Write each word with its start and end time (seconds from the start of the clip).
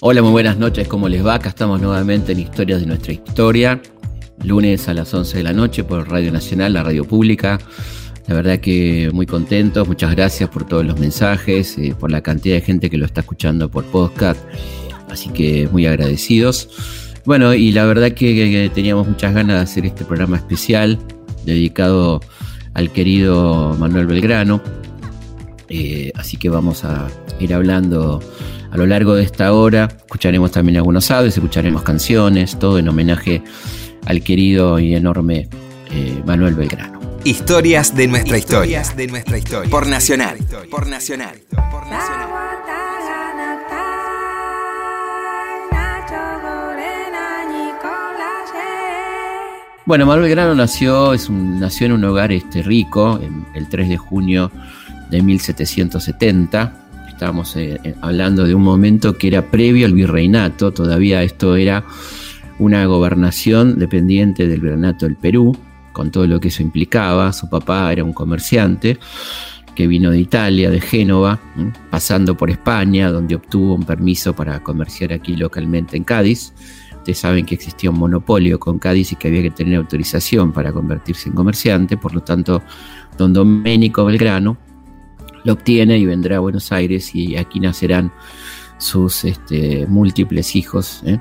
Hola, 0.00 0.20
muy 0.20 0.32
buenas 0.32 0.58
noches, 0.58 0.88
¿cómo 0.88 1.08
les 1.08 1.24
va? 1.24 1.34
Acá 1.34 1.50
estamos 1.50 1.80
nuevamente 1.80 2.32
en 2.32 2.40
Historias 2.40 2.80
de 2.80 2.86
nuestra 2.86 3.12
historia, 3.12 3.80
lunes 4.42 4.88
a 4.88 4.94
las 4.94 5.14
11 5.14 5.38
de 5.38 5.44
la 5.44 5.52
noche 5.52 5.84
por 5.84 6.10
Radio 6.10 6.32
Nacional, 6.32 6.72
la 6.72 6.82
radio 6.82 7.04
pública. 7.04 7.60
La 8.26 8.34
verdad 8.34 8.58
que 8.58 9.10
muy 9.12 9.26
contentos, 9.26 9.86
muchas 9.86 10.14
gracias 10.14 10.50
por 10.50 10.66
todos 10.66 10.84
los 10.84 10.98
mensajes, 10.98 11.78
eh, 11.78 11.94
por 11.98 12.10
la 12.10 12.20
cantidad 12.20 12.56
de 12.56 12.62
gente 12.62 12.90
que 12.90 12.98
lo 12.98 13.06
está 13.06 13.20
escuchando 13.20 13.70
por 13.70 13.84
podcast, 13.84 14.40
así 15.08 15.30
que 15.30 15.68
muy 15.70 15.86
agradecidos. 15.86 16.68
Bueno, 17.24 17.54
y 17.54 17.72
la 17.72 17.84
verdad 17.84 18.12
que, 18.12 18.70
teníamos 18.74 19.06
muchas 19.06 19.34
ganas 19.34 19.56
de 19.56 19.62
hacer 19.62 19.86
este 19.86 20.04
programa 20.04 20.36
especial 20.36 20.98
dedicado 21.44 22.20
al 22.74 22.90
querido 22.90 23.76
Manuel 23.78 24.06
Belgrano, 24.06 24.60
eh, 25.74 26.12
así 26.16 26.36
que 26.36 26.50
vamos 26.50 26.84
a 26.84 27.08
ir 27.40 27.54
hablando 27.54 28.20
a 28.70 28.76
lo 28.76 28.86
largo 28.86 29.14
de 29.14 29.22
esta 29.22 29.54
hora 29.54 29.88
escucharemos 30.04 30.52
también 30.52 30.76
algunos 30.76 31.10
audios, 31.10 31.34
escucharemos 31.34 31.82
canciones, 31.82 32.58
todo 32.58 32.78
en 32.78 32.90
homenaje 32.90 33.42
al 34.04 34.22
querido 34.22 34.78
y 34.78 34.94
enorme 34.94 35.48
eh, 35.90 36.22
Manuel 36.26 36.56
Belgrano. 36.56 37.00
Historias 37.24 37.96
de 37.96 38.06
nuestra 38.06 38.36
historia. 38.36 38.82
de 38.94 39.06
nuestra 39.06 39.38
historia. 39.38 39.70
Por 39.70 39.86
Nacional. 39.86 40.36
Por 40.70 40.86
Nacional. 40.86 41.36
Por 41.70 41.86
Nacional. 41.86 42.28
Bueno, 49.86 50.04
Manuel 50.04 50.24
Belgrano 50.24 50.54
nació, 50.54 51.14
es 51.14 51.30
un, 51.30 51.58
nació 51.60 51.86
en 51.86 51.92
un 51.92 52.04
hogar 52.04 52.30
este, 52.30 52.62
rico, 52.62 53.18
el 53.54 53.68
3 53.68 53.88
de 53.88 53.96
junio 53.96 54.52
de 55.12 55.22
1770 55.22 56.82
Estábamos 57.22 57.54
eh, 57.54 57.78
eh, 57.84 57.94
hablando 58.00 58.44
de 58.44 58.52
un 58.52 58.64
momento 58.64 59.16
que 59.16 59.28
era 59.28 59.48
previo 59.48 59.86
al 59.86 59.92
virreinato, 59.92 60.72
todavía 60.72 61.22
esto 61.22 61.54
era 61.54 61.84
una 62.58 62.84
gobernación 62.86 63.78
dependiente 63.78 64.48
del 64.48 64.60
virreinato 64.60 65.06
del 65.06 65.14
Perú, 65.14 65.56
con 65.92 66.10
todo 66.10 66.26
lo 66.26 66.40
que 66.40 66.48
eso 66.48 66.62
implicaba. 66.62 67.32
Su 67.32 67.48
papá 67.48 67.92
era 67.92 68.02
un 68.02 68.12
comerciante 68.12 68.98
que 69.76 69.86
vino 69.86 70.10
de 70.10 70.18
Italia, 70.18 70.68
de 70.68 70.80
Génova, 70.80 71.38
pasando 71.90 72.36
por 72.36 72.50
España, 72.50 73.12
donde 73.12 73.36
obtuvo 73.36 73.76
un 73.76 73.84
permiso 73.84 74.34
para 74.34 74.60
comerciar 74.60 75.12
aquí 75.12 75.36
localmente 75.36 75.96
en 75.96 76.02
Cádiz. 76.02 76.52
Ustedes 76.96 77.18
saben 77.18 77.46
que 77.46 77.54
existía 77.54 77.90
un 77.90 78.00
monopolio 78.00 78.58
con 78.58 78.80
Cádiz 78.80 79.12
y 79.12 79.16
que 79.16 79.28
había 79.28 79.42
que 79.42 79.52
tener 79.52 79.76
autorización 79.76 80.50
para 80.50 80.72
convertirse 80.72 81.28
en 81.28 81.36
comerciante, 81.36 81.96
por 81.96 82.14
lo 82.14 82.22
tanto, 82.22 82.62
don 83.16 83.32
Domenico 83.32 84.04
Belgrano 84.04 84.71
lo 85.44 85.54
obtiene 85.54 85.98
y 85.98 86.06
vendrá 86.06 86.36
a 86.36 86.40
Buenos 86.40 86.72
Aires 86.72 87.14
y 87.14 87.36
aquí 87.36 87.60
nacerán 87.60 88.12
sus 88.78 89.24
este, 89.24 89.86
múltiples 89.86 90.56
hijos. 90.56 91.02
¿eh? 91.06 91.20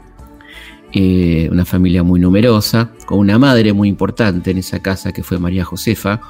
Eh, 0.93 1.47
una 1.51 1.63
familia 1.63 2.03
muy 2.03 2.19
numerosa, 2.19 2.91
con 3.05 3.19
una 3.19 3.39
madre 3.39 3.71
muy 3.73 3.87
importante 3.87 4.51
en 4.51 4.57
esa 4.57 4.81
casa 4.81 5.13
que 5.13 5.23
fue 5.23 5.39
María 5.39 5.63
Josefa, 5.63 6.21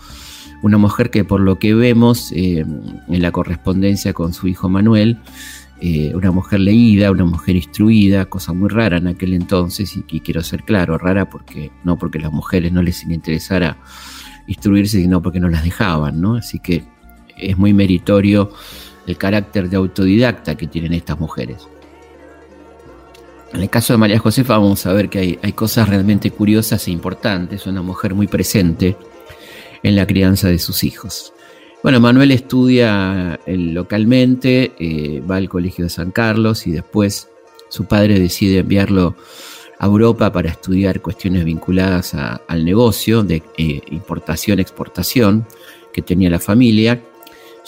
una 0.61 0.77
mujer 0.77 1.09
que 1.09 1.23
por 1.23 1.41
lo 1.41 1.57
que 1.57 1.73
vemos 1.73 2.31
eh, 2.33 2.59
en 3.07 3.21
la 3.21 3.31
correspondencia 3.31 4.13
con 4.13 4.33
su 4.33 4.47
hijo 4.47 4.69
Manuel, 4.69 5.19
una 6.13 6.29
mujer 6.29 6.59
leída, 6.59 7.09
una 7.09 7.25
mujer 7.25 7.55
instruida, 7.55 8.25
cosa 8.25 8.53
muy 8.53 8.69
rara 8.69 8.97
en 8.97 9.07
aquel 9.07 9.33
entonces, 9.33 9.97
y, 9.97 10.05
y 10.07 10.19
quiero 10.19 10.43
ser 10.43 10.61
claro, 10.61 10.99
rara 10.99 11.27
porque 11.27 11.71
no 11.83 11.97
porque 11.97 12.19
las 12.19 12.31
mujeres 12.31 12.71
no 12.71 12.83
les 12.83 13.03
interesara 13.03 13.79
instruirse, 14.45 15.01
sino 15.01 15.23
porque 15.23 15.39
no 15.39 15.49
las 15.49 15.63
dejaban, 15.63 16.21
¿no? 16.21 16.35
Así 16.35 16.59
que 16.59 16.83
es 17.41 17.57
muy 17.57 17.73
meritorio 17.73 18.51
el 19.07 19.17
carácter 19.17 19.69
de 19.69 19.77
autodidacta 19.77 20.55
que 20.55 20.67
tienen 20.67 20.93
estas 20.93 21.19
mujeres. 21.19 21.67
En 23.53 23.61
el 23.61 23.69
caso 23.69 23.93
de 23.93 23.97
María 23.97 24.19
Josefa 24.19 24.57
vamos 24.57 24.85
a 24.85 24.93
ver 24.93 25.09
que 25.09 25.39
hay, 25.41 25.53
cosas 25.53 25.89
realmente 25.89 26.31
curiosas 26.31 26.87
e 26.87 26.91
importantes, 26.91 27.67
una 27.67 27.81
mujer 27.81 28.13
muy 28.15 28.27
presente 28.27 28.95
en 29.83 29.95
la 29.95 30.07
crianza 30.07 30.47
de 30.47 30.59
sus 30.59 30.83
hijos. 30.83 31.33
Bueno, 31.83 31.99
Manuel 31.99 32.31
estudia 32.31 33.39
eh, 33.45 33.57
localmente, 33.57 34.73
eh, 34.79 35.21
va 35.29 35.37
al 35.37 35.49
Colegio 35.49 35.85
de 35.85 35.89
San 35.89 36.11
Carlos 36.11 36.65
y 36.67 36.71
después 36.71 37.27
su 37.69 37.85
padre 37.85 38.19
decide 38.19 38.59
enviarlo 38.59 39.15
a 39.79 39.85
Europa 39.87 40.31
para 40.31 40.49
estudiar 40.49 41.01
cuestiones 41.01 41.43
vinculadas 41.43 42.13
al 42.13 42.63
negocio 42.63 43.23
de 43.23 43.41
eh, 43.57 43.81
importación-exportación 43.89 45.45
que 45.91 46.03
tenía 46.03 46.29
la 46.29 46.39
familia 46.39 47.01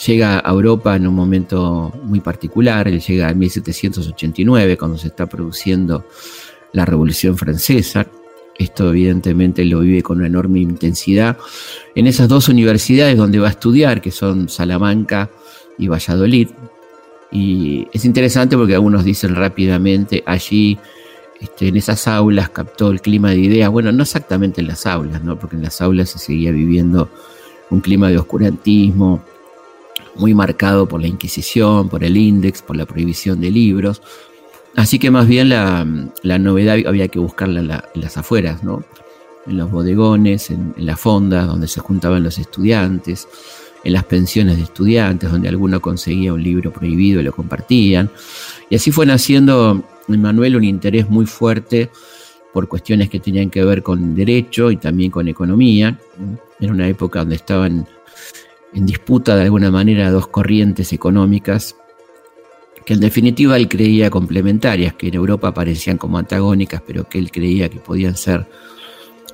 llega 0.06 0.38
a 0.44 0.50
Europa 0.50 0.96
en 0.96 1.06
un 1.06 1.14
momento 1.14 1.92
muy 2.02 2.20
particular, 2.20 2.88
él 2.88 3.00
llega 3.00 3.30
en 3.30 3.38
1789 3.38 4.76
cuando 4.76 4.98
se 4.98 5.08
está 5.08 5.26
produciendo 5.26 6.06
la 6.72 6.84
Revolución 6.84 7.36
Francesa. 7.36 8.06
Esto 8.56 8.90
evidentemente 8.90 9.64
lo 9.64 9.80
vive 9.80 10.02
con 10.02 10.18
una 10.18 10.26
enorme 10.28 10.60
intensidad 10.60 11.36
en 11.94 12.06
esas 12.06 12.28
dos 12.28 12.48
universidades 12.48 13.16
donde 13.16 13.38
va 13.38 13.48
a 13.48 13.50
estudiar, 13.50 14.00
que 14.00 14.10
son 14.10 14.48
Salamanca 14.48 15.30
y 15.78 15.88
Valladolid. 15.88 16.48
Y 17.32 17.88
es 17.92 18.04
interesante 18.04 18.56
porque 18.56 18.74
algunos 18.74 19.04
dicen 19.04 19.34
rápidamente 19.34 20.22
allí, 20.24 20.78
este, 21.40 21.68
en 21.68 21.76
esas 21.76 22.06
aulas 22.06 22.48
captó 22.50 22.90
el 22.90 23.00
clima 23.00 23.30
de 23.30 23.38
ideas. 23.38 23.70
Bueno, 23.70 23.90
no 23.90 24.04
exactamente 24.04 24.60
en 24.60 24.68
las 24.68 24.86
aulas, 24.86 25.22
¿no? 25.24 25.36
porque 25.36 25.56
en 25.56 25.62
las 25.62 25.80
aulas 25.80 26.10
se 26.10 26.18
seguía 26.18 26.52
viviendo 26.52 27.10
un 27.70 27.80
clima 27.80 28.08
de 28.08 28.18
oscurantismo, 28.18 29.24
muy 30.16 30.34
marcado 30.34 30.86
por 30.86 31.00
la 31.00 31.08
Inquisición, 31.08 31.88
por 31.88 32.04
el 32.04 32.16
índice, 32.16 32.62
por 32.64 32.76
la 32.76 32.86
prohibición 32.86 33.40
de 33.40 33.50
libros. 33.50 34.02
Así 34.76 34.98
que 34.98 35.10
más 35.10 35.28
bien 35.28 35.48
la, 35.48 35.84
novedad 36.38 36.78
había 36.86 37.08
que 37.08 37.18
buscarla 37.18 37.60
en, 37.94 38.00
las 38.00 38.16
afueras, 38.16 38.64
¿no? 38.64 38.84
en 39.46 39.58
los 39.58 39.70
bodegones, 39.70 40.50
en, 40.50 40.74
las 40.78 40.98
fondas 40.98 41.46
donde 41.46 41.68
se 41.68 41.80
juntaban 41.80 42.22
los 42.22 42.38
estudiantes, 42.38 43.28
en 43.84 43.92
las 43.92 44.04
pensiones 44.04 44.56
de 44.56 44.64
estudiantes, 44.64 45.30
donde 45.30 45.48
alguno 45.48 45.80
conseguía 45.80 46.32
un 46.32 46.42
libro 46.42 46.72
prohibido 46.72 47.20
y 47.20 47.24
lo 47.24 47.32
compartían. 47.32 48.10
Y 48.70 48.76
así 48.76 48.90
fue 48.90 49.06
naciendo 49.06 49.84
en 50.08 50.22
Manuel 50.22 50.56
un 50.56 50.64
interés 50.64 51.08
muy 51.08 51.26
fuerte 51.26 51.90
por 52.52 52.68
cuestiones 52.68 53.10
que 53.10 53.20
tenían 53.20 53.50
que 53.50 53.64
ver 53.64 53.82
con 53.82 54.14
derecho 54.14 54.70
y 54.70 54.76
también 54.76 55.10
con 55.10 55.28
economía. 55.28 55.98
Era 56.58 56.72
una 56.72 56.88
época 56.88 57.20
donde 57.20 57.36
estaban 57.36 57.86
en 58.74 58.86
disputa 58.86 59.36
de 59.36 59.44
alguna 59.44 59.70
manera 59.70 60.10
dos 60.10 60.26
corrientes 60.26 60.92
económicas 60.92 61.76
que 62.84 62.94
en 62.94 63.00
definitiva 63.00 63.56
él 63.56 63.68
creía 63.68 64.10
complementarias, 64.10 64.94
que 64.94 65.08
en 65.08 65.14
Europa 65.14 65.54
parecían 65.54 65.96
como 65.96 66.18
antagónicas, 66.18 66.82
pero 66.86 67.08
que 67.08 67.18
él 67.18 67.30
creía 67.30 67.68
que 67.68 67.78
podían 67.78 68.16
ser 68.16 68.46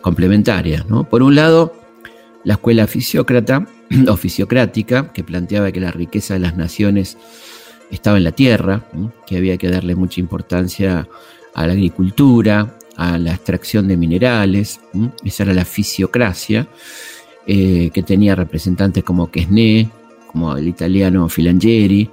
complementarias. 0.00 0.86
¿no? 0.88 1.04
Por 1.04 1.22
un 1.22 1.34
lado, 1.34 1.74
la 2.44 2.54
escuela 2.54 2.86
fisiócrata 2.86 3.66
o 4.08 4.16
fisiocrática, 4.16 5.12
que 5.12 5.24
planteaba 5.24 5.72
que 5.72 5.80
la 5.80 5.90
riqueza 5.90 6.34
de 6.34 6.40
las 6.40 6.56
naciones 6.56 7.18
estaba 7.90 8.18
en 8.18 8.24
la 8.24 8.32
tierra, 8.32 8.88
que 9.26 9.36
había 9.36 9.56
que 9.56 9.68
darle 9.68 9.96
mucha 9.96 10.20
importancia 10.20 11.08
a 11.54 11.66
la 11.66 11.72
agricultura, 11.72 12.76
a 12.96 13.18
la 13.18 13.32
extracción 13.32 13.88
de 13.88 13.96
minerales, 13.96 14.80
esa 15.24 15.42
era 15.42 15.54
la 15.54 15.64
fisiocracia, 15.64 16.68
eh, 17.46 17.90
que 17.92 18.02
tenía 18.02 18.34
representantes 18.34 19.02
como 19.02 19.30
Quesné, 19.30 19.88
como 20.26 20.56
el 20.56 20.68
italiano 20.68 21.28
Filangieri, 21.28 22.08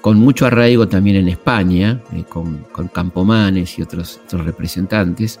con 0.00 0.18
mucho 0.18 0.46
arraigo 0.46 0.88
también 0.88 1.16
en 1.16 1.28
España, 1.28 2.00
eh, 2.14 2.24
con, 2.28 2.66
Campomanes 2.92 3.78
y 3.78 3.82
otros, 3.82 4.20
otros 4.24 4.44
representantes. 4.44 5.40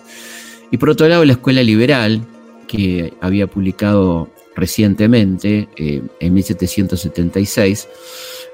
Y 0.70 0.76
por 0.76 0.90
otro 0.90 1.08
lado, 1.08 1.24
la 1.24 1.32
escuela 1.32 1.62
liberal, 1.62 2.22
que 2.66 3.14
había 3.20 3.46
publicado 3.46 4.28
recientemente, 4.56 5.68
eh, 5.76 6.02
en 6.20 6.34
1776, 6.34 7.88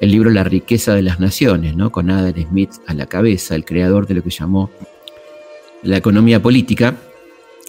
el 0.01 0.11
libro 0.11 0.31
La 0.31 0.45
riqueza 0.45 0.95
de 0.95 1.03
las 1.03 1.19
naciones, 1.19 1.75
¿no? 1.75 1.91
con 1.91 2.11
Adam 2.11 2.35
Smith 2.49 2.73
a 2.87 2.95
la 2.95 3.07
cabeza, 3.07 3.55
el 3.55 3.65
creador 3.65 4.07
de 4.07 4.15
lo 4.15 4.23
que 4.23 4.31
llamó 4.31 4.71
la 5.83 5.97
economía 5.97 6.43
política. 6.43 6.97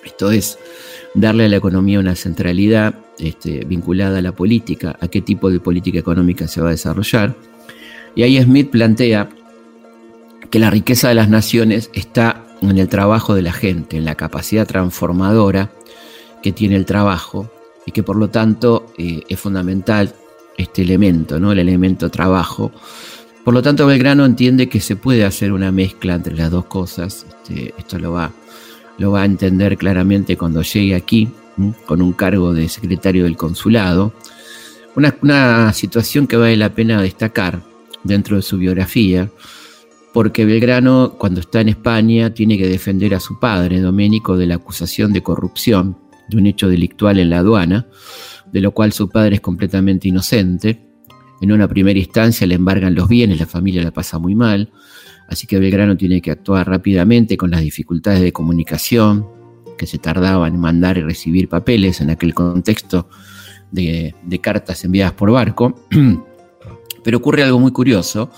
Esto 0.03 0.31
es, 0.31 0.57
darle 1.15 1.45
a 1.45 1.49
la 1.49 1.57
economía 1.57 1.99
una 1.99 2.15
centralidad 2.15 2.95
este, 3.17 3.65
vinculada 3.65 4.19
a 4.19 4.21
la 4.21 4.33
política, 4.33 4.97
a 4.99 5.07
qué 5.07 5.21
tipo 5.21 5.49
de 5.49 5.59
política 5.59 5.97
económica 5.97 6.47
se 6.47 6.61
va 6.61 6.67
a 6.67 6.71
desarrollar. 6.71 7.35
Y 8.15 8.23
ahí 8.23 8.41
Smith 8.41 8.69
plantea 8.69 9.29
que 10.49 10.59
la 10.59 10.69
riqueza 10.69 11.09
de 11.09 11.15
las 11.15 11.29
naciones 11.29 11.89
está 11.93 12.45
en 12.61 12.77
el 12.77 12.87
trabajo 12.87 13.33
de 13.33 13.41
la 13.41 13.53
gente, 13.53 13.97
en 13.97 14.05
la 14.05 14.15
capacidad 14.15 14.67
transformadora 14.67 15.71
que 16.43 16.51
tiene 16.51 16.75
el 16.75 16.85
trabajo 16.85 17.49
y 17.85 17.91
que 17.91 18.03
por 18.03 18.15
lo 18.15 18.29
tanto 18.29 18.93
eh, 18.97 19.23
es 19.27 19.39
fundamental 19.39 20.13
este 20.57 20.81
elemento, 20.81 21.39
¿no? 21.39 21.51
el 21.51 21.59
elemento 21.59 22.09
trabajo. 22.09 22.71
Por 23.43 23.53
lo 23.53 23.61
tanto, 23.61 23.85
Belgrano 23.85 24.25
entiende 24.25 24.69
que 24.69 24.79
se 24.79 24.95
puede 24.95 25.23
hacer 25.23 25.51
una 25.51 25.71
mezcla 25.71 26.15
entre 26.15 26.35
las 26.35 26.49
dos 26.49 26.65
cosas. 26.65 27.25
Este, 27.29 27.73
esto 27.77 27.99
lo 27.99 28.13
va 28.13 28.31
lo 28.97 29.11
va 29.11 29.23
a 29.23 29.25
entender 29.25 29.77
claramente 29.77 30.37
cuando 30.37 30.61
llegue 30.61 30.95
aquí, 30.95 31.29
con 31.85 32.01
un 32.01 32.13
cargo 32.13 32.53
de 32.53 32.67
secretario 32.69 33.23
del 33.23 33.37
consulado. 33.37 34.13
Una, 34.95 35.73
situación 35.73 36.27
que 36.27 36.37
vale 36.37 36.55
la 36.55 36.73
pena 36.73 37.01
destacar, 37.01 37.61
dentro 38.03 38.37
de 38.37 38.43
su 38.43 38.57
biografía, 38.57 39.29
porque 40.13 40.45
Belgrano, 40.45 41.15
cuando 41.17 41.41
está 41.41 41.59
en 41.59 41.69
España, 41.69 42.33
tiene 42.33 42.57
que 42.57 42.67
defender 42.67 43.15
a 43.15 43.19
su 43.19 43.39
padre, 43.39 43.81
Doménico, 43.81 44.37
de 44.37 44.45
la 44.45 44.55
acusación 44.55 45.11
de 45.11 45.23
corrupción 45.23 45.97
de 46.29 46.37
un 46.37 46.45
hecho 46.45 46.69
delictual 46.69 47.19
en 47.19 47.29
la 47.29 47.39
aduana, 47.39 47.87
de 48.51 48.61
lo 48.61 48.71
cual 48.71 48.93
su 48.93 49.09
padre 49.09 49.35
es 49.35 49.41
completamente 49.41 50.07
inocente. 50.07 50.79
En 51.41 51.51
una 51.51 51.67
primera 51.67 51.99
instancia 51.99 52.47
le 52.47 52.55
embargan 52.55 52.95
los 52.95 53.09
bienes, 53.09 53.39
la 53.39 53.45
familia 53.45 53.83
la 53.83 53.91
pasa 53.91 54.17
muy 54.17 54.35
mal, 54.35 54.71
así 55.27 55.47
que 55.47 55.59
Belgrano 55.59 55.97
tiene 55.97 56.21
que 56.21 56.31
actuar 56.31 56.67
rápidamente 56.67 57.37
con 57.37 57.51
las 57.51 57.61
dificultades 57.61 58.21
de 58.21 58.31
comunicación 58.31 59.27
que 59.77 59.87
se 59.87 59.97
tardaban 59.97 60.53
en 60.53 60.59
mandar 60.59 60.97
y 60.97 61.01
recibir 61.01 61.49
papeles 61.49 62.01
en 62.01 62.09
aquel 62.09 62.33
contexto 62.33 63.09
de, 63.71 64.39
cartas 64.41 64.83
enviadas 64.85 65.13
por 65.13 65.31
barco. 65.31 65.87
Pero 67.03 67.17
ocurre 67.17 67.43
algo 67.43 67.59
muy 67.59 67.71
curioso, 67.71 68.31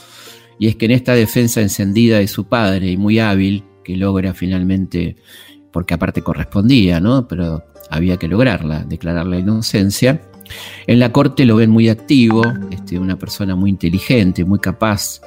y 0.59 0.67
es 0.67 0.75
que 0.75 0.85
en 0.85 0.91
esta 0.91 1.13
defensa 1.13 1.61
encendida 1.61 2.17
de 2.19 2.27
su 2.27 2.47
padre 2.47 2.91
y 2.91 2.97
muy 2.97 3.19
hábil, 3.19 3.63
que 3.83 3.95
logra 3.95 4.33
finalmente, 4.33 5.15
porque 5.71 5.93
aparte 5.93 6.21
correspondía, 6.21 6.99
¿no? 6.99 7.27
Pero 7.27 7.63
había 7.89 8.17
que 8.17 8.27
lograrla, 8.27 8.83
declarar 8.83 9.25
la 9.25 9.39
inocencia. 9.39 10.21
En 10.85 10.99
la 10.99 11.11
corte 11.11 11.45
lo 11.45 11.55
ven 11.55 11.69
muy 11.69 11.87
activo, 11.87 12.41
este, 12.71 12.99
una 12.99 13.17
persona 13.17 13.55
muy 13.55 13.69
inteligente, 13.69 14.43
muy 14.43 14.59
capaz 14.59 15.21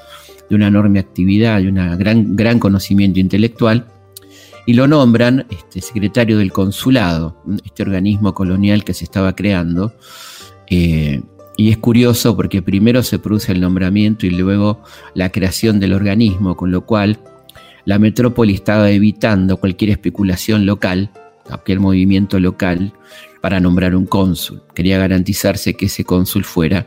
de 0.51 0.57
una 0.57 0.67
enorme 0.67 0.99
actividad, 0.99 1.61
y 1.61 1.69
un 1.69 1.77
gran, 1.97 2.37
gran 2.37 2.59
conocimiento 2.59 3.21
intelectual, 3.21 3.87
y 4.67 4.75
lo 4.75 4.87
nombran 4.87 5.47
este, 5.49 5.81
secretario 5.81 6.39
del 6.39 6.53
consulado, 6.53 7.43
este 7.65 7.83
organismo 7.83 8.35
colonial 8.35 8.85
que 8.85 8.95
se 8.95 9.05
estaba 9.05 9.35
creando. 9.35 9.95
Eh, 10.69 11.23
y 11.57 11.71
es 11.71 11.79
curioso 11.79 12.37
porque 12.37 12.63
primero 12.63 13.03
se 13.03 13.19
produce 13.19 13.53
el 13.53 13.61
nombramiento 13.61 14.27
y 14.27 14.31
luego 14.31 14.83
la 15.15 15.31
creación 15.31 15.81
del 15.81 15.93
organismo, 15.93 16.57
con 16.57 16.71
lo 16.71 16.87
cual 16.87 17.21
la 17.85 17.99
metrópoli 17.99 18.55
estaba 18.55 18.91
evitando 18.91 19.57
cualquier 19.57 19.91
especulación 19.91 20.67
local, 20.67 21.11
aquel 21.51 21.81
movimiento 21.81 22.39
local, 22.39 22.93
para 23.41 23.61
nombrar 23.61 23.95
un 23.97 24.07
cónsul. 24.07 24.63
Quería 24.75 24.99
garantizarse 24.99 25.75
que 25.75 25.87
ese 25.87 26.05
cónsul 26.05 26.45
fuera 26.45 26.87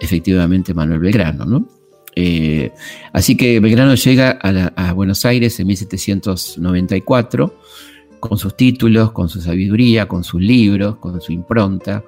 efectivamente 0.00 0.74
Manuel 0.74 1.00
Belgrano. 1.00 1.44
¿no? 1.44 1.79
Eh, 2.16 2.72
así 3.12 3.36
que 3.36 3.60
Belgrano 3.60 3.94
llega 3.94 4.38
a, 4.42 4.92
Buenos 4.92 5.24
Aires 5.24 5.58
en 5.60 5.66
1794 5.68 7.54
con 8.18 8.36
sus 8.36 8.56
títulos, 8.56 9.12
con 9.12 9.28
su 9.28 9.40
sabiduría, 9.40 10.06
con 10.06 10.24
sus 10.24 10.42
libros, 10.42 10.96
con 10.96 11.20
su 11.20 11.32
impronta, 11.32 12.04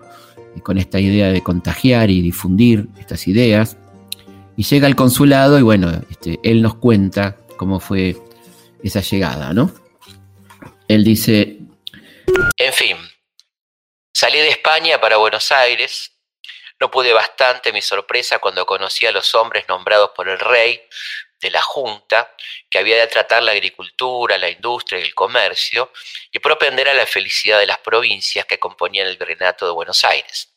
y 0.55 0.61
con 0.61 0.77
esta 0.79 1.01
idea 1.01 1.29
de 1.29 1.43
contagiar 1.43 2.11
y 2.11 2.21
difundir 2.21 2.89
estas 2.99 3.27
ideas. 3.29 3.77
Y 4.57 4.65
llega 4.65 4.87
al 4.87 4.97
consulado 4.97 5.59
y 5.59 5.63
bueno, 5.63 5.91
este, 6.11 6.39
él 6.43 6.61
nos 6.61 6.75
cuenta 6.75 7.39
cómo 7.57 7.81
fue 7.81 8.17
esa 8.83 9.01
llegada, 9.01 9.55
¿no? 9.55 9.73
Él 10.89 11.05
dice, 11.05 11.59
en 12.59 12.73
fin, 12.73 12.97
salí 14.15 14.39
de 14.39 14.51
España 14.51 15.01
para 15.01 15.17
Buenos 15.17 15.51
Aires. 15.53 16.12
No 16.83 16.91
pude 16.91 17.13
bastante 17.13 17.73
mi 17.73 17.81
sorpresa 17.81 18.41
cuando 18.41 18.67
conocí 18.67 19.07
a 19.07 19.13
los 19.13 19.37
hombres 19.37 19.69
nombrados 19.69 20.11
por 20.17 20.29
el 20.29 20.41
rey 20.41 20.85
de 21.41 21.49
la 21.49 21.63
Junta, 21.63 22.35
que 22.69 22.81
había 22.81 22.97
de 22.97 23.07
tratar 23.07 23.45
la 23.45 23.53
agricultura, 23.53 24.37
la 24.37 24.51
industria 24.51 24.99
y 24.99 25.03
el 25.03 25.15
comercio, 25.15 25.93
y 26.33 26.41
propender 26.41 26.89
a 26.89 26.95
la 26.95 27.07
felicidad 27.07 27.61
de 27.61 27.67
las 27.67 27.79
provincias 27.79 28.47
que 28.47 28.59
componían 28.59 29.07
el 29.07 29.17
virreinato 29.17 29.65
de 29.65 29.71
Buenos 29.71 30.03
Aires. 30.03 30.57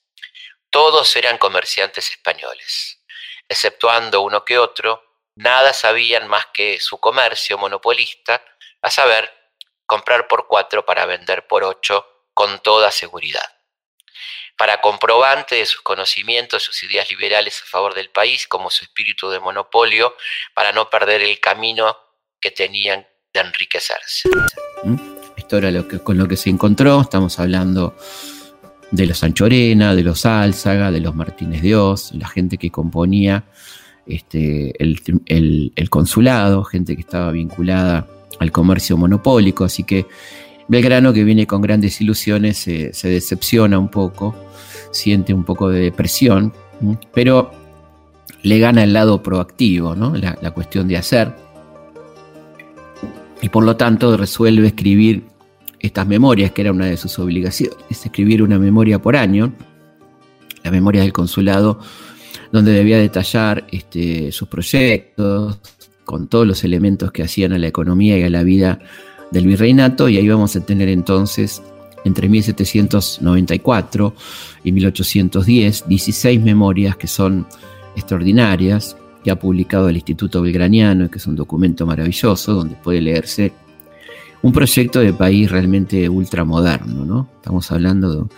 Todos 0.72 1.16
eran 1.16 1.38
comerciantes 1.38 2.10
españoles, 2.10 3.06
exceptuando 3.48 4.22
uno 4.22 4.44
que 4.44 4.58
otro, 4.58 5.20
nada 5.36 5.74
sabían 5.74 6.28
más 6.28 6.48
que 6.48 6.80
su 6.80 7.00
comercio 7.00 7.60
monopolista, 7.60 8.44
a 8.82 8.90
saber, 8.90 9.32
comprar 9.86 10.28
por 10.28 10.48
cuatro 10.48 10.84
para 10.88 11.06
vender 11.06 11.46
por 11.46 11.64
ocho 11.64 12.04
con 12.34 12.64
toda 12.64 12.90
seguridad 12.90 13.55
para 14.58 14.80
comprobante 14.82 15.56
de 15.56 15.66
sus 15.66 15.82
conocimientos, 15.82 16.64
sus 16.64 16.84
ideas 16.84 17.10
liberales 17.10 17.62
a 17.62 17.70
favor 17.70 17.94
del 17.94 18.10
país, 18.10 18.48
como 18.48 18.70
su 18.70 18.84
espíritu 18.84 19.30
de 19.30 19.40
monopolio, 19.40 20.16
para 20.54 20.72
no 20.72 20.90
perder 20.90 21.22
el 21.22 21.40
camino 21.40 21.98
que 22.40 22.52
tenían 22.52 23.06
de 23.34 23.40
enriquecerse. 23.40 24.30
¿Mm? 24.84 24.96
Esto 25.36 25.58
era 25.58 25.72
lo 25.72 25.88
que, 25.88 26.00
con 26.00 26.18
lo 26.18 26.28
que 26.28 26.38
se 26.38 26.50
encontró, 26.50 27.02
estamos 27.02 27.40
hablando 27.40 27.96
de 28.92 29.06
los 29.06 29.24
Anchorena, 29.24 29.94
de 29.94 30.04
los 30.04 30.26
Álzaga, 30.26 30.92
de 30.92 31.02
los 31.02 31.14
Martínez 31.14 31.62
de 31.62 31.76
Oz, 31.76 32.14
la 32.14 32.28
gente 32.28 32.58
que 32.58 32.72
componía 32.72 33.44
este, 34.08 34.74
el 34.80 35.90
consulado, 35.90 36.64
gente 36.64 36.96
que 36.96 37.02
estaba 37.02 37.32
vinculada 37.32 38.08
al 38.40 38.52
comercio 38.52 38.96
monopólico, 38.96 39.66
así 39.66 39.84
que 39.84 40.06
Belgrano, 40.68 41.14
que 41.14 41.24
viene 41.24 41.46
con 41.46 41.62
grandes 41.62 42.02
ilusiones, 42.02 42.58
se 42.58 43.10
decepciona 43.10 43.78
un 43.78 43.90
poco, 43.90 44.36
siente 44.96 45.34
un 45.34 45.44
poco 45.44 45.70
de 45.70 45.82
depresión, 45.82 46.54
pero 47.14 47.52
le 48.44 48.60
gana 48.60 48.84
el 48.84 48.94
lado 48.94 49.22
proactivo, 49.22 49.96
¿no? 49.96 50.16
la, 50.16 50.52
cuestión 50.52 50.88
de 50.88 50.98
hacer. 50.98 51.34
Y 53.42 53.50
por 53.50 53.64
lo 53.64 53.76
tanto 53.76 54.16
resuelve 54.18 54.68
escribir 54.68 55.24
estas 55.80 56.08
memorias, 56.08 56.52
que 56.52 56.62
era 56.62 56.72
una 56.72 56.86
de 56.86 56.98
sus 56.98 57.20
obligaciones, 57.20 57.76
escribir 57.90 58.42
una 58.42 58.58
memoria 58.58 59.02
por 59.02 59.16
año, 59.16 59.54
la 60.64 60.72
memoria 60.72 61.02
del 61.02 61.14
consulado, 61.14 61.80
donde 62.52 62.72
debía 62.72 62.98
detallar 62.98 63.66
este, 63.72 64.32
sus 64.32 64.48
proyectos, 64.48 65.60
con 66.06 66.28
todos 66.28 66.48
los 66.48 66.64
elementos 66.64 67.12
que 67.12 67.24
hacían 67.24 67.52
a 67.52 67.58
la 67.58 67.68
economía 67.68 68.18
y 68.18 68.24
a 68.24 68.30
la 68.30 68.44
vida 68.44 68.80
del 69.32 69.48
virreinato 69.48 70.08
y 70.08 70.18
ahí 70.18 70.28
vamos 70.28 70.56
a 70.56 70.66
tener 70.66 70.88
entonces 70.88 71.62
entre 72.06 72.30
1794 72.30 74.16
y 74.66 74.74
1810 74.74 75.88
16 75.88 76.42
memorias 76.42 76.98
que 76.98 77.08
son 77.08 77.48
extraordinarias 77.96 78.98
que 79.24 79.32
ha 79.32 79.40
publicado 79.40 79.88
el 79.90 79.96
Instituto 79.96 80.42
Belgraniano, 80.42 81.10
que 81.10 81.18
es 81.18 81.26
un 81.28 81.36
documento 81.36 81.86
maravilloso 81.86 82.54
donde 82.54 82.76
puede 82.76 83.02
leerse 83.02 83.54
un 84.42 84.52
proyecto 84.52 85.00
de 85.00 85.12
país 85.14 85.50
realmente 85.50 86.08
ultramoderno, 86.08 87.04
¿no? 87.04 87.28
Estamos 87.38 87.72
hablando 87.72 88.30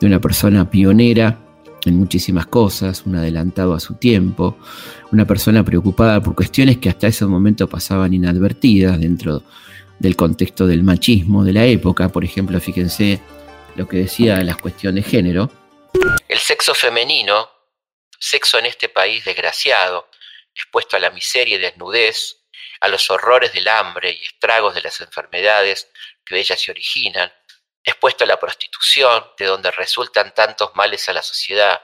de, 0.00 0.06
una 0.06 0.20
persona 0.20 0.68
pionera 0.68 1.38
en 1.84 1.96
muchísimas 1.96 2.46
cosas, 2.46 3.04
un 3.06 3.14
adelantado 3.14 3.72
a 3.74 3.78
su 3.78 3.94
tiempo, 3.94 4.56
una 5.12 5.24
persona 5.24 5.64
preocupada 5.64 6.20
por 6.20 6.34
cuestiones 6.34 6.78
que 6.78 6.88
hasta 6.88 7.06
ese 7.06 7.26
momento 7.26 7.68
pasaban 7.68 8.12
inadvertidas 8.12 8.98
dentro 8.98 9.44
del 10.00 10.16
contexto 10.16 10.66
del 10.66 10.82
machismo 10.82 11.44
de 11.44 11.52
la 11.52 11.64
época. 11.64 12.08
Por 12.08 12.24
ejemplo, 12.24 12.58
fíjense 12.58 13.20
lo 13.76 13.86
que 13.86 13.98
decía 13.98 14.42
las 14.42 14.56
cuestiones 14.56 15.04
de 15.04 15.10
género. 15.10 15.50
Sexo 16.52 16.74
femenino, 16.74 17.50
sexo 18.18 18.58
en 18.58 18.66
este 18.66 18.90
país 18.90 19.24
desgraciado, 19.24 20.10
expuesto 20.54 20.98
a 20.98 21.00
la 21.00 21.08
miseria 21.08 21.56
y 21.56 21.58
desnudez, 21.58 22.42
a 22.80 22.88
los 22.88 23.08
horrores 23.08 23.54
del 23.54 23.68
hambre 23.68 24.10
y 24.10 24.22
estragos 24.22 24.74
de 24.74 24.82
las 24.82 25.00
enfermedades 25.00 25.88
que 26.22 26.34
de 26.34 26.42
ellas 26.42 26.60
se 26.60 26.70
originan, 26.70 27.32
expuesto 27.82 28.24
a 28.24 28.26
la 28.26 28.38
prostitución, 28.38 29.30
de 29.38 29.46
donde 29.46 29.70
resultan 29.70 30.34
tantos 30.34 30.72
males 30.74 31.08
a 31.08 31.14
la 31.14 31.22
sociedad, 31.22 31.80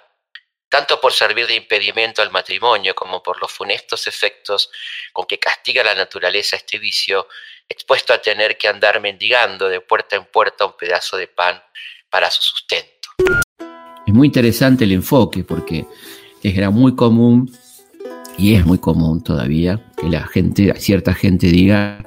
tanto 0.68 1.00
por 1.00 1.14
servir 1.14 1.46
de 1.46 1.54
impedimento 1.54 2.20
al 2.20 2.30
matrimonio 2.30 2.94
como 2.94 3.22
por 3.22 3.40
los 3.40 3.50
funestos 3.50 4.06
efectos 4.06 4.70
con 5.14 5.24
que 5.24 5.38
castiga 5.38 5.82
la 5.82 5.94
naturaleza 5.94 6.56
este 6.56 6.78
vicio, 6.78 7.26
expuesto 7.70 8.12
a 8.12 8.20
tener 8.20 8.58
que 8.58 8.68
andar 8.68 9.00
mendigando 9.00 9.66
de 9.70 9.80
puerta 9.80 10.16
en 10.16 10.26
puerta 10.26 10.66
un 10.66 10.76
pedazo 10.76 11.16
de 11.16 11.26
pan 11.26 11.64
para 12.10 12.30
su 12.30 12.42
sustento. 12.42 13.08
Es 14.08 14.14
muy 14.14 14.28
interesante 14.28 14.84
el 14.84 14.92
enfoque 14.92 15.44
porque 15.44 15.86
era 16.42 16.70
muy 16.70 16.94
común 16.94 17.50
y 18.38 18.54
es 18.54 18.64
muy 18.64 18.78
común 18.78 19.22
todavía 19.22 19.84
que 19.98 20.08
la 20.08 20.26
gente, 20.26 20.72
cierta 20.78 21.12
gente 21.12 21.48
diga 21.48 22.06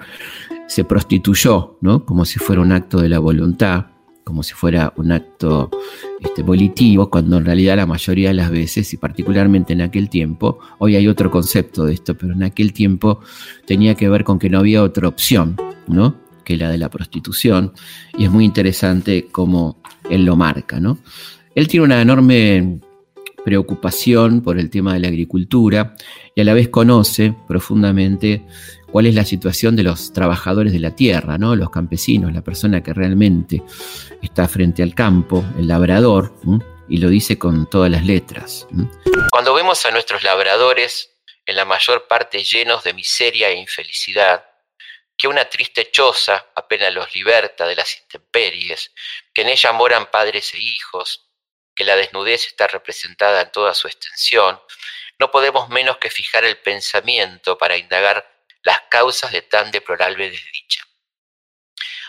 se 0.67 0.83
prostituyó, 0.83 1.77
¿no? 1.79 2.03
Como 2.03 2.25
si 2.25 2.39
fuera 2.39 2.63
un 2.63 2.71
acto 2.71 2.99
de 2.99 3.07
la 3.07 3.19
voluntad 3.19 3.85
como 4.23 4.41
si 4.41 4.53
fuera 4.53 4.93
un 4.95 5.11
acto 5.11 5.69
este, 6.19 6.41
volitivo, 6.41 7.09
cuando 7.09 7.37
en 7.37 7.45
realidad 7.45 7.75
la 7.75 7.85
mayoría 7.85 8.29
de 8.29 8.35
las 8.35 8.49
veces, 8.49 8.93
y 8.93 8.97
particularmente 8.97 9.73
en 9.73 9.81
aquel 9.81 10.09
tiempo, 10.09 10.59
hoy 10.79 10.95
hay 10.95 11.07
otro 11.07 11.29
concepto 11.29 11.85
de 11.85 11.95
esto, 11.95 12.15
pero 12.15 12.33
en 12.33 12.43
aquel 12.43 12.71
tiempo 12.71 13.19
tenía 13.65 13.95
que 13.95 14.07
ver 14.09 14.23
con 14.23 14.39
que 14.39 14.49
no 14.49 14.59
había 14.59 14.83
otra 14.83 15.07
opción, 15.07 15.57
¿no? 15.87 16.15
que 16.45 16.55
la 16.55 16.69
de 16.69 16.77
la 16.77 16.89
prostitución, 16.89 17.73
y 18.17 18.23
es 18.23 18.31
muy 18.31 18.45
interesante 18.45 19.27
cómo 19.31 19.81
él 20.09 20.23
lo 20.23 20.35
marca. 20.35 20.79
¿no? 20.79 20.97
Él 21.53 21.67
tiene 21.67 21.85
una 21.85 22.01
enorme 22.01 22.79
preocupación 23.43 24.41
por 24.41 24.57
el 24.57 24.69
tema 24.69 24.93
de 24.93 25.01
la 25.01 25.07
agricultura 25.09 25.95
y 26.33 26.41
a 26.41 26.43
la 26.43 26.53
vez 26.53 26.69
conoce 26.69 27.33
profundamente 27.47 28.45
cuál 28.91 29.07
es 29.07 29.15
la 29.15 29.25
situación 29.25 29.75
de 29.75 29.83
los 29.83 30.13
trabajadores 30.13 30.71
de 30.71 30.79
la 30.79 30.95
tierra, 30.95 31.37
¿no? 31.37 31.55
los 31.55 31.69
campesinos, 31.69 32.31
la 32.31 32.41
persona 32.41 32.81
que 32.81 32.93
realmente 32.93 33.63
está 34.21 34.47
frente 34.47 34.83
al 34.83 34.95
campo, 34.95 35.43
el 35.57 35.67
labrador, 35.67 36.33
y 36.87 36.97
lo 36.97 37.09
dice 37.09 37.37
con 37.37 37.69
todas 37.69 37.89
las 37.91 38.05
letras. 38.05 38.67
Cuando 39.31 39.53
vemos 39.53 39.85
a 39.85 39.91
nuestros 39.91 40.23
labradores 40.23 41.09
en 41.45 41.55
la 41.55 41.65
mayor 41.65 42.07
parte 42.07 42.43
llenos 42.43 42.83
de 42.83 42.93
miseria 42.93 43.49
e 43.49 43.59
infelicidad, 43.59 44.45
que 45.17 45.27
una 45.27 45.45
triste 45.45 45.89
choza 45.91 46.47
apenas 46.55 46.93
los 46.93 47.13
liberta 47.13 47.67
de 47.67 47.75
las 47.75 47.97
intemperies, 48.01 48.91
que 49.33 49.41
en 49.41 49.49
ella 49.49 49.71
moran 49.71 50.09
padres 50.11 50.53
e 50.53 50.59
hijos, 50.59 51.30
que 51.75 51.83
la 51.83 51.95
desnudez 51.95 52.47
está 52.47 52.67
representada 52.67 53.41
en 53.41 53.51
toda 53.51 53.73
su 53.73 53.87
extensión, 53.87 54.61
no 55.19 55.31
podemos 55.31 55.69
menos 55.69 55.97
que 55.97 56.09
fijar 56.09 56.43
el 56.43 56.57
pensamiento 56.57 57.57
para 57.57 57.77
indagar 57.77 58.27
las 58.63 58.81
causas 58.89 59.31
de 59.31 59.41
tan 59.41 59.71
deplorable 59.71 60.29
desdicha. 60.29 60.83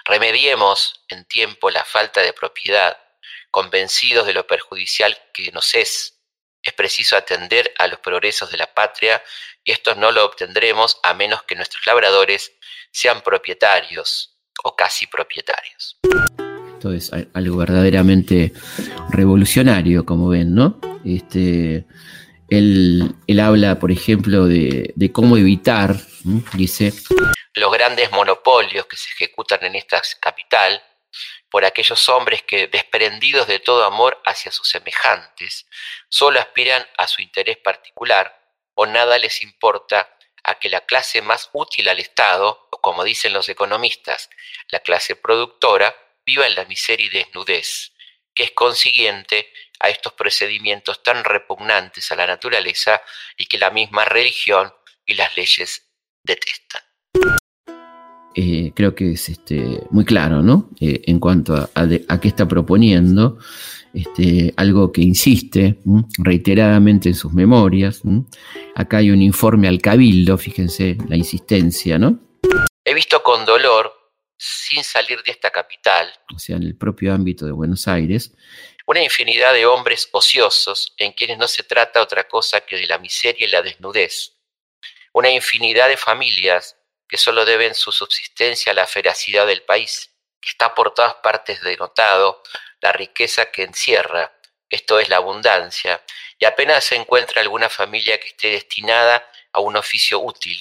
Remediemos 0.05 1.05
en 1.09 1.25
tiempo 1.27 1.71
la 1.71 1.85
falta 1.85 2.23
de 2.23 2.33
propiedad, 2.33 2.99
convencidos 3.51 4.27
de 4.27 4.33
lo 4.33 4.47
perjudicial 4.47 5.17
que 5.33 5.53
nos 5.53 5.75
es. 5.75 6.19
Es 6.63 6.73
preciso 6.73 7.17
atender 7.17 7.73
a 7.79 7.87
los 7.87 7.99
progresos 8.01 8.51
de 8.51 8.57
la 8.57 8.73
patria 8.73 9.23
y 9.65 9.73
esto 9.73 9.95
no 9.95 10.11
lo 10.11 10.25
obtendremos 10.25 10.99
a 11.03 11.15
menos 11.15 11.43
que 11.45 11.55
nuestros 11.55 11.87
labradores 11.87 12.53
sean 12.91 13.23
propietarios 13.23 14.39
o 14.65 14.75
casi 14.75 15.07
propietarios. 15.07 15.99
Esto 16.83 16.95
es 16.95 17.13
algo 17.33 17.59
verdaderamente 17.59 18.53
revolucionario, 19.11 20.05
como 20.05 20.29
ven, 20.29 20.53
¿no? 20.53 20.81
Este, 21.05 21.87
él, 22.49 23.15
habla, 23.41 23.79
por 23.79 23.93
ejemplo, 23.93 24.47
de, 24.47 25.11
cómo 25.13 25.37
evitar, 25.37 25.95
dice... 26.55 26.93
Los 27.55 27.73
grandes 27.73 28.11
monopolios 28.11 28.87
que 28.87 28.97
se 28.97 29.11
ejecutan 29.11 29.63
en 29.63 29.77
esta 29.77 30.03
capital 30.21 30.83
por 31.49 31.65
aquellos 31.65 32.09
hombres 32.09 32.43
que, 32.43 32.67
desprendidos 32.67 33.47
de 33.47 33.61
todo 33.61 33.85
amor 33.85 34.21
hacia 34.25 34.51
sus 34.51 34.69
semejantes, 34.69 35.69
solo 36.09 36.41
aspiran 36.41 36.85
a 36.99 37.07
su 37.07 37.23
interés 37.23 37.59
particular 37.59 38.37
o 38.75 38.87
nada 38.87 39.19
les 39.19 39.45
importa 39.45 40.17
a 40.43 40.57
que 40.57 40.69
la 40.69 40.81
clase 40.81 41.23
más 41.23 41.49
útil 41.53 41.89
al 41.89 42.01
Estado, 42.01 42.67
o 42.73 42.81
como 42.81 43.05
dicen 43.05 43.33
los 43.33 43.49
economistas, 43.49 44.31
la 44.73 44.81
clase 44.81 45.15
productora, 45.15 45.95
viva 46.25 46.47
en 46.47 46.55
la 46.55 46.65
miseria 46.65 47.07
y 47.07 47.11
desnudez, 47.11 47.93
que 48.35 48.45
es 48.45 48.51
consiguiente 48.53 49.53
a 49.81 49.89
estos 49.89 50.13
procedimientos 50.13 51.03
tan 51.03 51.25
repugnantes 51.25 52.11
a 52.13 52.17
la 52.17 52.27
naturaleza 52.27 53.03
y 53.37 53.47
que 53.47 53.59
la 53.59 53.71
misma 53.71 54.05
religión 54.05 54.73
y 55.05 55.15
las 55.15 55.37
leyes 55.37 55.89
detestan. 56.23 56.83
Eh, 58.35 58.73
creo 58.75 58.95
que 58.95 59.13
es 59.13 59.29
este, 59.29 59.81
muy 59.91 60.05
claro, 60.05 60.43
¿no? 60.43 60.71
Eh, 60.81 61.03
en 61.07 61.19
cuanto 61.21 61.55
a, 61.55 62.21
qué 62.21 62.29
está 62.29 62.49
proponiendo, 62.49 63.39
este, 63.93 64.55
algo 64.57 64.91
que 64.91 65.03
insiste 65.03 65.79
reiteradamente 66.17 67.11
en 67.11 67.15
sus 67.15 67.33
memorias. 67.33 68.01
Acá 68.75 68.99
hay 68.99 69.11
un 69.11 69.21
informe 69.21 69.69
al 69.69 69.83
cabildo, 69.83 70.39
fíjense 70.39 70.97
la 71.09 71.17
insistencia, 71.17 71.99
¿no? 71.99 72.19
He 72.85 72.95
visto 72.95 73.23
con 73.23 73.45
dolor, 73.45 73.93
sin 74.45 74.83
salir 74.83 75.23
de 75.23 75.31
esta 75.31 75.51
capital, 75.51 76.13
o 76.35 76.39
sea, 76.39 76.57
en 76.57 76.65
el 76.65 76.77
propio 76.77 77.15
ámbito 77.15 77.47
de 77.47 77.53
Buenos 77.53 77.87
Aires, 77.87 78.33
una 78.87 79.01
infinidad 79.01 79.53
de 79.55 79.67
hombres 79.67 80.09
ociosos 80.11 80.95
en 80.97 81.13
quienes 81.13 81.39
no 81.39 81.47
se 81.47 81.63
trata 81.63 82.03
otra 82.03 82.27
cosa 82.27 82.61
que 82.61 82.77
de 82.77 82.89
la 82.89 82.99
miseria 82.99 83.47
y 83.47 83.51
la 83.51 83.63
desnudez, 83.63 84.33
una 85.13 85.31
infinidad 85.31 85.87
de 85.87 85.97
familias 85.97 86.77
que 87.09 87.19
solo 87.19 87.45
deben 87.45 87.77
su 87.77 87.93
subsistencia 87.93 88.73
a 88.73 88.75
la 88.75 88.89
feracidad 88.89 89.47
del 89.47 89.63
país, 89.63 90.11
que 90.41 90.49
está 90.49 90.75
por 90.75 90.93
todas 90.93 91.15
partes 91.23 91.61
denotado 91.61 92.43
la 92.81 92.91
riqueza 92.91 93.53
que 93.53 93.63
encierra, 93.63 94.37
esto 94.69 94.99
es 94.99 95.09
la 95.09 95.19
abundancia, 95.19 96.03
y 96.37 96.47
apenas 96.47 96.83
se 96.83 96.97
encuentra 96.97 97.43
alguna 97.43 97.69
familia 97.69 98.19
que 98.19 98.27
esté 98.27 98.49
destinada 98.49 99.25
a 99.53 99.61
un 99.61 99.77
oficio 99.77 100.19
útil, 100.19 100.59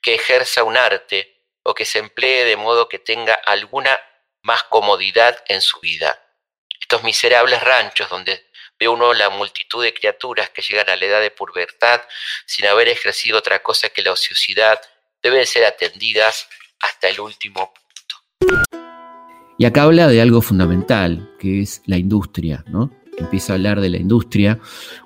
que 0.00 0.14
ejerza 0.14 0.64
un 0.64 0.78
arte 0.78 1.41
o 1.62 1.74
que 1.74 1.84
se 1.84 1.98
emplee 1.98 2.44
de 2.44 2.56
modo 2.56 2.88
que 2.88 2.98
tenga 2.98 3.34
alguna 3.34 3.98
más 4.42 4.62
comodidad 4.64 5.36
en 5.48 5.60
su 5.60 5.80
vida. 5.80 6.18
Estos 6.80 7.02
miserables 7.04 7.62
ranchos 7.62 8.08
donde 8.10 8.44
ve 8.78 8.88
uno 8.88 9.14
la 9.14 9.30
multitud 9.30 9.82
de 9.82 9.94
criaturas 9.94 10.50
que 10.50 10.62
llegan 10.62 10.90
a 10.90 10.96
la 10.96 11.04
edad 11.04 11.20
de 11.20 11.30
pubertad 11.30 12.02
sin 12.46 12.66
haber 12.66 12.88
ejercido 12.88 13.38
otra 13.38 13.62
cosa 13.62 13.88
que 13.88 14.02
la 14.02 14.12
ociosidad 14.12 14.80
deben 15.22 15.46
ser 15.46 15.64
atendidas 15.64 16.48
hasta 16.80 17.08
el 17.08 17.20
último 17.20 17.72
punto. 17.72 18.72
Y 19.58 19.64
acá 19.64 19.84
habla 19.84 20.08
de 20.08 20.20
algo 20.20 20.42
fundamental, 20.42 21.36
que 21.38 21.60
es 21.60 21.82
la 21.86 21.96
industria, 21.96 22.64
¿no? 22.66 23.01
Empieza 23.22 23.52
a 23.52 23.56
hablar 23.56 23.80
de 23.80 23.88
la 23.88 23.98
industria, 23.98 24.58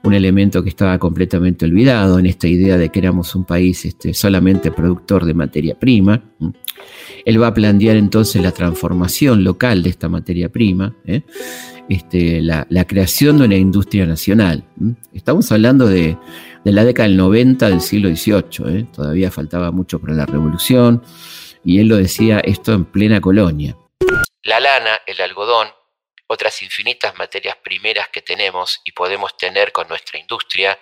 un 0.03 0.15
elemento 0.15 0.63
que 0.63 0.69
estaba 0.69 0.99
completamente 0.99 1.65
olvidado 1.65 2.19
en 2.19 2.27
esta 2.27 2.49
idea 2.49 2.77
de 2.77 2.91
que 2.91 2.99
éramos 2.99 3.35
un 3.35 3.45
país 3.45 3.85
este, 3.85 4.15
solamente 4.15 4.71
productor 4.71 5.25
de 5.25 5.35
materia 5.35 5.79
prima. 5.79 6.23
Él 7.25 7.43
va 7.43 7.49
a 7.49 7.55
plantear 7.55 7.97
entonces 7.97 8.43
la 8.43 8.53
transformación 8.53 9.45
local 9.45 9.83
de 9.83 9.91
esta 9.91 10.09
materia 10.09 10.49
prima, 10.49 10.95
¿eh? 11.07 11.23
este, 11.89 12.41
la, 12.41 12.85
creación 12.87 13.39
de 13.39 13.45
una 13.45 13.57
industria 13.57 14.07
nacional. 14.07 14.65
Estamos 15.13 15.51
hablando 15.53 15.87
de, 15.87 16.17
la 16.65 16.85
década 16.85 17.09
del 17.09 17.17
90 17.17 17.69
del 17.69 17.81
siglo 17.81 18.09
XVIII, 18.09 18.79
¿eh? 18.79 18.87
todavía 18.95 19.31
faltaba 19.31 19.71
mucho 19.71 20.01
para 20.01 20.15
la 20.15 20.27
revolución, 20.27 21.03
y 21.65 21.81
él 21.81 21.89
lo 21.89 21.97
decía 21.97 22.39
esto 22.41 22.73
en 22.73 22.85
plena 22.85 23.21
colonia. 23.21 23.77
La 24.45 24.61
lana, 24.61 24.99
el 25.07 25.21
algodón, 25.21 25.69
otras 26.26 26.62
infinitas 26.62 27.16
materias 27.16 27.56
primeras 27.56 28.09
que 28.09 28.23
tenemos 28.23 28.80
y 28.85 28.92
podemos 28.92 29.37
tener 29.37 29.73
con 29.73 29.88
nuestra 29.88 30.18
industria, 30.18 30.78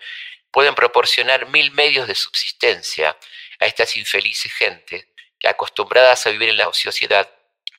pueden 0.51 0.75
proporcionar 0.75 1.47
mil 1.47 1.71
medios 1.73 2.07
de 2.07 2.15
subsistencia 2.15 3.17
a 3.61 3.67
estas 3.67 3.97
infelices 3.97 4.53
gentes 4.53 5.07
que 5.39 5.49
acostumbradas 5.49 6.27
a 6.27 6.31
vivir 6.31 6.49
en 6.49 6.57
la 6.57 6.69
ociosidad 6.69 7.29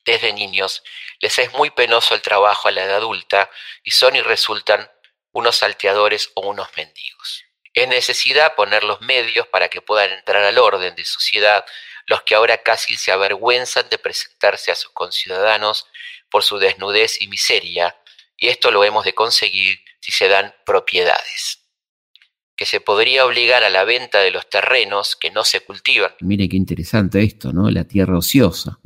desde 0.04 0.32
niños, 0.32 0.84
les 1.20 1.38
es 1.38 1.52
muy 1.54 1.70
penoso 1.70 2.14
el 2.14 2.22
trabajo 2.22 2.68
a 2.68 2.70
la 2.70 2.84
edad 2.84 2.96
adulta 2.96 3.50
y 3.82 3.90
son 3.90 4.14
y 4.14 4.22
resultan 4.22 4.88
unos 5.32 5.56
salteadores 5.56 6.30
o 6.34 6.42
unos 6.42 6.68
mendigos. 6.76 7.44
Es 7.74 7.88
necesidad 7.88 8.54
poner 8.54 8.84
los 8.84 9.00
medios 9.00 9.46
para 9.48 9.68
que 9.68 9.82
puedan 9.82 10.10
entrar 10.12 10.42
al 10.44 10.58
orden 10.58 10.94
de 10.94 11.04
sociedad 11.04 11.64
los 12.06 12.22
que 12.22 12.36
ahora 12.36 12.58
casi 12.58 12.96
se 12.96 13.10
avergüenzan 13.10 13.88
de 13.88 13.98
presentarse 13.98 14.70
a 14.70 14.76
sus 14.76 14.92
conciudadanos 14.92 15.86
por 16.30 16.42
su 16.42 16.58
desnudez 16.58 17.20
y 17.20 17.28
miseria, 17.28 17.96
y 18.36 18.48
esto 18.48 18.70
lo 18.70 18.84
hemos 18.84 19.04
de 19.04 19.14
conseguir 19.14 19.78
si 20.00 20.12
se 20.12 20.28
dan 20.28 20.54
propiedades 20.64 21.66
que 22.56 22.64
se 22.64 22.80
podría 22.80 23.26
obligar 23.26 23.62
a 23.64 23.70
la 23.70 23.84
venta 23.84 24.20
de 24.20 24.30
los 24.30 24.48
terrenos 24.48 25.14
que 25.14 25.30
no 25.30 25.44
se 25.44 25.60
cultivan. 25.60 26.14
Mire 26.20 26.48
qué 26.48 26.56
interesante 26.56 27.22
esto, 27.22 27.52
¿no? 27.52 27.70
La 27.70 27.84
tierra 27.84 28.16
ociosa. 28.16 28.78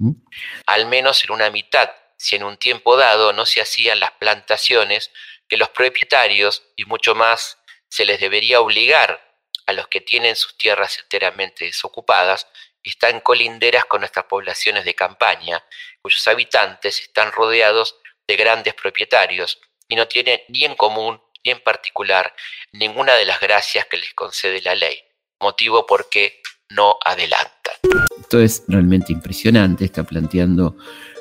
Al 0.66 0.87
menos 0.87 1.23
en 1.25 1.30
una 1.30 1.50
mitad, 1.50 1.88
si 2.16 2.37
en 2.37 2.42
un 2.42 2.56
tiempo 2.56 2.97
dado 2.97 3.32
no 3.32 3.47
se 3.47 3.61
hacían 3.61 4.00
las 4.00 4.11
plantaciones 4.12 5.12
que 5.49 5.56
los 5.56 5.68
propietarios 5.70 6.64
y 6.76 6.85
mucho 6.85 7.14
más 7.14 7.59
se 7.88 8.04
les 8.04 8.20
debería 8.20 8.61
obligar 8.61 9.20
a 9.66 9.73
los 9.73 9.87
que 9.87 10.00
tienen 10.00 10.35
sus 10.35 10.59
tierras 10.59 10.99
enteramente 11.00 11.64
desocupadas 11.64 12.49
están 12.82 13.20
colinderas 13.20 13.84
con 13.84 14.00
nuestras 14.00 14.25
poblaciones 14.26 14.84
de 14.84 14.94
campaña, 14.94 15.62
cuyos 16.02 16.26
habitantes 16.28 17.00
están 17.00 17.32
rodeados 17.32 17.96
de 18.26 18.37
grandes 18.37 18.75
propietarios 18.75 19.60
y 19.88 19.96
no 19.96 20.06
tienen 20.08 20.40
ni 20.49 20.64
en 20.64 20.75
común 20.76 21.20
ni 21.44 21.52
en 21.52 21.60
particular 21.60 22.34
ninguna 22.72 23.14
de 23.14 23.25
las 23.25 23.40
gracias 23.40 23.87
que 23.87 23.96
les 23.96 24.14
concede 24.14 24.62
la 24.62 24.75
ley, 24.75 24.99
motivo 25.40 25.87
por 25.87 26.08
qué 26.08 26.40
no 26.70 26.96
adelantan. 27.04 27.75
Esto 28.20 28.40
es 28.40 28.64
realmente 28.68 29.12
impresionante, 29.12 29.84
está 29.84 30.04
planteando 30.04 30.76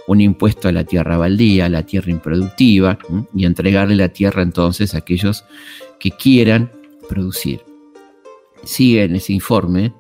un 0.07 0.21
impuesto 0.21 0.67
a 0.67 0.71
la 0.71 0.83
tierra 0.83 1.17
baldía, 1.17 1.65
a 1.65 1.69
la 1.69 1.85
tierra 1.85 2.11
improductiva, 2.11 2.97
y 3.33 3.45
entregarle 3.45 3.95
la 3.95 4.09
tierra 4.09 4.41
entonces 4.41 4.93
a 4.93 4.99
aquellos 4.99 5.45
que 5.99 6.11
quieran 6.11 6.71
producir. 7.07 7.63
Sigue 8.63 9.03
en 9.03 9.15
ese 9.15 9.33
informe 9.33 9.93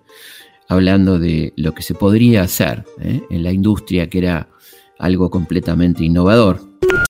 hablando 0.69 1.17
de 1.17 1.51
lo 1.57 1.73
que 1.73 1.81
se 1.81 1.95
podría 1.95 2.43
hacer 2.43 2.85
¿eh? 3.01 3.21
en 3.29 3.43
la 3.43 3.51
industria, 3.51 4.07
que 4.07 4.19
era 4.19 4.47
algo 4.99 5.29
completamente 5.29 6.03
innovador. 6.03 6.61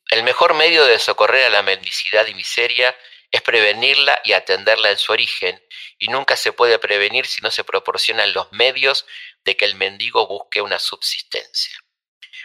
El 0.10 0.24
mejor 0.24 0.56
medio 0.56 0.86
de 0.86 0.98
socorrer 0.98 1.46
a 1.46 1.50
la 1.50 1.62
mendicidad 1.62 2.26
y 2.26 2.34
miseria 2.34 2.96
es 3.30 3.42
prevenirla 3.42 4.20
y 4.24 4.32
atenderla 4.32 4.90
en 4.90 4.98
su 4.98 5.12
origen, 5.12 5.62
y 6.00 6.08
nunca 6.08 6.38
se 6.38 6.54
puede 6.54 6.80
prevenir 6.80 7.28
si 7.28 7.42
no 7.42 7.52
se 7.52 7.66
proporcionan 7.66 8.34
los 8.34 8.52
medios 8.54 9.06
de 9.44 9.58
que 9.58 9.66
el 9.66 9.76
mendigo 9.76 10.26
busque 10.26 10.62
una 10.62 10.80
subsistencia. 10.80 11.78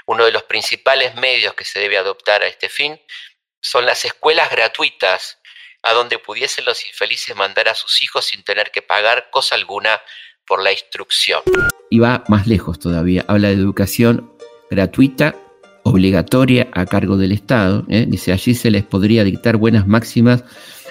Uno 0.07 0.25
de 0.25 0.33
los 0.33 0.43
principales 0.43 1.15
medios 1.15 1.55
que 1.55 1.65
se 1.65 1.79
debe 1.79 1.97
adoptar 1.97 2.43
a 2.43 2.49
este 2.49 2.69
fin 2.69 3.01
son 3.63 3.87
las 3.87 4.05
escuelas 4.05 4.51
gratuitas, 4.51 5.39
a 5.83 5.93
donde 5.93 6.19
pudiesen 6.19 6.65
los 6.65 6.85
infelices 6.87 7.37
mandar 7.37 7.69
a 7.69 7.75
sus 7.75 8.03
hijos 8.03 8.27
sin 8.27 8.43
tener 8.43 8.71
que 8.71 8.83
pagar 8.83 9.31
cosa 9.31 9.55
alguna 9.55 10.03
por 10.47 10.63
la 10.63 10.73
instrucción. 10.73 11.41
Y 11.91 11.99
va 11.99 12.25
más 12.29 12.47
lejos 12.47 12.79
todavía, 12.79 13.25
habla 13.29 13.49
de 13.49 13.55
educación 13.55 14.31
gratuita, 14.71 15.37
obligatoria 15.85 16.69
a 16.73 16.87
cargo 16.87 17.17
del 17.17 17.33
Estado. 17.33 17.85
¿eh? 17.89 18.07
Dice, 18.09 18.33
allí 18.33 18.55
se 18.55 18.71
les 18.71 18.83
podría 18.83 19.25
dictar 19.25 19.57
buenas 19.57 19.87
máximas 19.87 20.45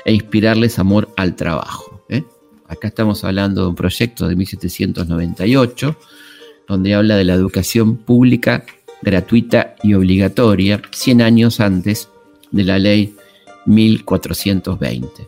e 0.05 0.13
inspirarles 0.13 0.79
amor 0.79 1.09
al 1.17 1.35
trabajo. 1.35 2.05
¿eh? 2.09 2.23
Acá 2.67 2.87
estamos 2.87 3.23
hablando 3.23 3.63
de 3.63 3.67
un 3.67 3.75
proyecto 3.75 4.27
de 4.27 4.35
1798, 4.35 5.97
donde 6.67 6.93
habla 6.93 7.15
de 7.15 7.25
la 7.25 7.33
educación 7.33 7.97
pública, 7.97 8.65
gratuita 9.01 9.75
y 9.83 9.95
obligatoria, 9.95 10.81
100 10.91 11.21
años 11.21 11.59
antes 11.59 12.09
de 12.51 12.63
la 12.63 12.79
ley 12.79 13.15
1420. 13.65 15.27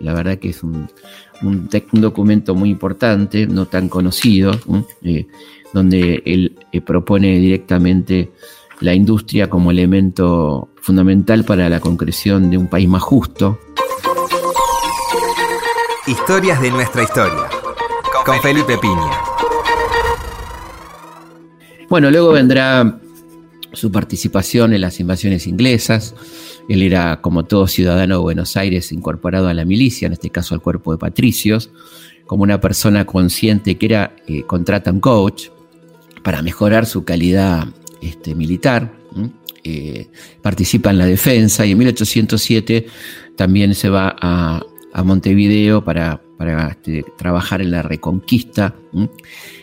La 0.00 0.14
verdad 0.14 0.38
que 0.38 0.50
es 0.50 0.62
un, 0.62 0.88
documento 1.92 2.54
muy 2.54 2.70
importante, 2.70 3.46
no 3.46 3.66
tan 3.66 3.88
conocido, 3.88 4.52
eh, 5.02 5.26
donde 5.72 6.22
él 6.24 6.58
eh, 6.72 6.80
propone 6.80 7.38
directamente 7.38 8.32
la 8.80 8.94
industria 8.94 9.48
como 9.48 9.70
elemento 9.70 10.70
fundamental 10.80 11.44
para 11.44 11.68
la 11.68 11.80
concreción 11.80 12.50
de 12.50 12.58
un 12.58 12.68
país 12.68 12.88
más 12.88 13.02
justo. 13.02 13.58
Historias 16.06 16.60
de 16.60 16.70
nuestra 16.70 17.02
historia, 17.02 17.48
con 18.24 18.40
Felipe 18.40 18.78
Piña. 18.78 19.10
Bueno, 21.88 22.10
luego 22.10 22.32
vendrá 22.32 23.00
su 23.72 23.90
participación 23.92 24.74
en 24.74 24.80
las 24.80 25.00
invasiones 25.00 25.46
inglesas. 25.46 26.14
Él 26.70 26.82
era, 26.82 27.20
como 27.20 27.46
todo 27.46 27.66
ciudadano 27.66 28.14
de 28.14 28.20
Buenos 28.20 28.56
Aires, 28.56 28.92
incorporado 28.92 29.48
a 29.48 29.54
la 29.54 29.64
milicia, 29.64 30.06
en 30.06 30.12
este 30.12 30.30
caso 30.30 30.54
al 30.54 30.60
cuerpo 30.60 30.92
de 30.92 30.98
patricios, 30.98 31.68
como 32.26 32.44
una 32.44 32.60
persona 32.60 33.04
consciente 33.04 33.76
que 33.76 33.86
era 33.86 34.14
eh, 34.28 34.44
contratan 34.44 35.00
coach 35.00 35.48
para 36.22 36.42
mejorar 36.42 36.86
su 36.86 37.02
calidad 37.02 37.66
este, 38.00 38.36
militar. 38.36 38.92
Eh, 39.64 40.06
participa 40.42 40.90
en 40.90 40.98
la 40.98 41.06
defensa 41.06 41.66
y 41.66 41.72
en 41.72 41.78
1807 41.78 42.86
también 43.34 43.74
se 43.74 43.88
va 43.88 44.14
a, 44.20 44.64
Montevideo 45.04 45.84
para, 45.84 46.22
este, 46.70 47.04
trabajar 47.18 47.62
en 47.62 47.72
la 47.72 47.82
reconquista 47.82 48.76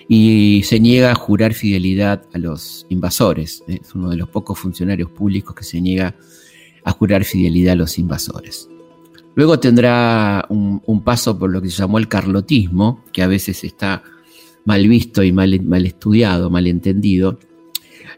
y 0.10 0.62
se 0.66 0.82
niega 0.82 1.12
a 1.12 1.16
jurar 1.16 1.54
fidelidad 1.54 2.24
a 2.34 2.38
los 2.38 2.86
invasores. 2.90 3.64
¿eh? 3.70 3.80
Es 3.82 3.96
uno 3.96 4.10
de 4.10 4.18
los 4.18 4.28
pocos 4.28 4.60
funcionarios 4.60 5.10
públicos 5.10 5.56
que 5.56 5.64
se 5.64 5.80
niega 5.80 6.14
a 6.88 6.91
jurar 6.91 7.25
fidelidad 7.25 7.74
a 7.74 7.75
los 7.75 8.00
invasores. 8.00 8.70
Luego 9.36 9.60
tendrá 9.60 10.46
un, 10.48 11.01
paso 11.03 11.38
por 11.38 11.51
lo 11.51 11.62
que 11.62 11.70
se 11.70 11.79
llamó 11.79 11.98
el 11.98 12.08
carlotismo, 12.08 13.03
que 13.12 13.22
a 13.22 13.27
veces 13.27 13.65
está 13.65 14.03
mal 14.63 14.88
visto 14.88 15.22
y 15.22 15.34
mal, 15.34 15.53
estudiado, 15.86 16.50
mal 16.50 16.65
entendido. 16.65 17.39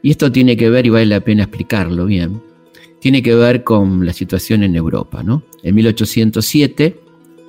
Y 0.04 0.12
esto 0.12 0.32
tiene 0.32 0.56
que 0.56 0.70
ver, 0.70 0.86
y 0.86 0.90
vale 0.90 1.08
la 1.08 1.20
pena 1.22 1.44
explicarlo 1.44 2.06
bien, 2.06 2.44
tiene 3.00 3.24
que 3.24 3.34
ver 3.34 3.64
con 3.64 4.06
la 4.06 4.14
situación 4.14 4.62
en 4.62 4.76
Europa. 4.76 5.24
¿no? 5.24 5.42
En 5.64 5.74
1807, 5.74 7.00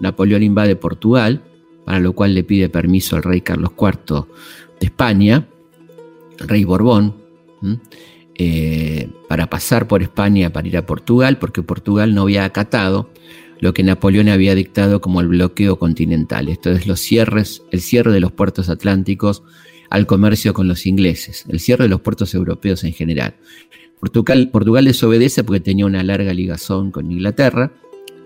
Napoleón 0.00 0.43
invade 0.43 0.75
Portugal, 0.75 1.43
para 1.85 2.00
lo 2.00 2.15
cual 2.15 2.35
le 2.35 2.45
pide 2.45 2.71
permiso 2.71 3.17
al 3.17 3.25
rey 3.25 3.43
Carlos 3.43 3.73
IV 3.79 4.25
de 4.81 4.87
España, 4.87 5.47
rey 6.39 6.65
Borbón, 6.65 7.15
eh, 8.43 9.11
para 9.29 9.51
pasar 9.51 9.87
por 9.87 10.01
España 10.01 10.51
para 10.51 10.67
ir 10.67 10.79
a 10.79 10.87
Portugal, 10.87 11.37
porque 11.37 11.63
Portugal 11.63 12.15
no 12.15 12.23
había 12.23 12.47
acatado 12.47 13.11
lo 13.59 13.75
que 13.75 13.83
Napoleón 13.83 14.31
había 14.31 14.55
dictado 14.55 15.03
como 15.03 15.21
el 15.21 15.29
bloqueo 15.29 15.79
continental. 15.79 16.49
Esto 16.49 16.71
es 16.71 16.87
los 16.87 17.01
cierres, 17.01 17.63
el 17.71 17.83
cierre 17.83 18.13
de 18.13 18.21
los 18.21 18.33
puertos 18.33 18.71
atlánticos 18.71 19.43
al 19.91 20.07
comercio 20.07 20.55
con 20.55 20.69
los 20.69 20.87
ingleses, 20.87 21.45
el 21.51 21.61
cierre 21.61 21.85
de 21.85 21.91
los 21.91 22.01
puertos 22.01 22.33
europeos 22.33 22.83
en 22.83 22.95
general. 22.95 23.35
Portugal, 24.01 24.49
Portugal 24.51 24.87
desobedece 24.87 25.45
porque 25.45 25.61
tenía 25.61 25.85
una 25.85 26.03
larga 26.03 26.33
ligazón 26.33 26.93
con 26.93 27.13
Inglaterra 27.13 27.75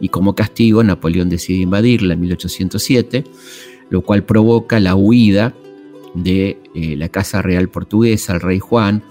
y 0.00 0.10
como 0.10 0.36
castigo 0.36 0.84
Napoleón 0.84 1.28
decide 1.28 1.62
invadirla 1.62 2.14
en 2.14 2.20
1807, 2.20 3.24
lo 3.90 4.02
cual 4.02 4.22
provoca 4.22 4.78
la 4.78 4.94
huida 4.94 5.56
de 6.14 6.58
eh, 6.76 6.94
la 6.96 7.08
Casa 7.08 7.42
Real 7.42 7.68
Portuguesa, 7.68 8.34
el 8.34 8.42
rey 8.42 8.60
Juan, 8.60 9.02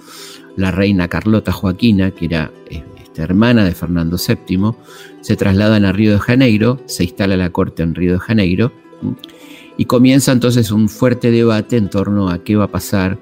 la 0.55 0.71
reina 0.71 1.07
Carlota 1.07 1.51
Joaquina, 1.51 2.11
que 2.11 2.25
era 2.25 2.51
eh, 2.69 2.83
esta 3.01 3.23
hermana 3.23 3.63
de 3.65 3.73
Fernando 3.73 4.17
VII, 4.17 4.71
se 5.21 5.35
trasladan 5.35 5.85
a 5.85 5.91
Río 5.91 6.13
de 6.13 6.19
Janeiro, 6.19 6.79
se 6.85 7.03
instala 7.03 7.37
la 7.37 7.51
corte 7.51 7.83
en 7.83 7.95
Río 7.95 8.13
de 8.13 8.19
Janeiro 8.19 8.71
y 9.77 9.85
comienza 9.85 10.31
entonces 10.31 10.71
un 10.71 10.89
fuerte 10.89 11.31
debate 11.31 11.77
en 11.77 11.89
torno 11.89 12.29
a 12.29 12.43
qué 12.43 12.55
va 12.55 12.65
a 12.65 12.71
pasar 12.71 13.19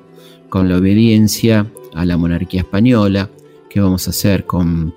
con 0.50 0.70
la 0.70 0.78
obediencia 0.78 1.67
a 1.94 2.06
la 2.06 2.17
monarquía 2.17 2.62
española, 2.62 3.30
qué 3.70 3.80
vamos 3.80 4.08
a 4.08 4.12
hacer 4.12 4.46
con 4.46 4.94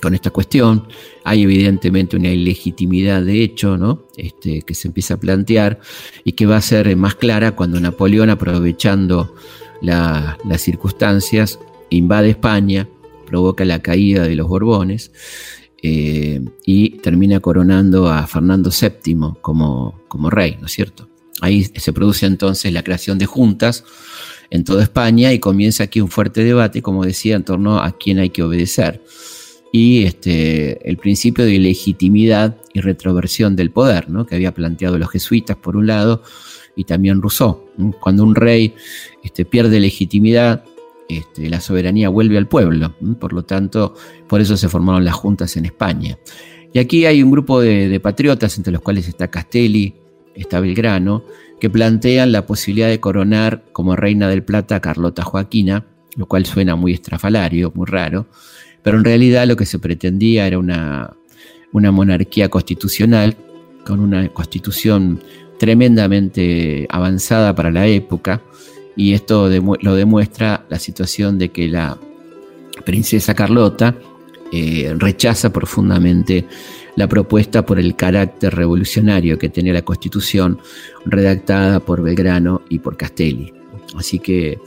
con 0.00 0.14
esta 0.14 0.30
cuestión. 0.30 0.86
Hay 1.24 1.42
evidentemente 1.42 2.16
una 2.16 2.30
ilegitimidad 2.30 3.22
de 3.22 3.42
hecho 3.42 3.76
¿no? 3.76 4.06
este, 4.16 4.62
que 4.62 4.74
se 4.74 4.88
empieza 4.88 5.14
a 5.14 5.16
plantear 5.18 5.80
y 6.24 6.32
que 6.32 6.46
va 6.46 6.56
a 6.56 6.62
ser 6.62 6.94
más 6.96 7.14
clara 7.14 7.54
cuando 7.54 7.78
Napoleón, 7.78 8.30
aprovechando 8.30 9.34
las 9.80 10.60
circunstancias, 10.60 11.58
invade 11.90 12.30
España, 12.30 12.88
provoca 13.26 13.64
la 13.64 13.80
caída 13.80 14.24
de 14.24 14.36
los 14.36 14.48
Borbones 14.48 15.12
eh, 15.82 16.40
y 16.66 16.90
termina 16.98 17.40
coronando 17.40 18.08
a 18.08 18.26
Fernando 18.26 18.70
VII 18.70 19.34
como, 19.40 20.00
como 20.08 20.30
rey, 20.30 20.56
¿no 20.60 20.66
es 20.66 20.72
cierto? 20.72 21.08
Ahí 21.40 21.64
se 21.64 21.92
produce 21.92 22.26
entonces 22.26 22.72
la 22.72 22.82
creación 22.82 23.18
de 23.18 23.26
juntas 23.26 23.84
en 24.50 24.64
toda 24.64 24.82
España 24.82 25.32
y 25.32 25.38
comienza 25.38 25.84
aquí 25.84 26.00
un 26.00 26.10
fuerte 26.10 26.44
debate, 26.44 26.82
como 26.82 27.04
decía, 27.04 27.36
en 27.36 27.44
torno 27.44 27.78
a 27.78 27.96
quién 27.96 28.18
hay 28.18 28.30
que 28.30 28.42
obedecer 28.42 29.00
y 29.72 30.04
este, 30.04 30.88
el 30.88 30.96
principio 30.96 31.44
de 31.44 31.58
legitimidad 31.58 32.56
y 32.74 32.80
retroversión 32.80 33.56
del 33.56 33.70
poder, 33.70 34.10
¿no? 34.10 34.26
que 34.26 34.34
había 34.34 34.52
planteado 34.52 34.98
los 34.98 35.10
jesuitas 35.10 35.56
por 35.56 35.76
un 35.76 35.86
lado 35.86 36.22
y 36.76 36.84
también 36.84 37.20
Rousseau. 37.20 37.66
Cuando 38.00 38.24
un 38.24 38.34
rey 38.34 38.74
este, 39.22 39.44
pierde 39.44 39.80
legitimidad, 39.80 40.64
este, 41.08 41.50
la 41.50 41.60
soberanía 41.60 42.08
vuelve 42.08 42.38
al 42.38 42.46
pueblo. 42.46 42.94
Por 43.18 43.32
lo 43.32 43.44
tanto, 43.44 43.94
por 44.28 44.40
eso 44.40 44.56
se 44.56 44.68
formaron 44.68 45.04
las 45.04 45.14
juntas 45.14 45.56
en 45.56 45.64
España. 45.64 46.18
Y 46.72 46.78
aquí 46.78 47.04
hay 47.06 47.22
un 47.22 47.30
grupo 47.30 47.60
de, 47.60 47.98
patriotas, 48.00 48.56
entre 48.56 48.72
los 48.72 48.82
cuales 48.82 49.08
está 49.08 49.28
Castelli, 49.28 49.94
está 50.34 50.60
Belgrano, 50.60 51.24
que 51.60 51.68
plantean 51.68 52.32
la 52.32 52.46
posibilidad 52.46 52.88
de 52.88 53.00
coronar 53.00 53.64
como 53.72 53.96
reina 53.96 54.28
del 54.28 54.44
Plata 54.44 54.76
a 54.76 54.80
Carlota 54.80 55.22
Joaquina, 55.22 55.86
lo 56.16 56.26
cual 56.26 56.46
suena 56.46 56.76
muy 56.76 56.92
estrafalario, 56.92 57.72
muy 57.74 57.86
raro, 57.86 58.28
pero 58.82 58.98
en 58.98 59.04
realidad 59.04 59.46
lo 59.46 59.56
que 59.56 59.66
se 59.66 59.78
pretendía 59.78 60.46
era 60.46 60.58
una, 60.58 61.16
monarquía 61.72 62.48
constitucional, 62.48 63.36
con 63.84 64.00
una 64.00 64.28
constitución 64.28 65.20
tremendamente 65.60 66.86
avanzada 66.88 67.54
para 67.54 67.70
la 67.70 67.86
época, 67.86 68.40
y 68.96 69.12
esto 69.12 69.50
lo 69.82 69.94
demuestra 69.94 70.64
la 70.70 70.78
situación 70.78 71.36
de 71.36 71.50
que 71.50 71.68
la 71.68 71.98
princesa 72.86 73.34
Carlota 73.34 73.94
eh, 74.50 74.94
rechaza 74.96 75.52
profundamente 75.52 76.46
la 76.96 77.06
propuesta 77.08 77.66
por 77.66 77.78
el 77.78 77.94
carácter 77.94 78.54
revolucionario 78.54 79.38
que 79.38 79.50
tenía 79.50 79.74
la 79.74 79.82
constitución 79.82 80.58
redactada 81.04 81.80
por 81.80 82.02
Belgrano 82.02 82.62
y 82.70 82.78
por 82.78 82.96
Castelli. 82.96 83.52
Así 83.96 84.18
que 84.18 84.58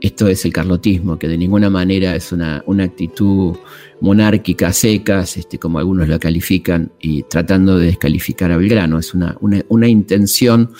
esto 0.00 0.26
es 0.26 0.44
el 0.44 0.52
carlotismo, 0.52 1.20
que 1.20 1.28
de 1.28 1.38
ninguna 1.38 1.70
manera 1.70 2.16
es 2.16 2.32
una, 2.32 2.64
actitud 2.80 3.54
monárquica 4.02 4.72
secas, 4.72 5.36
este, 5.36 5.60
como 5.60 5.78
algunos 5.78 6.08
lo 6.08 6.18
califican, 6.18 6.90
y 7.00 7.22
tratando 7.22 7.78
de 7.78 7.86
descalificar 7.86 8.50
a 8.50 8.56
Belgrano. 8.56 8.98
Es 8.98 9.14
una, 9.14 9.36
una, 9.40 9.88
intención 9.88 10.72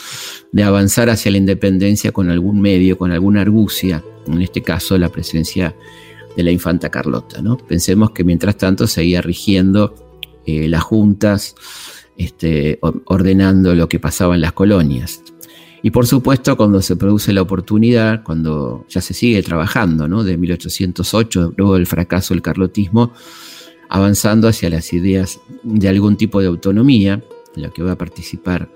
de 0.50 0.64
avanzar 0.64 1.08
hacia 1.08 1.30
la 1.30 1.38
independencia 1.38 2.10
con 2.10 2.30
algún 2.30 2.60
medio, 2.60 2.98
con 2.98 3.12
alguna 3.12 3.42
argucia, 3.42 4.02
en 4.26 4.42
este 4.42 4.62
caso 4.62 4.98
la 4.98 5.08
presencia 5.08 5.76
de 6.36 6.42
la 6.42 6.50
infanta 6.50 6.90
Carlota. 6.90 7.40
¿no? 7.40 7.56
Pensemos 7.58 8.10
que 8.10 8.24
mientras 8.24 8.56
tanto 8.56 8.88
seguía 8.88 9.22
rigiendo 9.22 9.94
eh, 10.44 10.66
las 10.66 10.82
juntas, 10.82 11.54
este, 12.16 12.80
ordenando 12.80 13.76
lo 13.76 13.88
que 13.88 14.00
pasaba 14.00 14.34
en 14.34 14.40
las 14.40 14.52
colonias. 14.52 15.22
Y 15.82 15.90
por 15.90 16.06
supuesto, 16.06 16.56
cuando 16.56 16.80
se 16.80 16.94
produce 16.94 17.32
la 17.32 17.42
oportunidad, 17.42 18.22
cuando 18.22 18.86
ya 18.88 19.00
se 19.00 19.14
sigue 19.14 19.42
trabajando, 19.42 20.06
¿no? 20.06 20.22
De 20.22 20.38
1808, 20.38 21.54
luego 21.56 21.74
del 21.74 21.86
fracaso 21.86 22.34
del 22.34 22.42
carlotismo, 22.42 23.12
avanzando 23.88 24.46
hacia 24.46 24.70
las 24.70 24.92
ideas 24.92 25.40
de 25.64 25.88
algún 25.88 26.16
tipo 26.16 26.40
de 26.40 26.46
autonomía, 26.46 27.22
en 27.56 27.62
la 27.62 27.70
que 27.70 27.82
va 27.82 27.92
a 27.92 27.98
participar 27.98 28.70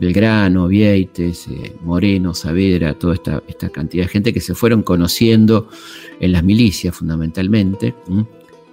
Belgrano, 0.00 0.68
Vieites, 0.68 1.48
eh, 1.48 1.76
Moreno, 1.82 2.34
Saavedra, 2.34 2.94
toda 2.94 3.14
esta, 3.14 3.42
esta, 3.48 3.68
cantidad 3.68 4.04
de 4.04 4.08
gente 4.08 4.32
que 4.32 4.40
se 4.40 4.54
fueron 4.54 4.82
conociendo 4.82 5.68
en 6.20 6.32
las 6.32 6.44
milicias 6.44 6.94
fundamentalmente. 6.94 7.94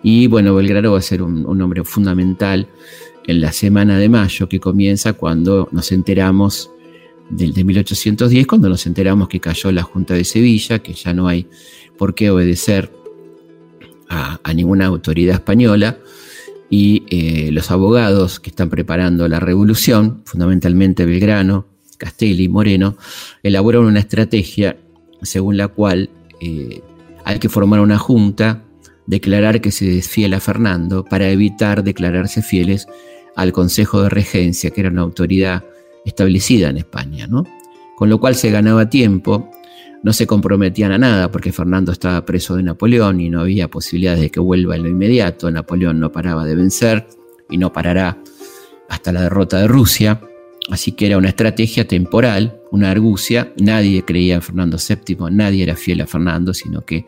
Y 0.04 0.28
bueno, 0.28 0.54
Belgrano 0.54 0.92
va 0.92 1.00
a 1.00 1.02
ser 1.02 1.24
un, 1.24 1.46
un 1.46 1.62
hombre 1.62 1.84
fundamental 1.84 2.68
en 3.26 3.42
la 3.42 3.52
semana 3.52 3.98
de 3.98 4.10
mayo 4.10 4.48
que 4.48 4.60
comienza 4.60 5.14
cuando 5.14 5.68
nos 5.72 5.92
enteramos 5.92 6.72
del 7.30 7.54
de 7.54 7.64
1810, 7.64 8.48
cuando 8.48 8.70
nos 8.70 8.86
enteramos 8.86 9.28
que 9.28 9.40
cayó 9.40 9.72
la 9.72 9.84
Junta 9.84 10.14
de 10.14 10.24
Sevilla, 10.24 10.80
que 10.80 10.94
ya 10.94 11.14
no 11.14 11.28
hay 11.28 11.48
por 11.98 12.16
qué 12.16 12.30
obedecer 12.30 12.92
a, 14.10 14.40
ninguna 14.54 14.86
autoridad 14.86 15.36
española, 15.36 15.98
y 16.70 17.04
eh, 17.10 17.52
los 17.52 17.72
abogados 17.72 18.40
que 18.40 18.50
están 18.50 18.70
preparando 18.70 19.28
la 19.28 19.40
revolución, 19.40 20.22
fundamentalmente 20.26 21.06
Belgrano, 21.06 21.66
Castelli, 21.98 22.50
Moreno, 22.50 22.98
elaboraron 23.44 23.88
una 23.88 24.00
estrategia 24.00 24.78
según 25.22 25.58
la 25.58 25.68
cual 25.68 26.10
eh, 26.42 26.82
hay 27.24 27.40
que 27.40 27.50
formar 27.50 27.80
una 27.80 27.98
junta, 27.98 28.64
declarar 29.08 29.62
que 29.62 29.72
se 29.72 29.86
desfiel 29.86 30.34
a 30.34 30.40
Fernando 30.40 31.04
para 31.06 31.30
evitar 31.30 31.84
declararse 31.84 32.42
fieles 32.42 32.88
al 33.36 33.52
Consejo 33.52 34.02
de 34.04 34.10
Regencia, 34.10 34.72
que 34.72 34.82
era 34.82 34.90
una 34.90 35.02
autoridad 35.02 35.64
establecida 36.06 36.70
en 36.70 36.78
España, 36.78 37.28
¿no? 37.28 37.44
Con 37.96 38.10
lo 38.10 38.20
cual 38.20 38.36
se 38.36 38.52
ganaba 38.52 38.90
tiempo, 38.90 39.50
no 40.04 40.14
se 40.14 40.28
comprometían 40.28 40.92
a 40.92 40.98
nada 40.98 41.32
porque 41.32 41.52
Fernando 41.52 41.92
estaba 41.92 42.26
preso 42.26 42.56
de 42.56 42.64
Napoleón 42.64 43.20
y 43.20 43.30
no 43.30 43.42
había 43.42 43.70
posibilidades 43.70 44.22
de 44.22 44.30
que 44.30 44.40
vuelva 44.40 44.76
en 44.76 44.84
lo 44.84 44.90
inmediato, 44.90 45.50
Napoleón 45.50 46.00
no 46.00 46.12
paraba 46.12 46.46
de 46.46 46.56
vencer 46.56 47.08
y 47.50 47.58
no 47.58 47.74
parará 47.74 48.18
hasta 48.90 49.12
la 49.12 49.24
derrota 49.24 49.60
de 49.60 49.68
Rusia. 49.68 50.22
Así 50.70 50.94
que 50.94 51.06
era 51.06 51.18
una 51.18 51.30
estrategia 51.30 51.88
temporal, 51.88 52.60
una 52.72 52.90
argucia. 52.90 53.54
Nadie 53.60 54.04
creía 54.04 54.36
en 54.36 54.42
Fernando 54.42 54.78
VII, 54.78 55.18
nadie 55.32 55.64
era 55.64 55.76
fiel 55.76 56.02
a 56.02 56.08
Fernando, 56.08 56.54
sino 56.54 56.82
que 56.82 57.06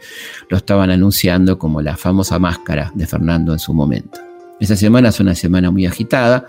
lo 0.50 0.58
estaban 0.58 0.92
anunciando 0.92 1.58
como 1.58 1.82
la 1.82 1.98
famosa 1.98 2.38
máscara 2.38 2.92
de 2.94 3.08
Fernando 3.08 3.54
en 3.54 3.60
su 3.60 3.74
momento. 3.74 4.27
Esa 4.60 4.76
semana 4.76 5.10
es 5.10 5.20
una 5.20 5.36
semana 5.36 5.72
muy 5.72 5.86
agitada, 5.86 6.48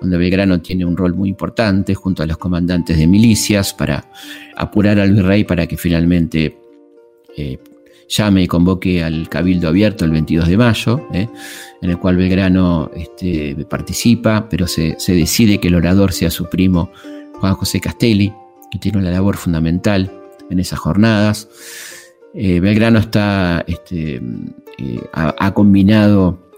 donde 0.00 0.16
Belgrano 0.16 0.60
tiene 0.60 0.84
un 0.84 0.96
rol 0.96 1.14
muy 1.14 1.28
importante 1.28 1.94
junto 1.94 2.22
a 2.22 2.26
los 2.26 2.38
comandantes 2.38 2.96
de 2.96 3.06
milicias 3.06 3.74
para 3.74 4.10
apurar 4.56 4.98
al 4.98 5.12
virrey 5.12 5.44
para 5.44 5.66
que 5.66 5.76
finalmente 5.76 6.58
eh, 7.36 7.58
llame 8.08 8.42
y 8.42 8.46
convoque 8.46 9.04
al 9.04 9.28
Cabildo 9.28 9.68
Abierto 9.68 10.04
el 10.04 10.10
22 10.10 10.48
de 10.48 10.56
mayo, 10.56 11.06
¿eh? 11.12 11.28
en 11.80 11.90
el 11.90 11.98
cual 11.98 12.16
Belgrano 12.16 12.90
este, 12.94 13.54
participa, 13.68 14.48
pero 14.48 14.66
se, 14.66 14.96
decide 15.08 15.58
que 15.60 15.68
el 15.68 15.76
orador 15.76 16.12
sea 16.12 16.30
su 16.30 16.48
primo 16.48 16.90
Juan 17.34 17.54
José 17.54 17.80
Castelli, 17.80 18.32
que 18.70 18.78
tiene 18.78 18.98
una 18.98 19.10
labor 19.10 19.36
fundamental 19.36 20.10
en 20.50 20.58
esas 20.58 20.78
jornadas. 20.78 21.48
Eh, 22.34 22.60
Belgrano 22.60 22.98
está, 22.98 23.64
este, 23.66 24.20
ha, 25.12 25.54
combinado 25.54 26.49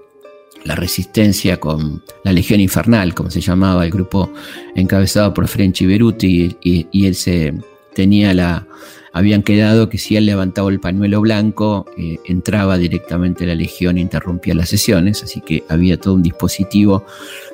la 0.65 0.75
resistencia 0.75 1.59
con 1.59 2.03
la 2.25 2.33
Legión 2.33 2.61
Infernal, 2.61 3.15
como 3.15 3.31
se 3.31 3.41
llamaba 3.41 3.85
el 3.85 3.91
grupo 3.91 4.33
encabezado 4.75 5.35
por 5.35 5.49
French 5.49 5.85
Beruti, 5.87 6.57
y, 6.63 6.87
y 6.91 7.07
él 7.07 7.15
se 7.15 7.55
tenía 7.95 8.33
la, 8.35 8.67
habían 9.13 9.43
quedado 9.43 9.89
que 9.89 9.99
si 9.99 10.17
él 10.17 10.27
levantaba 10.27 10.71
el 10.71 10.81
pañuelo 10.81 11.21
blanco, 11.21 11.87
eh, 11.99 12.19
entraba 12.25 12.79
directamente 12.79 13.47
la 13.47 13.55
legión 13.55 13.99
e 13.99 14.01
interrumpía 14.01 14.55
las 14.55 14.71
sesiones, 14.71 15.23
así 15.23 15.41
que 15.41 15.65
había 15.69 15.99
todo 15.99 16.15
un 16.15 16.23
dispositivo 16.23 17.05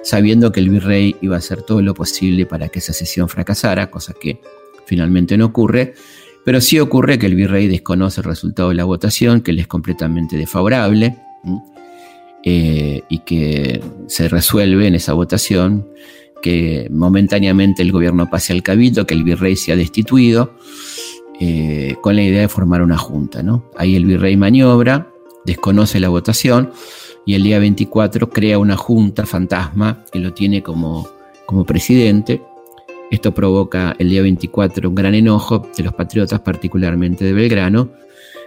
sabiendo 0.03 0.53
que 0.53 0.61
el 0.61 0.71
virrey 0.71 1.17
iba 1.21 1.35
a 1.35 1.39
hacer 1.39 1.63
todo 1.63 1.83
lo 1.83 1.95
posible 1.95 2.47
para 2.47 2.69
que 2.69 2.79
esa 2.79 2.93
sesión 2.93 3.29
fracasara, 3.29 3.91
cosa 3.91 4.15
que 4.19 4.41
finalmente 4.87 5.37
no 5.37 5.47
ocurre, 5.47 5.95
pero 6.45 6.61
sí 6.61 6.79
ocurre 6.79 7.19
que 7.19 7.27
el 7.27 7.35
virrey 7.35 7.67
desconoce 7.67 8.21
el 8.21 8.25
resultado 8.25 8.71
de 8.71 8.77
la 8.77 8.85
votación, 8.85 9.41
que 9.41 9.53
le 9.53 9.63
es 9.63 9.67
completamente 9.67 10.37
desfavorable, 10.37 11.17
eh, 12.45 13.03
y 13.09 13.21
que 13.21 13.83
se 14.07 14.29
resuelve 14.29 14.87
en 14.87 14.95
esa 14.95 15.13
votación 15.13 15.89
que 16.41 16.89
momentáneamente 16.91 17.83
el 17.83 17.93
gobierno 17.93 18.31
pase 18.31 18.53
al 18.53 18.63
cabildo, 18.63 19.07
que 19.07 19.15
el 19.15 19.25
virrey 19.25 19.57
sea 19.57 19.77
destituido, 19.77 20.55
eh, 21.41 21.97
con 22.01 22.17
la 22.17 22.23
idea 22.23 22.43
de 22.43 22.49
formar 22.49 22.83
una 22.83 22.97
junta. 22.97 23.43
¿no? 23.43 23.71
Ahí 23.77 23.97
el 23.97 24.05
virrey 24.05 24.37
maniobra, 24.37 25.13
desconoce 25.45 26.01
la 26.01 26.09
votación 26.09 26.71
y 27.27 27.35
el 27.35 27.43
día 27.43 27.59
24 27.59 28.31
crea 28.31 28.59
una 28.59 28.77
junta 28.77 29.27
fantasma 29.27 30.05
que 30.11 30.19
lo 30.19 30.33
tiene 30.33 30.63
como, 30.63 31.09
como 31.47 31.65
presidente. 31.65 32.43
Esto 33.11 33.33
provoca 33.33 33.97
el 33.99 34.11
día 34.11 34.23
24 34.23 34.89
un 34.89 34.95
gran 34.95 35.15
enojo 35.15 35.69
de 35.77 35.83
los 35.83 35.95
patriotas, 35.95 36.41
particularmente 36.41 37.25
de 37.25 37.33
Belgrano, 37.33 37.91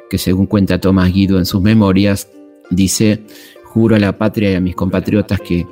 que 0.10 0.17
según 0.17 0.45
cuenta 0.45 0.80
Tomás 0.80 1.12
Guido 1.12 1.39
en 1.39 1.45
sus 1.45 1.62
memorias, 1.62 2.30
dice, 2.69 3.21
juro 3.71 3.95
a 3.95 3.99
la 3.99 4.17
patria 4.17 4.51
y 4.51 4.55
a 4.55 4.60
mis 4.60 4.75
compatriotas 4.75 5.39
que 5.39 5.65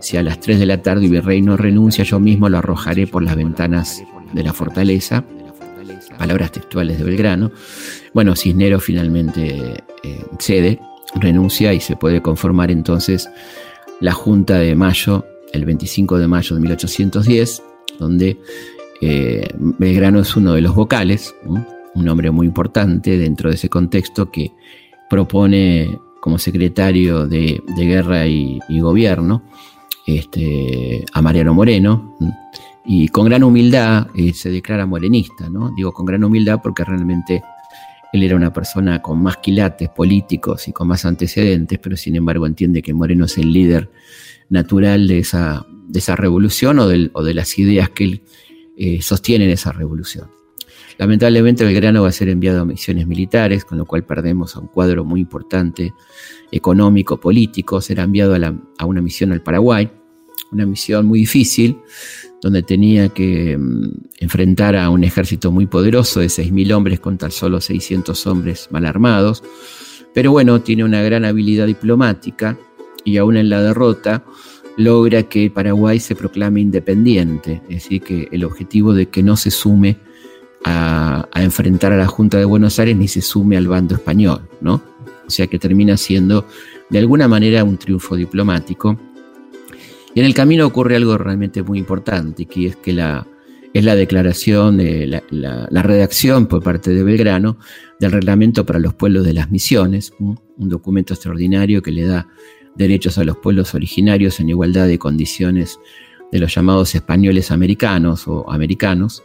si 0.00 0.16
a 0.16 0.22
las 0.22 0.38
3 0.40 0.60
de 0.60 0.66
la 0.66 0.82
tarde 0.82 1.08
virrey 1.08 1.42
no 1.42 1.56
renuncia, 1.56 2.04
yo 2.04 2.20
mismo 2.20 2.48
lo 2.48 2.58
arrojaré 2.58 3.06
por 3.06 3.22
las 3.22 3.36
ventanas 3.36 4.02
de 4.32 4.42
la 4.42 4.52
fortaleza 4.52 5.24
palabras 6.20 6.52
textuales 6.52 6.98
de 6.98 7.04
Belgrano. 7.04 7.50
Bueno, 8.12 8.36
Cisneros 8.36 8.84
finalmente 8.84 9.82
eh, 10.02 10.24
cede, 10.38 10.78
renuncia 11.14 11.72
y 11.72 11.80
se 11.80 11.96
puede 11.96 12.20
conformar 12.20 12.70
entonces 12.70 13.30
la 14.00 14.12
Junta 14.12 14.58
de 14.58 14.74
Mayo, 14.74 15.24
el 15.54 15.64
25 15.64 16.18
de 16.18 16.28
mayo 16.28 16.54
de 16.54 16.60
1810, 16.60 17.62
donde 17.98 18.38
eh, 19.00 19.48
Belgrano 19.56 20.20
es 20.20 20.36
uno 20.36 20.52
de 20.52 20.60
los 20.60 20.74
vocales, 20.74 21.34
un 21.94 22.08
hombre 22.08 22.30
muy 22.30 22.46
importante 22.46 23.16
dentro 23.16 23.48
de 23.48 23.56
ese 23.56 23.70
contexto 23.70 24.30
que 24.30 24.52
propone 25.08 25.98
como 26.20 26.38
secretario 26.38 27.26
de, 27.26 27.62
Guerra 27.76 28.26
y, 28.26 28.60
Gobierno 28.80 29.42
este, 30.06 31.04
a 31.12 31.22
Mariano 31.22 31.54
Moreno 31.54 32.16
y 32.84 33.08
con 33.08 33.26
gran 33.26 33.42
humildad 33.42 34.08
eh, 34.14 34.32
se 34.32 34.50
declara 34.50 34.86
morenista, 34.86 35.48
¿no? 35.50 35.72
Digo 35.76 35.92
con 35.92 36.06
gran 36.06 36.24
humildad 36.24 36.60
porque 36.62 36.84
realmente 36.84 37.42
él 38.12 38.22
era 38.22 38.36
una 38.36 38.52
persona 38.52 39.00
con 39.00 39.22
más 39.22 39.36
quilates 39.36 39.88
políticos 39.90 40.66
y 40.68 40.72
con 40.72 40.88
más 40.88 41.04
antecedentes, 41.04 41.78
pero 41.78 41.96
sin 41.96 42.16
embargo 42.16 42.46
entiende 42.46 42.82
que 42.82 42.94
Moreno 42.94 43.26
es 43.26 43.38
el 43.38 43.52
líder 43.52 43.90
natural 44.48 45.06
de 45.06 45.18
esa, 45.18 45.64
de 45.86 45.98
esa 45.98 46.16
revolución 46.16 46.78
o, 46.78 46.88
de 46.88 47.34
las 47.34 47.58
ideas 47.58 47.90
que 47.90 48.04
él 48.04 48.22
eh, 48.76 49.02
sostiene 49.02 49.44
en 49.44 49.52
esa 49.52 49.72
revolución. 49.72 50.39
Lamentablemente 51.00 51.64
Belgrano 51.64 52.02
va 52.02 52.08
a 52.08 52.12
ser 52.12 52.28
enviado 52.28 52.60
a 52.60 52.66
misiones 52.66 53.06
militares, 53.06 53.64
con 53.64 53.78
lo 53.78 53.86
cual 53.86 54.04
perdemos 54.04 54.54
a 54.54 54.60
un 54.60 54.66
cuadro 54.66 55.02
muy 55.02 55.22
importante 55.22 55.94
económico, 56.52 57.18
político. 57.18 57.80
Será 57.80 58.02
enviado 58.02 58.34
a, 58.34 58.54
a 58.76 58.84
una 58.84 59.00
misión 59.00 59.32
al 59.32 59.42
Paraguay, 59.42 59.90
una 60.52 60.66
misión 60.66 61.06
muy 61.06 61.20
difícil, 61.20 61.78
donde 62.42 62.62
tenía 62.62 63.08
que 63.08 63.56
mm, 63.56 63.84
enfrentar 64.18 64.76
a 64.76 64.90
un 64.90 65.02
ejército 65.02 65.50
muy 65.50 65.64
poderoso 65.64 66.20
de 66.20 66.26
6.000 66.26 66.74
hombres 66.74 67.00
contra 67.00 67.30
solo 67.30 67.62
600 67.62 68.26
hombres 68.26 68.68
mal 68.70 68.84
armados. 68.84 69.42
Pero 70.12 70.32
bueno, 70.32 70.60
tiene 70.60 70.84
una 70.84 71.00
gran 71.00 71.24
habilidad 71.24 71.66
diplomática 71.66 72.58
y 73.06 73.16
aún 73.16 73.38
en 73.38 73.48
la 73.48 73.62
derrota 73.62 74.22
logra 74.76 75.22
que 75.22 75.50
Paraguay 75.50 75.98
se 75.98 76.14
proclame 76.14 76.60
independiente, 76.60 77.62
es 77.70 77.84
decir, 77.84 78.02
que 78.02 78.28
el 78.32 78.44
objetivo 78.44 78.92
de 78.92 79.08
que 79.08 79.22
no 79.22 79.38
se 79.38 79.50
sume 79.50 80.09
a, 80.64 81.28
enfrentar 81.34 81.92
a 81.92 81.96
la 81.96 82.06
Junta 82.06 82.38
de 82.38 82.44
Buenos 82.44 82.78
Aires 82.78 82.96
ni 82.96 83.08
se 83.08 83.22
sume 83.22 83.56
al 83.56 83.68
bando 83.68 83.94
español, 83.94 84.42
¿no? 84.60 84.82
O 85.26 85.30
sea 85.30 85.46
que 85.46 85.58
termina 85.58 85.96
siendo 85.96 86.46
de 86.90 86.98
alguna 86.98 87.28
manera 87.28 87.64
un 87.64 87.78
triunfo 87.78 88.16
diplomático 88.16 88.98
y 90.14 90.20
en 90.20 90.26
el 90.26 90.34
camino 90.34 90.66
ocurre 90.66 90.96
algo 90.96 91.16
realmente 91.18 91.62
muy 91.62 91.78
importante, 91.78 92.46
que 92.46 92.66
es 92.66 92.76
que 92.76 92.92
la, 92.92 93.26
es 93.72 93.84
la 93.84 93.94
declaración, 93.94 94.76
de 94.76 95.22
la, 95.30 95.82
redacción 95.82 96.46
por 96.46 96.62
parte 96.62 96.90
de 96.90 97.04
Belgrano 97.04 97.58
del 98.00 98.12
reglamento 98.12 98.66
para 98.66 98.80
los 98.80 98.94
pueblos 98.94 99.24
de 99.24 99.34
las 99.34 99.50
misiones, 99.50 100.12
un 100.18 100.38
documento 100.56 101.14
extraordinario 101.14 101.80
que 101.80 101.92
le 101.92 102.04
da 102.04 102.28
derechos 102.74 103.18
a 103.18 103.24
los 103.24 103.36
pueblos 103.36 103.74
originarios 103.74 104.40
en 104.40 104.48
igualdad 104.48 104.86
de 104.86 104.98
condiciones 104.98 105.78
de 106.32 106.38
los 106.38 106.54
llamados 106.54 106.94
españoles 106.94 107.50
americanos 107.50 108.26
o 108.26 108.50
americanos, 108.50 109.22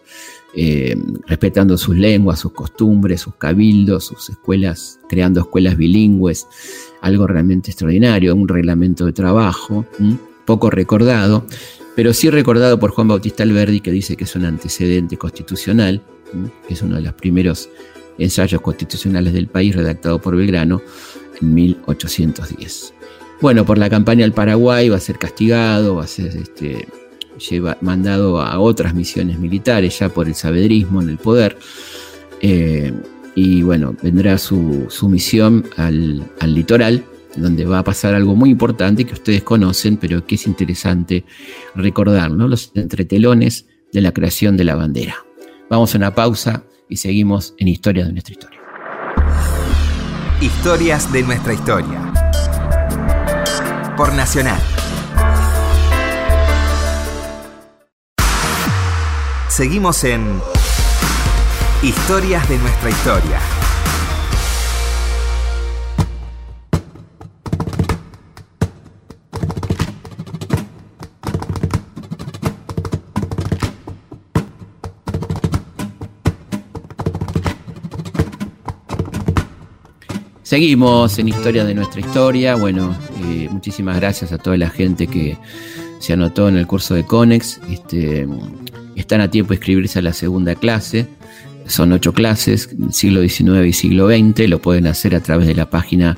eh, 0.56 0.96
respetando 1.28 1.78
sus 1.78 1.98
lenguas, 1.98 2.40
sus 2.40 2.54
costumbres, 2.54 3.22
sus 3.22 3.36
cabildos, 3.36 4.06
sus 4.06 4.30
escuelas, 4.30 5.00
creando 5.10 5.42
escuelas 5.42 5.76
bilingües, 5.76 6.48
algo 7.02 7.28
realmente 7.28 7.72
extraordinario, 7.72 8.36
un 8.36 8.48
reglamento 8.48 9.06
de 9.06 9.14
trabajo 9.14 9.86
poco 10.46 10.70
recordado, 10.70 11.46
pero 11.96 12.14
sí 12.14 12.30
recordado 12.30 12.80
por 12.80 12.92
Juan 12.92 13.08
Bautista 13.08 13.44
Alberdi, 13.44 13.82
que 13.82 13.92
dice 13.92 14.16
que 14.16 14.24
es 14.24 14.36
un 14.36 14.46
antecedente 14.46 15.18
constitucional, 15.18 16.02
que 16.68 16.74
es 16.74 16.82
uno 16.82 16.96
de 16.96 17.02
los 17.02 17.14
primeros 17.14 17.70
ensayos 18.18 18.62
constitucionales 18.62 19.34
del 19.34 19.48
país 19.48 19.76
redactado 19.76 20.22
por 20.22 20.36
Belgrano 20.36 20.82
en 21.42 21.54
1810. 21.54 22.94
Bueno, 23.42 23.66
por 23.66 23.78
la 23.78 23.90
campaña 23.90 24.24
al 24.24 24.32
Paraguay 24.32 24.90
va 24.90 24.98
a 24.98 25.02
ser 25.02 25.18
castigado, 25.18 25.96
va 25.96 26.06
a 26.06 26.08
ser 26.08 26.36
este, 26.38 26.88
lleva, 27.38 27.78
mandado 27.82 28.42
a 28.42 28.60
otras 28.60 28.94
misiones 28.94 29.40
militares 29.40 30.00
ya 30.00 30.10
por 30.10 30.28
el 30.28 30.36
sabedrismo 30.36 31.02
en 31.02 31.10
el 31.10 31.18
poder. 31.18 31.58
Eh, 32.42 32.94
y 33.36 33.62
bueno, 33.64 33.96
vendrá 34.02 34.38
su, 34.38 34.88
misión 35.10 35.66
al, 35.78 36.24
al 36.40 36.54
litoral, 36.54 37.04
donde 37.36 37.66
va 37.66 37.80
a 37.80 37.84
pasar 37.84 38.16
algo 38.16 38.36
muy 38.36 38.50
importante 38.50 39.06
que 39.06 39.14
ustedes 39.14 39.44
conocen, 39.44 39.98
pero 39.98 40.26
que 40.26 40.36
es 40.36 40.48
interesante 40.48 41.26
recordar, 41.76 42.32
¿no? 42.32 42.48
los 42.48 42.72
entretelones 42.76 43.66
de 43.92 44.02
la 44.02 44.14
creación 44.14 44.58
de 44.58 44.64
la 44.64 44.76
bandera. 44.76 45.16
Vamos 45.70 45.94
a 45.94 45.98
una 45.98 46.14
pausa 46.14 46.64
y 46.90 46.98
seguimos 46.98 47.56
en 47.58 47.68
Historias 47.68 48.08
de 48.08 48.14
nuestra 48.14 48.34
historia. 48.34 48.60
Historias 50.42 51.12
de 51.12 51.24
nuestra 51.24 51.54
historia. 51.54 52.14
por 53.98 54.14
Nacional. 54.14 54.75
Seguimos 59.56 60.04
en 60.04 60.42
Historias 61.82 62.50
de 62.50 62.58
nuestra 62.58 62.90
historia. 62.90 63.40
Seguimos 80.44 81.18
en 81.18 81.30
Historia 81.30 81.64
de 81.64 81.74
nuestra 81.76 82.02
historia. 82.02 82.56
Bueno, 82.56 82.94
eh, 83.24 83.48
muchísimas 83.50 83.96
gracias 83.96 84.34
a 84.34 84.38
toda 84.38 84.58
la 84.58 84.70
gente 84.70 85.08
que 85.08 85.38
se 86.00 86.12
anotó 86.12 86.50
en 86.50 86.58
el 86.58 86.68
curso 86.68 86.94
de 86.94 87.06
CONEX. 87.06 87.62
Este, 87.70 88.28
están 88.96 89.22
a 89.22 89.30
tiempo 89.30 89.50
de 89.50 89.56
inscribirse 89.56 90.00
a 90.00 90.02
la 90.02 90.14
segunda 90.14 90.56
clase. 90.56 91.08
Son 91.68 91.92
ocho 91.92 92.14
clases, 92.14 92.76
siglo 92.92 93.22
XIX 93.22 93.68
y 93.68 93.74
siglo 93.74 94.08
XX. 94.08 94.50
Lo 94.50 94.62
pueden 94.62 94.88
hacer 94.88 95.14
a 95.16 95.20
través 95.20 95.48
de 95.48 95.56
la 95.56 95.70
página 95.70 96.18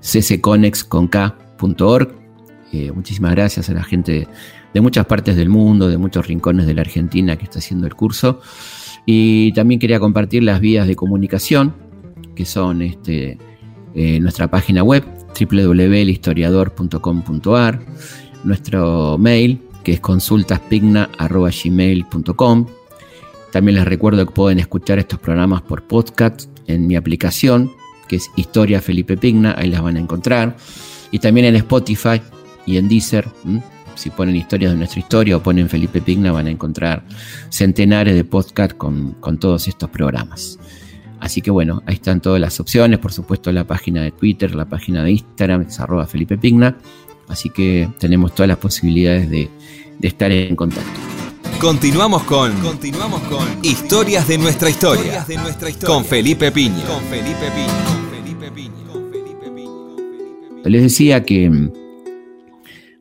ccconex.org. 0.00 2.08
Eh, 2.72 2.90
muchísimas 2.92 3.32
gracias 3.32 3.68
a 3.70 3.74
la 3.74 3.84
gente 3.84 4.26
de 4.72 4.80
muchas 4.80 5.06
partes 5.06 5.36
del 5.36 5.48
mundo, 5.48 5.88
de 5.88 5.98
muchos 5.98 6.26
rincones 6.26 6.66
de 6.66 6.74
la 6.74 6.80
Argentina 6.82 7.36
que 7.36 7.44
está 7.44 7.60
haciendo 7.60 7.86
el 7.86 7.94
curso. 7.94 8.40
Y 9.06 9.52
también 9.52 9.78
quería 9.78 10.00
compartir 10.00 10.42
las 10.42 10.60
vías 10.60 10.86
de 10.86 10.96
comunicación, 10.96 11.74
que 12.34 12.44
son 12.44 12.82
este, 12.82 13.38
eh, 13.94 14.18
nuestra 14.20 14.48
página 14.48 14.82
web 14.82 15.04
www.historiador.com.ar, 15.38 17.80
nuestro 18.44 19.18
mail 19.18 19.60
que 19.84 19.92
es 19.92 20.00
consultaspigna.gmail.com. 20.00 22.66
También 23.52 23.76
les 23.76 23.84
recuerdo 23.84 24.26
que 24.26 24.32
pueden 24.32 24.58
escuchar 24.58 24.98
estos 24.98 25.20
programas 25.20 25.62
por 25.62 25.84
podcast 25.84 26.48
en 26.66 26.88
mi 26.88 26.96
aplicación, 26.96 27.70
que 28.08 28.16
es 28.16 28.28
Historia 28.34 28.80
Felipe 28.80 29.16
Pigna, 29.16 29.54
ahí 29.56 29.68
las 29.68 29.82
van 29.82 29.96
a 29.96 30.00
encontrar. 30.00 30.56
Y 31.12 31.20
también 31.20 31.46
en 31.46 31.54
Spotify 31.56 32.20
y 32.66 32.78
en 32.78 32.88
Deezer. 32.88 33.28
Si 33.94 34.10
ponen 34.10 34.34
historias 34.34 34.72
de 34.72 34.78
nuestra 34.78 34.98
historia 34.98 35.36
o 35.36 35.42
ponen 35.42 35.68
Felipe 35.68 36.00
Pigna, 36.00 36.32
van 36.32 36.48
a 36.48 36.50
encontrar 36.50 37.04
centenares 37.50 38.16
de 38.16 38.24
podcasts 38.24 38.74
con, 38.74 39.12
con 39.20 39.38
todos 39.38 39.68
estos 39.68 39.88
programas. 39.90 40.58
Así 41.20 41.40
que 41.40 41.50
bueno, 41.50 41.82
ahí 41.86 41.94
están 41.94 42.20
todas 42.20 42.40
las 42.40 42.58
opciones, 42.58 42.98
por 42.98 43.12
supuesto 43.12 43.52
la 43.52 43.64
página 43.64 44.02
de 44.02 44.10
Twitter, 44.10 44.54
la 44.54 44.64
página 44.64 45.04
de 45.04 45.12
Instagram, 45.12 45.62
es 45.62 45.78
arroba 45.78 46.06
Felipe 46.06 46.36
Pigna. 46.36 46.76
Así 47.28 47.50
que 47.50 47.88
tenemos 47.98 48.34
todas 48.34 48.48
las 48.48 48.58
posibilidades 48.58 49.30
de, 49.30 49.50
estar 50.02 50.30
en 50.30 50.54
contacto. 50.56 51.00
Continuamos 51.60 52.24
con, 52.24 52.52
continuamos 52.60 53.22
con 53.22 53.46
Historias 53.62 54.28
de 54.28 54.38
nuestra 54.38 54.68
historia, 54.68 55.24
de 55.26 55.36
nuestra 55.36 55.70
historia 55.70 55.94
con 55.94 56.04
Felipe 56.04 56.52
Piña. 56.52 56.84
Con 56.86 57.02
Felipe 57.04 57.50
Piña. 57.54 57.94
Les 60.64 60.82
decía 60.82 61.24
que 61.24 61.48
mm, 61.48 61.72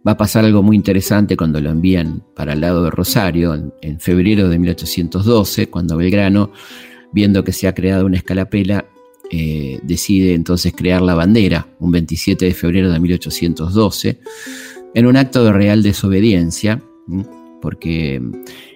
va 0.07 0.13
a 0.13 0.17
pasar 0.17 0.45
algo 0.45 0.63
muy 0.63 0.75
interesante 0.75 1.35
cuando 1.37 1.61
lo 1.61 1.69
envían 1.69 2.23
para 2.35 2.53
el 2.53 2.61
lado 2.61 2.83
de 2.83 2.91
Rosario 2.91 3.53
en, 3.53 3.73
en 3.81 3.99
febrero 3.99 4.49
de 4.49 4.59
1812, 4.59 5.69
cuando 5.69 5.97
Belgrano 5.97 6.51
viendo 7.13 7.43
que 7.43 7.53
se 7.53 7.67
ha 7.67 7.73
creado 7.73 8.05
una 8.05 8.17
escalapela, 8.17 8.85
eh, 9.35 9.79
decide 9.81 10.35
entonces 10.35 10.73
crear 10.75 11.01
la 11.01 11.15
bandera, 11.15 11.65
un 11.79 11.89
27 11.89 12.45
de 12.45 12.53
febrero 12.53 12.91
de 12.91 12.99
1812, 12.99 14.19
en 14.93 15.07
un 15.07 15.17
acto 15.17 15.43
de 15.43 15.51
real 15.51 15.81
desobediencia, 15.81 16.83
porque 17.59 18.21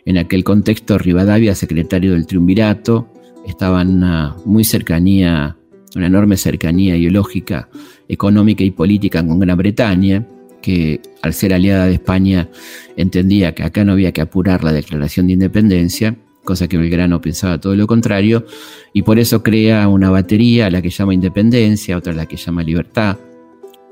en 0.03 0.17
aquel 0.17 0.43
contexto 0.43 0.97
Rivadavia, 0.97 1.53
secretario 1.53 2.13
del 2.13 2.25
triunvirato, 2.25 3.07
estaba 3.45 3.83
en 3.83 3.89
una 3.89 4.35
muy 4.45 4.63
cercanía, 4.63 5.55
una 5.95 6.07
enorme 6.07 6.37
cercanía 6.37 6.97
ideológica, 6.97 7.69
económica 8.07 8.63
y 8.63 8.71
política 8.71 9.23
con 9.23 9.39
Gran 9.39 9.59
Bretaña, 9.59 10.25
que 10.59 11.01
al 11.21 11.35
ser 11.35 11.53
aliada 11.53 11.85
de 11.85 11.93
España 11.93 12.49
entendía 12.95 13.53
que 13.53 13.61
acá 13.61 13.85
no 13.85 13.91
había 13.91 14.11
que 14.11 14.21
apurar 14.21 14.63
la 14.63 14.71
declaración 14.71 15.27
de 15.27 15.33
independencia 15.33 16.17
cosa 16.47 16.69
que 16.69 16.77
Belgrano 16.77 17.19
pensaba 17.19 17.59
todo 17.59 17.75
lo 17.75 17.85
contrario, 17.85 18.45
y 18.93 19.01
por 19.03 19.19
eso 19.19 19.43
crea 19.43 19.87
una 19.89 20.09
batería 20.09 20.69
la 20.69 20.81
que 20.81 20.89
llama 20.89 21.13
Independencia, 21.13 21.97
otra 21.97 22.13
la 22.13 22.25
que 22.25 22.37
llama 22.37 22.63
Libertad, 22.63 23.17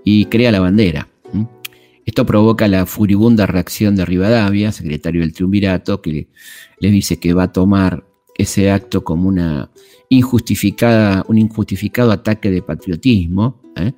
y 0.05 0.25
crea 0.25 0.53
la 0.53 0.61
bandera. 0.61 1.09
Esto 2.05 2.25
provoca 2.25 2.67
la 2.67 2.85
furibunda 2.85 3.45
reacción 3.45 3.95
de 3.95 4.05
Rivadavia, 4.05 4.71
secretario 4.71 5.21
del 5.21 5.33
Triunvirato, 5.33 6.01
que 6.01 6.29
le 6.79 6.91
dice 6.91 7.17
que 7.17 7.33
va 7.33 7.43
a 7.43 7.51
tomar 7.51 8.05
ese 8.37 8.71
acto 8.71 9.03
como 9.03 9.27
una 9.27 9.69
injustificada, 10.09 11.25
un 11.27 11.37
injustificado 11.37 12.11
ataque 12.11 12.51
de 12.51 12.61
patriotismo. 12.61 13.59
¿eh? 13.75 13.91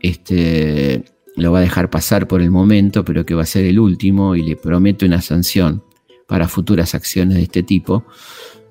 Este, 0.00 1.02
lo 1.36 1.50
va 1.50 1.58
a 1.58 1.62
dejar 1.62 1.88
pasar 1.88 2.28
por 2.28 2.40
el 2.42 2.50
momento, 2.50 3.04
pero 3.04 3.24
que 3.24 3.34
va 3.34 3.42
a 3.42 3.46
ser 3.46 3.64
el 3.64 3.80
último 3.80 4.36
y 4.36 4.42
le 4.42 4.56
promete 4.56 5.06
una 5.06 5.22
sanción 5.22 5.82
para 6.30 6.46
futuras 6.46 6.94
acciones 6.94 7.38
de 7.38 7.42
este 7.42 7.64
tipo, 7.64 8.04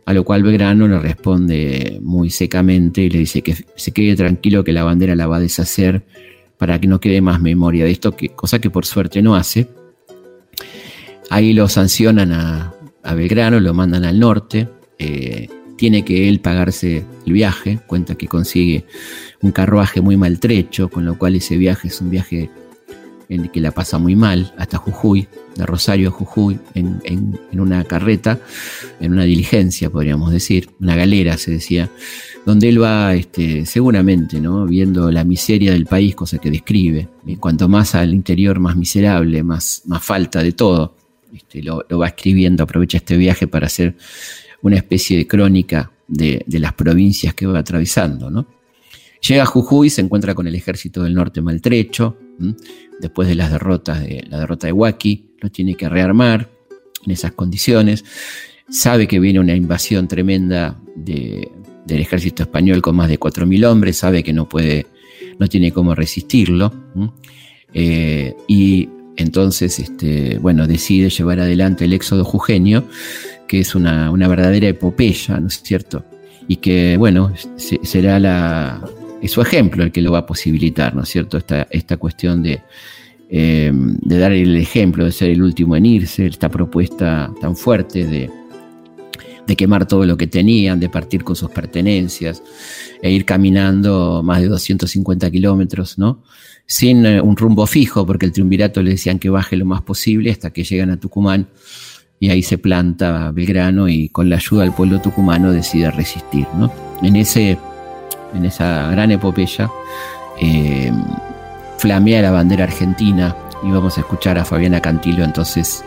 a 0.05 0.13
lo 0.13 0.23
cual 0.23 0.43
Belgrano 0.43 0.87
le 0.87 0.97
responde 0.97 1.99
muy 2.01 2.29
secamente 2.29 3.01
y 3.01 3.09
le 3.09 3.19
dice 3.19 3.41
que 3.41 3.53
se 3.75 3.91
quede 3.91 4.15
tranquilo 4.15 4.63
que 4.63 4.71
la 4.71 4.85
bandera 4.85 5.13
la 5.13 5.27
va 5.27 5.35
a 5.35 5.39
deshacer 5.41 6.05
para 6.57 6.79
que 6.79 6.87
no 6.87 7.01
quede 7.01 7.19
más 7.19 7.41
memoria 7.41 7.83
de 7.83 7.91
esto, 7.91 8.15
que, 8.15 8.29
cosa 8.29 8.59
que 8.59 8.69
por 8.69 8.85
suerte 8.85 9.21
no 9.21 9.35
hace. 9.35 9.67
Ahí 11.29 11.51
lo 11.51 11.67
sancionan 11.67 12.31
a, 12.31 12.73
Belgrano, 13.13 13.59
lo 13.59 13.73
mandan 13.73 14.05
al 14.05 14.21
norte, 14.21 14.69
eh, 14.97 15.49
tiene 15.75 16.05
que 16.05 16.29
él 16.29 16.39
pagarse 16.39 17.03
el 17.25 17.33
viaje, 17.33 17.79
cuenta 17.87 18.15
que 18.15 18.27
consigue 18.27 18.85
un 19.41 19.51
carruaje 19.51 19.99
muy 19.99 20.15
maltrecho, 20.15 20.87
con 20.87 21.03
lo 21.03 21.17
cual 21.17 21.35
ese 21.35 21.57
viaje 21.57 21.89
es 21.89 21.99
un 21.99 22.09
viaje 22.09 22.49
en 23.29 23.47
que 23.49 23.61
la 23.61 23.71
pasa 23.71 23.99
muy 23.99 24.15
mal, 24.15 24.51
hasta 24.57 24.77
Jujuy, 24.77 25.27
de 25.55 25.65
Rosario 25.65 26.09
a 26.09 26.11
Jujuy, 26.11 26.59
en, 26.73 27.39
una 27.53 27.83
carreta, 27.83 28.39
en 28.99 29.11
una 29.11 29.23
diligencia, 29.23 29.91
podríamos 29.91 30.31
decir, 30.31 30.71
una 30.79 30.95
galera, 30.95 31.37
se 31.37 31.51
decía, 31.51 31.91
donde 32.43 32.69
él 32.69 32.81
va 32.81 33.13
este, 33.13 33.67
seguramente 33.67 34.41
¿no? 34.41 34.65
viendo 34.65 35.11
la 35.11 35.23
miseria 35.23 35.71
del 35.73 35.85
país, 35.85 36.15
cosa 36.15 36.39
que 36.39 36.49
describe. 36.49 37.07
Cuanto 37.39 37.69
más 37.69 37.93
al 37.93 38.15
interior, 38.15 38.59
más 38.59 38.75
miserable, 38.75 39.43
más, 39.43 39.83
más 39.85 40.03
falta 40.03 40.41
de 40.41 40.53
todo. 40.53 40.95
Este, 41.31 41.61
lo, 41.61 41.85
va 41.87 42.07
escribiendo, 42.07 42.63
aprovecha 42.63 42.97
este 42.97 43.15
viaje 43.15 43.45
para 43.47 43.67
hacer 43.67 43.95
una 44.63 44.77
especie 44.77 45.15
de 45.17 45.27
crónica 45.27 45.91
de, 46.07 46.43
de 46.47 46.59
las 46.59 46.73
provincias 46.73 47.35
que 47.35 47.45
va 47.45 47.59
atravesando. 47.59 48.31
¿no? 48.31 48.47
Llega 49.27 49.43
a 49.43 49.45
Jujuy, 49.45 49.89
se 49.89 50.01
encuentra 50.01 50.33
con 50.33 50.47
el 50.47 50.55
ejército 50.55 51.03
del 51.03 51.13
norte 51.13 51.41
maltrecho, 51.41 52.17
después 52.99 53.27
de 53.27 53.35
las 53.35 53.51
derrotas 53.51 54.01
de 54.01 54.25
la 54.29 54.39
derrota 54.39 54.67
de 54.67 54.73
Huaki, 54.73 55.31
lo 55.39 55.49
tiene 55.49 55.75
que 55.75 55.89
rearmar 55.89 56.49
en 57.05 57.11
esas 57.11 57.31
condiciones. 57.31 58.03
Sabe 58.69 59.07
que 59.07 59.19
viene 59.19 59.39
una 59.39 59.55
invasión 59.55 60.07
tremenda 60.07 60.79
del 60.95 61.49
ejército 61.87 62.43
español 62.43 62.81
con 62.81 62.95
más 62.95 63.09
de 63.09 63.19
4.000 63.19 63.65
hombres, 63.65 63.97
sabe 63.97 64.23
que 64.23 64.33
no 64.33 64.47
puede, 64.47 64.87
no 65.39 65.47
tiene 65.47 65.71
cómo 65.71 65.95
resistirlo. 65.95 66.71
Eh, 67.73 68.35
y 68.47 68.89
entonces, 69.17 69.79
este, 69.79 70.37
bueno, 70.39 70.67
decide 70.67 71.09
llevar 71.09 71.39
adelante 71.39 71.85
el 71.85 71.93
éxodo 71.93 72.23
jujeño, 72.23 72.85
que 73.47 73.59
es 73.59 73.75
una, 73.75 74.11
verdadera 74.11 74.67
epopeya, 74.67 75.39
¿no 75.39 75.47
es 75.47 75.61
cierto? 75.61 76.05
Y 76.47 76.57
que, 76.57 76.97
bueno, 76.97 77.33
será 77.57 78.19
la, 78.19 78.81
es 79.21 79.31
su 79.31 79.41
ejemplo 79.41 79.83
el 79.83 79.91
que 79.91 80.01
lo 80.01 80.11
va 80.11 80.19
a 80.19 80.25
posibilitar, 80.25 80.95
¿no 80.95 81.03
es 81.03 81.09
cierto? 81.09 81.37
Esta, 81.37 81.67
esta 81.69 81.97
cuestión 81.97 82.43
de, 82.43 82.61
eh, 83.29 83.71
de 83.73 84.17
dar 84.17 84.31
el 84.31 84.55
ejemplo, 84.57 85.05
de 85.05 85.11
ser 85.11 85.29
el 85.29 85.41
último 85.41 85.75
en 85.75 85.85
irse, 85.85 86.27
esta 86.27 86.49
propuesta 86.49 87.31
tan 87.41 87.55
fuerte 87.55 88.05
de, 88.05 88.29
de 89.45 89.55
quemar 89.55 89.87
todo 89.87 90.05
lo 90.05 90.15
que 90.15 90.27
tenían, 90.27 90.79
de 90.79 90.89
partir 90.89 91.23
con 91.23 91.35
sus 91.35 91.49
pertenencias 91.49 92.41
e 93.01 93.11
ir 93.11 93.25
caminando 93.25 94.21
más 94.23 94.41
de 94.41 94.47
250 94.47 95.29
kilómetros, 95.31 95.97
¿no? 95.97 96.23
Sin 96.65 97.05
eh, 97.05 97.19
un 97.19 97.35
rumbo 97.35 97.65
fijo, 97.65 98.05
porque 98.05 98.27
el 98.27 98.31
triunvirato 98.31 98.81
le 98.81 98.91
decían 98.91 99.19
que 99.19 99.29
baje 99.29 99.55
lo 99.57 99.65
más 99.65 99.81
posible 99.81 100.31
hasta 100.31 100.51
que 100.51 100.63
llegan 100.63 100.91
a 100.91 100.99
Tucumán 100.99 101.47
y 102.19 102.29
ahí 102.29 102.43
se 102.43 102.57
planta 102.57 103.31
Belgrano 103.31 103.87
y 103.87 104.09
con 104.09 104.29
la 104.29 104.35
ayuda 104.35 104.63
del 104.63 104.73
pueblo 104.73 104.99
tucumano 104.99 105.51
decide 105.51 105.89
resistir, 105.89 106.45
¿no? 106.57 106.71
En 107.01 107.15
ese 107.15 107.57
en 108.33 108.45
esa 108.45 108.89
gran 108.91 109.11
epopeya, 109.11 109.69
eh, 110.41 110.91
flamea 111.77 112.21
la 112.21 112.31
bandera 112.31 112.65
argentina 112.65 113.35
y 113.63 113.71
vamos 113.71 113.97
a 113.97 114.01
escuchar 114.01 114.37
a 114.37 114.45
Fabiana 114.45 114.81
Cantilo 114.81 115.23
entonces 115.23 115.83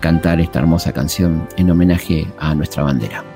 cantar 0.00 0.40
esta 0.40 0.58
hermosa 0.58 0.92
canción 0.92 1.48
en 1.56 1.70
homenaje 1.70 2.26
a 2.38 2.54
nuestra 2.54 2.82
bandera. 2.82 3.33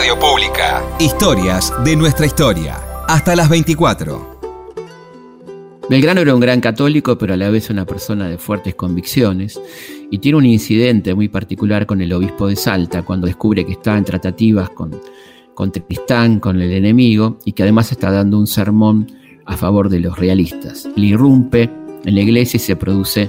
Radio 0.00 0.18
pública. 0.18 0.82
Historias 0.98 1.74
de 1.84 1.94
nuestra 1.94 2.24
historia. 2.24 2.80
Hasta 3.06 3.36
las 3.36 3.50
24. 3.50 4.40
Belgrano 5.90 6.22
era 6.22 6.34
un 6.34 6.40
gran 6.40 6.62
católico, 6.62 7.18
pero 7.18 7.34
a 7.34 7.36
la 7.36 7.50
vez 7.50 7.68
una 7.68 7.84
persona 7.84 8.26
de 8.26 8.38
fuertes 8.38 8.74
convicciones, 8.74 9.60
y 10.10 10.16
tiene 10.16 10.38
un 10.38 10.46
incidente 10.46 11.14
muy 11.14 11.28
particular 11.28 11.84
con 11.84 12.00
el 12.00 12.14
obispo 12.14 12.48
de 12.48 12.56
Salta, 12.56 13.02
cuando 13.02 13.26
descubre 13.26 13.66
que 13.66 13.72
está 13.72 13.98
en 13.98 14.06
tratativas 14.06 14.70
con, 14.70 14.98
con 15.52 15.70
Tristán, 15.70 16.40
con 16.40 16.58
el 16.62 16.72
enemigo, 16.72 17.36
y 17.44 17.52
que 17.52 17.64
además 17.64 17.92
está 17.92 18.10
dando 18.10 18.38
un 18.38 18.46
sermón 18.46 19.06
a 19.44 19.58
favor 19.58 19.90
de 19.90 20.00
los 20.00 20.18
realistas. 20.18 20.88
Le 20.96 21.08
irrumpe 21.08 21.68
en 22.06 22.14
la 22.14 22.22
iglesia 22.22 22.56
y 22.56 22.60
se 22.60 22.74
produce 22.74 23.28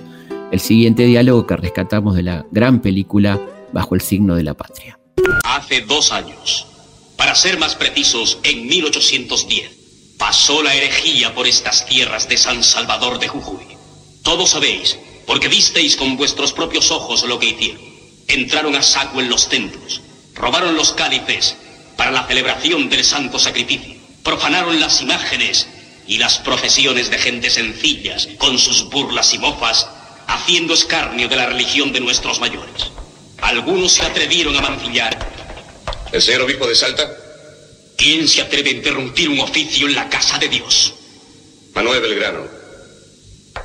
el 0.54 0.60
siguiente 0.62 1.04
diálogo 1.04 1.46
que 1.46 1.58
rescatamos 1.58 2.16
de 2.16 2.24
la 2.24 2.46
gran 2.50 2.80
película 2.80 3.42
Bajo 3.74 3.96
el 3.96 4.02
signo 4.02 4.36
de 4.36 4.44
la 4.44 4.54
patria. 4.54 5.01
Hace 5.52 5.82
dos 5.82 6.14
años, 6.14 6.66
para 7.18 7.36
ser 7.36 7.60
más 7.60 7.76
precisos, 7.76 8.38
en 8.44 8.68
1810, 8.68 9.70
pasó 10.18 10.64
la 10.64 10.74
herejía 10.74 11.36
por 11.36 11.46
estas 11.46 11.86
tierras 11.86 12.30
de 12.30 12.38
San 12.38 12.64
Salvador 12.64 13.20
de 13.20 13.28
Jujuy. 13.28 13.76
Todos 14.24 14.52
sabéis, 14.52 14.98
porque 15.28 15.50
visteis 15.50 15.98
con 15.98 16.16
vuestros 16.16 16.54
propios 16.54 16.90
ojos 16.90 17.24
lo 17.24 17.38
que 17.38 17.48
hicieron. 17.48 17.82
Entraron 18.30 18.78
a 18.78 18.82
saco 18.82 19.20
en 19.20 19.30
los 19.30 19.50
templos, 19.50 20.00
robaron 20.36 20.78
los 20.78 20.94
cálices 20.94 21.58
para 21.98 22.12
la 22.12 22.26
celebración 22.26 22.90
del 22.90 23.04
santo 23.04 23.38
sacrificio, 23.38 23.96
profanaron 24.24 24.80
las 24.80 25.02
imágenes 25.02 25.68
y 26.08 26.18
las 26.18 26.38
procesiones 26.38 27.10
de 27.10 27.18
gente 27.18 27.50
sencillas 27.50 28.30
con 28.38 28.58
sus 28.58 28.90
burlas 28.90 29.34
y 29.34 29.40
mofas, 29.40 29.86
haciendo 30.28 30.74
escarnio 30.74 31.28
de 31.28 31.36
la 31.36 31.48
religión 31.48 31.92
de 31.92 32.00
nuestros 32.00 32.40
mayores. 32.40 32.90
Algunos 33.42 33.92
se 33.94 34.04
atrevieron 34.04 34.56
a 34.56 34.62
mancillar. 34.62 35.40
¿El 36.12 36.21
señor 36.21 36.41
obispo 36.41 36.67
de 36.67 36.76
Salta? 36.76 37.10
¿Quién 37.97 38.28
se 38.28 38.41
atreve 38.41 38.71
a 38.71 38.74
interrumpir 38.74 39.30
un 39.30 39.39
oficio 39.39 39.88
en 39.88 39.95
la 39.95 40.10
casa 40.10 40.38
de 40.38 40.50
Dios? 40.50 40.93
Manuel 41.74 42.02
Belgrano. 42.02 42.45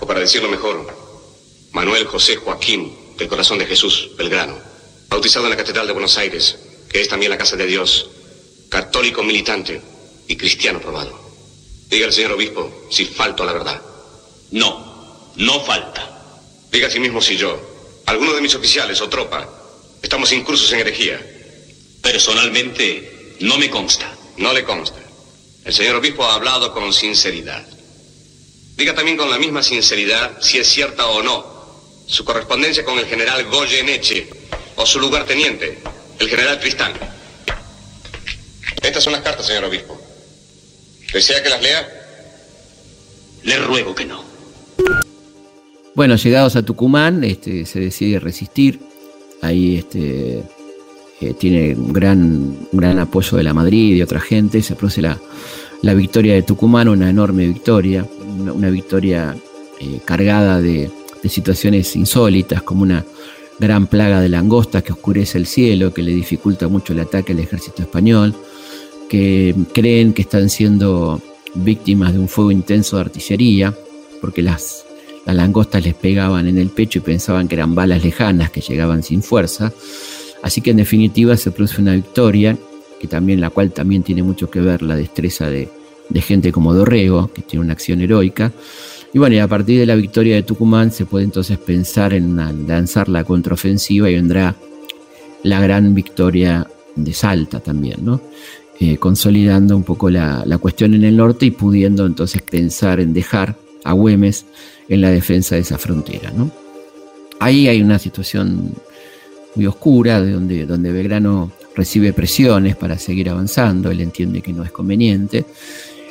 O 0.01 0.07
para 0.07 0.21
decirlo 0.21 0.49
mejor, 0.49 0.87
Manuel 1.73 2.07
José 2.07 2.37
Joaquín 2.37 3.17
del 3.19 3.29
Corazón 3.29 3.59
de 3.59 3.67
Jesús 3.67 4.11
Belgrano. 4.17 4.57
Bautizado 5.09 5.47
en 5.47 5.51
la 5.51 5.57
Catedral 5.57 5.87
de 5.89 5.93
Buenos 5.93 6.19
Aires, 6.19 6.57
que 6.89 7.01
es 7.01 7.09
también 7.09 7.31
la 7.31 7.39
casa 7.39 7.57
de 7.57 7.67
Dios. 7.67 8.11
Católico 8.69 9.25
militante 9.25 9.81
y 10.29 10.37
cristiano 10.37 10.81
probado. 10.81 11.19
Diga 11.89 12.07
al 12.07 12.13
señor 12.13 12.33
obispo 12.33 12.87
si 12.91 13.07
falto 13.07 13.43
a 13.43 13.47
la 13.47 13.53
verdad. 13.53 13.83
No, 14.53 15.33
no 15.37 15.65
falta. 15.65 16.13
Diga 16.71 16.87
a 16.87 16.91
sí 16.91 17.01
mismo 17.01 17.21
si 17.21 17.37
yo, 17.37 18.03
alguno 18.07 18.35
de 18.35 18.41
mis 18.41 18.55
oficiales 18.55 19.01
o 19.01 19.09
tropa, 19.09 19.49
estamos 20.03 20.31
incursos 20.33 20.73
en 20.73 20.81
herejía. 20.81 21.36
Personalmente, 22.07 23.37
no 23.41 23.59
me 23.59 23.69
consta. 23.69 24.09
No 24.37 24.53
le 24.53 24.63
consta. 24.63 25.01
El 25.65 25.75
señor 25.75 25.97
obispo 25.97 26.25
ha 26.25 26.37
hablado 26.37 26.73
con 26.73 26.93
sinceridad. 26.93 27.67
Diga 28.77 28.95
también 28.95 29.17
con 29.17 29.29
la 29.29 29.39
misma 29.39 29.61
sinceridad 29.61 30.39
si 30.41 30.59
es 30.59 30.69
cierta 30.69 31.07
o 31.09 31.23
no 31.25 31.57
su 32.07 32.25
correspondencia 32.25 32.85
con 32.85 32.97
el 32.97 33.07
general 33.07 33.45
Goyeneche 33.47 34.29
o 34.77 34.87
su 34.87 35.01
lugarteniente, 35.01 35.79
el 36.21 36.29
general 36.29 36.61
Tristán. 36.61 36.93
Estas 38.81 39.03
son 39.03 39.13
las 39.13 39.23
cartas, 39.23 39.45
señor 39.45 39.65
obispo. 39.65 40.01
¿Desea 41.13 41.43
que 41.43 41.49
las 41.49 41.61
lea? 41.61 41.89
Le 43.43 43.59
ruego 43.59 43.97
que 43.97 44.05
no. 44.05 44.23
Bueno, 45.97 46.15
llegados 46.15 46.55
a 46.55 46.63
Tucumán, 46.63 47.25
este, 47.25 47.67
se 47.67 47.81
decide 47.81 48.21
resistir. 48.21 48.79
Ahí 49.43 49.79
este, 49.79 50.45
eh, 51.21 51.35
tiene 51.35 51.75
un 51.75 51.93
gran, 51.93 52.57
gran 52.73 52.99
apoyo 52.99 53.37
de 53.37 53.43
la 53.43 53.55
Madrid 53.55 53.95
y 53.95 53.99
de 53.99 54.05
otra 54.05 54.21
gente. 54.21 54.63
Se 54.63 54.75
produce 54.75 55.03
la, 55.03 55.19
la 55.83 55.95
victoria 55.95 56.35
de 56.35 56.43
Tucumán, 56.43 56.89
una 56.89 57.09
enorme 57.09 57.47
victoria, 57.47 58.07
una, 58.39 58.53
una 58.53 58.71
victoria 58.71 59.37
eh, 59.81 60.01
cargada 60.05 60.61
de, 60.61 60.91
de 61.23 61.29
situaciones 61.29 61.97
insólitas, 61.97 62.63
como 62.63 62.83
una 62.83 63.05
gran 63.59 63.87
plaga 63.87 64.21
de 64.21 64.29
langostas 64.29 64.83
que 64.83 64.93
oscurece 64.93 65.39
el 65.39 65.47
cielo, 65.47 65.93
que 65.93 66.03
le 66.03 66.13
dificulta 66.13 66.69
mucho 66.69 66.93
el 66.93 67.01
ataque 67.01 67.33
al 67.33 67.39
ejército 67.39 67.83
español, 67.83 68.35
que 69.09 69.55
creen 69.73 70.13
que 70.13 70.23
están 70.23 70.51
siendo 70.51 71.21
víctimas 71.55 72.13
de 72.13 72.19
un 72.19 72.29
fuego 72.29 72.51
intenso 72.51 72.97
de 72.97 73.03
artillería, 73.03 73.75
porque 74.21 74.43
las, 74.43 74.85
las 75.25 75.37
langostas 75.37 75.85
les 75.85 75.95
pegaban 75.95 76.47
en 76.49 76.59
el 76.59 76.69
pecho 76.69 76.99
y 76.99 77.03
pensaban 77.03 77.49
que 77.49 77.55
eran 77.55 77.75
balas 77.75 78.05
lejanas 78.05 78.51
que 78.51 78.61
llegaban 78.61 79.03
sin 79.03 79.23
fuerza. 79.23 79.73
Así 80.47 80.61
que 80.61 80.71
en 80.71 80.77
definitiva 80.77 81.37
se 81.37 81.51
produce 81.51 81.81
una 81.81 81.95
victoria, 81.95 82.57
que 83.01 83.09
también 83.09 83.41
la 83.41 83.51
cual 83.51 83.73
también 83.73 84.05
tiene 84.05 84.23
mucho 84.23 84.49
que 84.49 84.61
ver 84.61 84.81
la 84.81 84.95
destreza 84.95 85.51
de, 85.51 85.69
gente 86.21 86.53
como 86.53 86.73
Dorrego, 86.73 87.33
que 87.33 87.43
tiene 87.43 87.65
una 87.65 87.73
acción 87.73 88.01
heroica. 88.01 88.53
Y 89.13 89.19
bueno, 89.19 89.35
y 89.35 89.41
a 89.41 89.49
partir 89.49 89.81
de 89.81 89.87
la 89.87 89.97
victoria 89.97 90.37
de 90.37 90.45
Tucumán 90.45 90.93
se 90.93 91.05
puede 91.05 91.25
entonces 91.25 91.59
pensar 91.59 92.15
en 92.15 92.37
lanzar 92.37 93.09
la 93.09 93.25
contraofensiva 93.25 94.09
y 94.09 94.15
vendrá 94.15 94.55
la 95.43 95.61
gran 95.61 95.93
victoria 95.97 96.65
de 96.95 97.13
Salta 97.13 97.59
también, 97.59 98.05
¿no? 98.05 98.21
Eh, 98.79 98.99
consolidando 98.99 99.77
un 99.77 99.83
poco 99.83 100.11
la, 100.11 100.45
la 100.47 100.59
cuestión 100.59 100.95
en 100.95 101.03
el 101.03 101.17
norte 101.17 101.47
y 101.47 101.51
pudiendo 101.51 102.07
entonces 102.07 102.41
pensar 102.41 103.01
en 103.01 103.13
dejar 103.13 103.57
a 103.83 103.95
Güemes 103.95 104.47
en 104.89 105.01
la 105.01 105.11
defensa 105.11 105.57
de 105.57 105.63
esa 105.63 105.77
frontera, 105.77 106.31
¿no? 106.31 106.53
Ahí 107.41 107.67
hay 107.67 107.83
una 107.83 107.99
situación 107.99 108.75
muy 109.57 109.67
oscura, 109.67 110.21
de 110.21 110.33
donde, 110.33 110.67
donde 110.67 110.93
Belgrano 110.93 111.51
recibe 111.75 112.13
presiones 112.13 112.77
para 112.77 112.99
seguir 112.99 113.29
avanzando, 113.29 113.91
él 113.91 114.01
entiende 114.01 114.43
que 114.43 114.53
no 114.53 114.65
es 114.65 114.71
conveniente, 114.71 115.45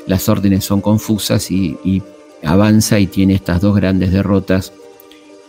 las 0.08 0.30
órdenes 0.30 0.64
son 0.64 0.82
confusas 0.82 1.50
y, 1.52 2.04
avanza 2.44 3.00
y 3.00 3.08
tiene 3.08 3.34
estas 3.34 3.60
dos 3.60 3.76
grandes 3.76 4.12
derrotas 4.12 4.72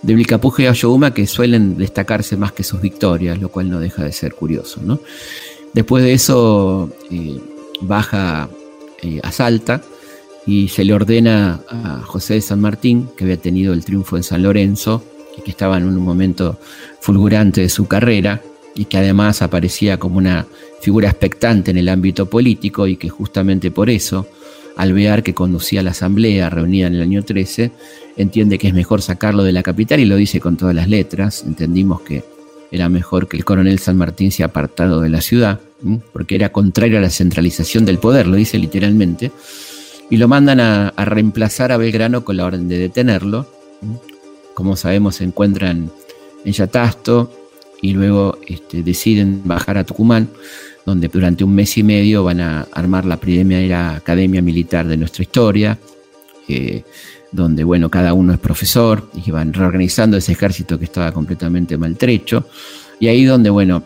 de 0.01 0.15
Vilcapuje 0.15 0.63
y 0.63 0.67
Ayohuma 0.67 1.13
que 1.13 1.27
suelen 1.27 1.77
destacarse 1.77 2.39
más 2.39 2.53
que 2.53 2.63
sus 2.63 2.81
victorias, 2.81 3.39
lo 3.39 3.51
cual 3.51 3.69
no 3.69 3.81
deja 3.81 4.03
de 4.03 4.13
ser 4.13 4.35
curioso. 4.35 4.81
Después 5.75 6.05
de 6.05 6.15
eso 6.15 6.89
eh, 7.11 7.39
baja 7.83 8.49
eh, 9.03 9.21
a 9.23 9.31
Salta 9.31 9.83
y 10.47 10.69
se 10.69 10.85
le 10.85 10.95
ordena 10.95 11.61
a 11.69 12.01
José 12.03 12.35
de 12.35 12.41
San 12.41 12.63
Martín, 12.63 13.11
que 13.15 13.25
había 13.25 13.37
tenido 13.37 13.75
el 13.75 13.85
triunfo 13.85 14.17
en 14.17 14.23
San 14.23 14.43
Lorenzo 14.43 15.03
que 15.43 15.51
estaba 15.51 15.77
en 15.77 15.85
un 15.85 15.97
momento 15.97 16.59
fulgurante 17.01 17.61
de 17.61 17.69
su 17.69 17.87
carrera 17.87 18.43
y 18.75 18.87
que 18.87 18.99
además 18.99 19.43
aparecía 19.43 19.99
como 19.99 20.19
una 20.19 20.47
figura 20.81 21.09
expectante 21.09 21.71
en 21.71 21.79
el 21.79 21.89
ámbito 21.89 22.27
político 22.27 22.87
y 22.87 22.97
que 22.97 23.09
justamente 23.09 23.71
por 23.71 23.91
eso 23.91 24.27
Alvear, 24.77 25.23
que 25.23 25.35
conducía 25.35 25.83
la 25.83 25.93
asamblea 25.93 26.51
reunida 26.51 26.87
en 26.87 26.97
el 26.97 27.03
año 27.03 27.25
13, 27.25 27.73
entiende 28.19 28.59
que 28.59 28.69
es 28.69 28.75
mejor 28.75 29.01
sacarlo 29.01 29.43
de 29.43 29.53
la 29.53 29.63
capital 29.63 30.01
y 30.01 30.05
lo 30.05 30.17
dice 30.17 30.39
con 30.39 30.57
todas 30.57 30.75
las 30.75 30.89
letras. 30.89 31.45
Entendimos 31.47 32.03
que 32.03 32.25
era 32.71 32.89
mejor 32.91 33.27
que 33.27 33.39
el 33.39 33.45
coronel 33.45 33.79
San 33.79 33.97
Martín 33.97 34.31
sea 34.31 34.47
apartado 34.47 35.01
de 35.01 35.09
la 35.09 35.23
ciudad, 35.23 35.61
porque 36.13 36.35
era 36.35 36.53
contrario 36.53 36.99
a 36.99 37.01
la 37.01 37.11
centralización 37.11 37.87
del 37.87 37.99
poder, 37.99 38.27
lo 38.27 38.37
dice 38.37 38.59
literalmente. 38.59 39.33
Y 40.11 40.19
lo 40.19 40.29
mandan 40.29 40.61
a, 40.61 40.93
reemplazar 41.05 41.73
a 41.73 41.79
Belgrano 41.79 42.25
con 42.25 42.37
la 42.37 42.45
orden 42.45 42.69
de 42.69 42.79
detenerlo. 42.79 43.47
Como 44.57 44.75
sabemos, 44.75 45.17
se 45.17 45.25
encuentran 45.25 45.91
en 46.43 46.53
Yatasto 46.53 47.31
y 47.83 47.93
luego 47.93 48.39
este, 48.49 48.83
deciden 48.83 49.43
bajar 49.45 49.77
a 49.77 49.85
Tucumán 49.85 50.31
donde 50.87 51.09
durante 51.09 51.45
un 51.45 51.55
mes 51.55 51.77
y 51.77 51.83
medio 51.83 52.25
van 52.25 52.41
a 52.41 52.67
armar 52.73 53.05
la 53.05 53.19
primera 53.19 53.97
academia 53.97 54.41
militar 54.41 54.87
de 54.87 54.97
nuestra 54.97 55.25
historia, 55.25 55.79
donde 57.33 57.65
bueno, 57.65 57.91
cada 57.91 58.15
uno 58.15 58.33
es 58.33 58.39
profesor 58.39 59.11
y 59.27 59.31
van 59.31 59.53
reorganizando 59.53 60.17
ese 60.17 60.33
ejército 60.33 60.79
que 60.79 60.87
estaba 60.87 61.13
completamente 61.13 61.77
maltrecho. 61.77 62.49
Y 62.99 63.09
ahí 63.09 63.25
donde 63.25 63.51
bueno, 63.51 63.83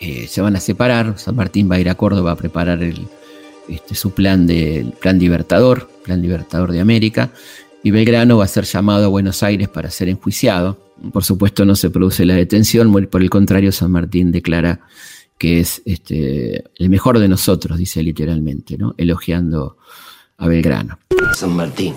eh, 0.00 0.26
se 0.26 0.40
van 0.40 0.56
a 0.56 0.60
separar, 0.60 1.18
San 1.18 1.36
Martín 1.36 1.70
va 1.70 1.74
a 1.74 1.80
ir 1.80 1.90
a 1.90 1.96
Córdoba 1.96 2.32
a 2.32 2.36
preparar 2.36 2.80
este, 3.68 3.94
su 3.94 4.12
plan 4.12 4.46
del 4.46 4.92
plan 4.92 5.18
libertador, 5.18 5.90
plan 6.02 6.22
libertador 6.22 6.70
de 6.70 6.80
América, 6.80 7.30
y 7.82 7.90
Belgrano 7.90 8.38
va 8.38 8.44
a 8.44 8.48
ser 8.48 8.64
llamado 8.64 9.04
a 9.04 9.08
Buenos 9.08 9.42
Aires 9.42 9.68
para 9.68 9.90
ser 9.90 10.08
enjuiciado. 10.08 10.78
Por 11.12 11.24
supuesto 11.24 11.64
no 11.64 11.76
se 11.76 11.90
produce 11.90 12.24
la 12.24 12.34
detención, 12.34 12.92
por 13.10 13.22
el 13.22 13.30
contrario 13.30 13.70
San 13.72 13.92
Martín 13.92 14.32
declara 14.32 14.80
que 15.38 15.60
es 15.60 15.82
este, 15.84 16.64
el 16.76 16.88
mejor 16.88 17.18
de 17.18 17.28
nosotros, 17.28 17.78
dice 17.78 18.02
literalmente, 18.02 18.78
¿no? 18.78 18.94
elogiando 18.96 19.76
a 20.38 20.48
Belgrano. 20.48 20.98
San 21.34 21.54
Martín. 21.54 21.94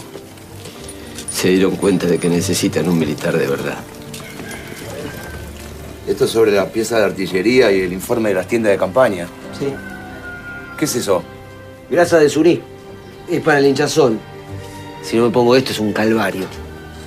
Se 1.32 1.50
dieron 1.50 1.76
cuenta 1.76 2.08
de 2.08 2.18
que 2.18 2.30
necesitan 2.30 2.90
un 2.90 3.00
militar 3.00 3.38
de 3.38 3.48
verdad. 3.48 3.78
Esto 6.08 6.26
es 6.26 6.32
sobre 6.32 6.52
la 6.52 6.68
pieza 6.68 6.98
de 6.98 7.06
artillería 7.06 7.72
y 7.72 7.82
el 7.82 7.94
informe 7.94 8.30
de 8.30 8.36
las 8.36 8.48
tiendas 8.48 8.72
de 8.72 8.78
campaña. 8.78 9.28
Sí. 9.58 9.68
¿Qué 10.78 10.86
es 10.86 10.96
eso? 10.96 11.24
Grasa 11.90 12.18
de 12.18 12.30
surí. 12.30 12.62
Es 13.30 13.42
para 13.42 13.60
el 13.60 13.68
hinchazón. 13.68 14.20
Si 15.04 15.18
no 15.18 15.24
me 15.26 15.30
pongo 15.32 15.56
esto 15.56 15.72
es 15.72 15.80
un 15.80 15.94
calvario. 15.94 16.46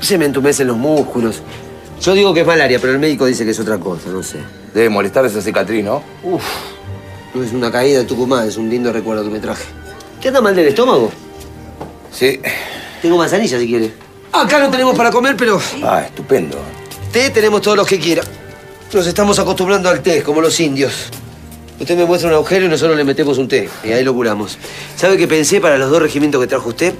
Se 0.00 0.18
me 0.18 0.24
entumecen 0.24 0.66
los 0.66 0.76
músculos. 0.76 1.40
Yo 2.00 2.14
digo 2.14 2.34
que 2.34 2.40
es 2.40 2.46
malaria, 2.46 2.78
pero 2.80 2.92
el 2.94 2.98
médico 2.98 3.26
dice 3.26 3.44
que 3.44 3.52
es 3.52 3.60
otra 3.60 3.78
cosa, 3.78 4.08
no 4.08 4.22
sé. 4.22 4.38
Debe 4.74 4.88
molestar 4.88 5.24
esa 5.24 5.40
cicatriz, 5.40 5.84
¿no? 5.84 6.02
Uf, 6.24 6.42
No 7.34 7.42
es 7.44 7.52
una 7.52 7.70
caída 7.70 8.00
de 8.00 8.04
Tucumán, 8.04 8.48
es 8.48 8.56
un 8.56 8.68
lindo 8.68 8.92
recuerdo 8.92 9.22
que 9.22 9.30
me 9.30 9.38
traje. 9.38 9.64
¿Qué 10.20 10.28
anda 10.28 10.40
mal 10.40 10.54
del 10.56 10.66
estómago? 10.68 11.10
Sí. 12.12 12.40
Tengo 13.00 13.16
manzanilla 13.16 13.58
si 13.58 13.66
quiere. 13.66 13.92
Acá 14.32 14.58
no 14.58 14.70
tenemos 14.70 14.96
para 14.96 15.10
comer, 15.10 15.36
pero 15.36 15.60
Ah, 15.84 16.02
estupendo. 16.06 16.58
té 17.12 17.30
tenemos 17.30 17.60
todos 17.62 17.76
los 17.76 17.86
que 17.86 17.98
quiera. 17.98 18.22
Nos 18.92 19.06
estamos 19.06 19.38
acostumbrando 19.38 19.88
al 19.88 20.00
té, 20.02 20.22
como 20.22 20.40
los 20.40 20.58
indios. 20.60 20.92
Usted 21.80 21.96
me 21.96 22.04
muestra 22.04 22.28
un 22.28 22.34
agujero 22.34 22.66
y 22.66 22.68
nosotros 22.68 22.96
le 22.96 23.04
metemos 23.04 23.38
un 23.38 23.48
té. 23.48 23.68
Y 23.84 23.92
ahí 23.92 24.04
lo 24.04 24.12
curamos. 24.14 24.58
¿Sabe 24.96 25.16
qué 25.16 25.26
pensé 25.26 25.60
para 25.60 25.78
los 25.78 25.90
dos 25.90 26.00
regimientos 26.02 26.40
que 26.40 26.46
trajo 26.46 26.68
usted? 26.68 26.94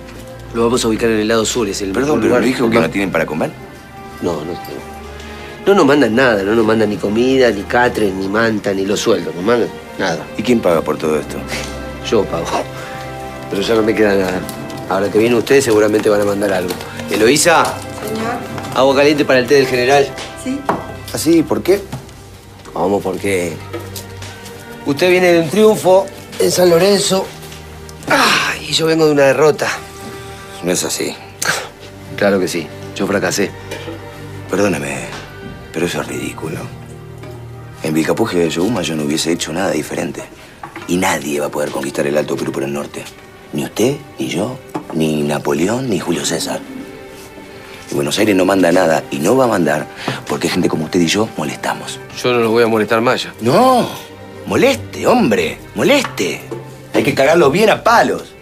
Lo 0.55 0.65
vamos 0.65 0.85
a 0.85 0.89
ubicar 0.89 1.09
en 1.11 1.19
el 1.21 1.29
lado 1.29 1.45
sur, 1.47 1.69
es 1.69 1.81
el 1.81 1.93
Perdón, 1.93 2.17
pero 2.21 2.29
lugar. 2.29 2.43
le 2.43 2.47
dijo 2.49 2.69
que 2.69 2.79
no 2.79 2.91
tienen 2.91 3.11
para 3.11 3.25
comer. 3.25 3.51
No, 4.21 4.33
no, 4.35 4.53
no. 4.53 4.83
No 5.65 5.75
nos 5.75 5.87
mandan 5.87 6.15
nada, 6.15 6.43
no 6.43 6.55
nos 6.55 6.67
mandan 6.67 6.91
ni 6.91 6.97
comida, 6.97 7.51
ni 7.51 7.63
catres, 7.63 8.13
ni 8.13 8.29
manta, 8.29 8.73
ni 8.75 8.85
los 8.85 9.01
sueldos. 9.01 9.35
Nos 9.35 9.45
mandan 9.45 9.69
nada. 9.99 10.19
¿Y 10.37 10.43
quién 10.43 10.61
paga 10.61 10.81
por 10.83 10.99
todo 10.99 11.19
esto? 11.19 11.37
Yo 12.11 12.25
pago. 12.25 12.45
Pero 13.51 13.63
ya 13.63 13.75
no 13.77 13.83
me 13.83 13.95
queda 13.95 14.15
nada. 14.15 14.41
Ahora 14.89 15.09
que 15.11 15.19
viene 15.19 15.37
usted, 15.37 15.61
seguramente 15.61 16.09
van 16.11 16.21
a 16.21 16.25
mandar 16.25 16.53
algo. 16.53 16.73
Eloísa, 17.11 17.65
Señor. 17.65 18.33
agua 18.75 18.97
caliente 18.97 19.25
para 19.25 19.39
el 19.39 19.47
té 19.47 19.55
del 19.55 19.67
general. 19.67 20.07
Sí. 20.43 20.61
¿Así? 21.15 21.43
¿Por 21.43 21.63
qué? 21.63 21.81
Vamos, 22.75 23.03
porque 23.03 23.53
usted 24.85 25.11
viene 25.11 25.33
de 25.33 25.41
un 25.41 25.49
triunfo 25.51 26.07
en 26.39 26.51
San 26.51 26.69
Lorenzo. 26.71 27.25
Ah, 28.09 28.53
y 28.61 28.73
yo 28.73 28.87
vengo 28.87 29.07
de 29.07 29.13
una 29.13 29.23
derrota. 29.25 29.69
No 30.65 30.73
es 30.73 30.85
así. 30.85 31.15
Claro 32.17 32.39
que 32.39 32.49
sí. 32.49 32.67
Yo 32.95 33.07
fracasé. 33.07 33.51
Perdóname, 34.51 35.07
pero 35.73 35.87
eso 35.87 36.01
es 36.03 36.07
ridículo. 36.09 36.59
En 37.83 37.95
Vilcapuje 37.95 38.39
de 38.39 38.51
Yoguma 38.51 38.83
yo 38.83 38.95
no 38.95 39.05
hubiese 39.05 39.33
hecho 39.33 39.53
nada 39.53 39.71
diferente. 39.71 40.23
Y 40.89 40.97
nadie 40.97 41.41
va 41.41 41.47
a 41.47 41.51
poder 41.51 41.71
conquistar 41.71 42.07
el 42.07 42.17
Alto 42.19 42.37
Perú 42.37 42.53
por 42.53 42.63
el 42.63 42.73
norte. 42.73 43.03
Ni 43.53 43.65
usted, 43.65 43.97
ni 44.19 44.29
yo, 44.29 44.59
ni 44.95 45.23
Napoleón, 45.23 45.89
ni 45.89 45.99
Julio 45.99 46.25
César. 46.25 46.61
Y 47.91 47.95
Buenos 47.95 48.19
Aires 48.19 48.37
no 48.37 48.45
manda 48.45 48.71
nada 48.73 49.03
y 49.11 49.19
no 49.19 49.37
va 49.37 49.45
a 49.45 49.49
mandar 49.49 49.87
porque 50.27 50.49
gente 50.49 50.69
como 50.69 50.85
usted 50.85 51.01
y 51.01 51.07
yo 51.07 51.29
molestamos. 51.37 51.99
Yo 52.23 52.33
no 52.33 52.41
los 52.41 52.51
voy 52.51 52.63
a 52.63 52.69
molestar 52.69 53.01
más 53.01 53.25
ya. 53.25 53.35
No, 53.41 53.89
moleste, 54.47 55.07
hombre, 55.07 55.59
moleste. 55.75 56.43
Hay 56.95 57.03
que 57.03 57.15
cagarlo 57.15 57.51
bien 57.51 57.71
a 57.71 57.83
palos. 57.83 58.35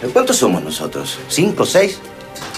¿Pero 0.00 0.12
¿Cuántos 0.12 0.36
somos 0.36 0.62
nosotros? 0.62 1.18
¿Cinco, 1.28 1.66
seis? 1.66 1.98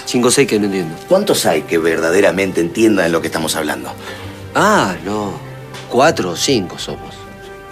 Cinco 0.05 0.31
seis 0.31 0.47
que 0.47 0.59
no 0.59 0.65
entiendo. 0.65 0.95
¿Cuántos 1.07 1.45
hay 1.45 1.63
que 1.63 1.77
verdaderamente 1.77 2.61
entiendan 2.61 3.05
de 3.05 3.11
lo 3.11 3.21
que 3.21 3.27
estamos 3.27 3.55
hablando? 3.55 3.91
Ah, 4.55 4.95
no. 5.03 5.33
Cuatro 5.89 6.31
o 6.31 6.35
cinco 6.35 6.77
somos. 6.77 7.15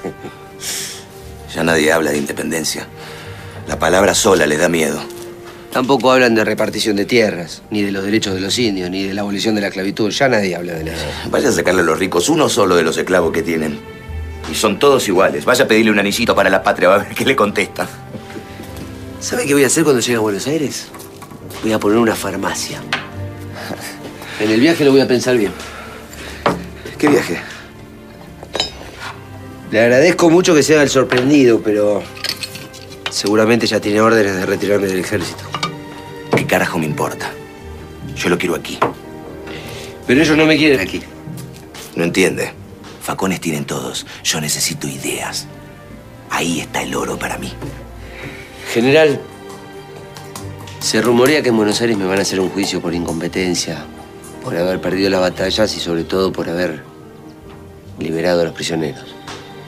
Ya 1.53 1.65
nadie 1.65 1.91
habla 1.91 2.11
de 2.11 2.17
independencia. 2.17 2.87
La 3.67 3.77
palabra 3.77 4.15
sola 4.15 4.47
les 4.47 4.57
da 4.57 4.69
miedo. 4.69 5.01
Tampoco 5.71 6.09
hablan 6.11 6.33
de 6.33 6.45
repartición 6.45 6.95
de 6.95 7.03
tierras, 7.03 7.61
ni 7.69 7.81
de 7.81 7.91
los 7.91 8.05
derechos 8.05 8.33
de 8.33 8.39
los 8.39 8.57
indios, 8.57 8.89
ni 8.89 9.03
de 9.03 9.13
la 9.13 9.19
abolición 9.19 9.55
de 9.55 9.61
la 9.61 9.67
esclavitud. 9.67 10.11
Ya 10.11 10.29
nadie 10.29 10.55
habla 10.55 10.75
de 10.75 10.91
eso. 10.91 11.05
Vaya 11.29 11.49
a 11.49 11.51
sacarle 11.51 11.81
a 11.81 11.83
los 11.83 11.99
ricos 11.99 12.29
uno 12.29 12.47
solo 12.47 12.77
de 12.77 12.83
los 12.83 12.97
esclavos 12.97 13.33
que 13.33 13.41
tienen. 13.41 13.79
Y 14.49 14.55
son 14.55 14.79
todos 14.79 15.05
iguales. 15.09 15.43
Vaya 15.43 15.65
a 15.65 15.67
pedirle 15.67 15.91
un 15.91 15.99
anillito 15.99 16.33
para 16.35 16.49
la 16.49 16.63
patria, 16.63 16.87
va 16.87 16.95
a 16.95 16.97
ver 16.99 17.15
qué 17.15 17.25
le 17.25 17.35
contesta. 17.35 17.85
¿Sabe 19.21 19.45
qué 19.45 19.53
voy 19.53 19.63
a 19.63 19.67
hacer 19.67 19.83
cuando 19.83 20.01
llegue 20.01 20.15
a 20.15 20.19
Buenos 20.19 20.47
Aires? 20.47 20.87
Voy 21.61 21.71
a 21.71 21.79
poner 21.79 21.99
una 21.99 22.15
farmacia. 22.15 22.81
En 24.39 24.49
el 24.49 24.59
viaje 24.59 24.83
lo 24.83 24.91
voy 24.91 24.99
a 25.01 25.07
pensar 25.07 25.37
bien. 25.37 25.51
¿Qué 26.97 27.07
viaje? 27.07 27.39
Le 29.69 29.79
agradezco 29.79 30.31
mucho 30.31 30.55
que 30.55 30.63
sea 30.63 30.81
el 30.81 30.89
sorprendido, 30.89 31.61
pero 31.61 32.01
seguramente 33.11 33.67
ya 33.67 33.79
tiene 33.79 34.01
órdenes 34.01 34.35
de 34.35 34.45
retirarme 34.47 34.87
del 34.87 34.99
ejército. 35.01 35.43
¿Qué 36.35 36.47
carajo 36.47 36.79
me 36.79 36.87
importa? 36.87 37.31
Yo 38.15 38.27
lo 38.29 38.39
quiero 38.39 38.55
aquí. 38.55 38.79
Pero 40.07 40.19
ellos 40.19 40.35
no 40.35 40.47
me 40.47 40.57
quieren 40.57 40.79
aquí. 40.79 41.03
¿No 41.95 42.03
entiende? 42.03 42.53
Facones 43.03 43.39
tienen 43.39 43.65
todos. 43.65 44.07
Yo 44.23 44.41
necesito 44.41 44.87
ideas. 44.87 45.45
Ahí 46.31 46.61
está 46.61 46.81
el 46.81 46.95
oro 46.95 47.19
para 47.19 47.37
mí. 47.37 47.53
General, 48.71 49.19
se 50.79 51.01
rumorea 51.01 51.43
que 51.43 51.49
en 51.49 51.57
Buenos 51.57 51.81
Aires 51.81 51.97
me 51.97 52.05
van 52.05 52.19
a 52.19 52.21
hacer 52.21 52.39
un 52.39 52.47
juicio 52.47 52.81
por 52.81 52.93
incompetencia, 52.93 53.83
por 54.41 54.55
haber 54.55 54.79
perdido 54.79 55.09
las 55.09 55.19
batallas 55.19 55.75
y 55.75 55.81
sobre 55.81 56.05
todo 56.05 56.31
por 56.31 56.47
haber 56.47 56.81
liberado 57.99 58.39
a 58.39 58.43
los 58.45 58.53
prisioneros. 58.53 59.13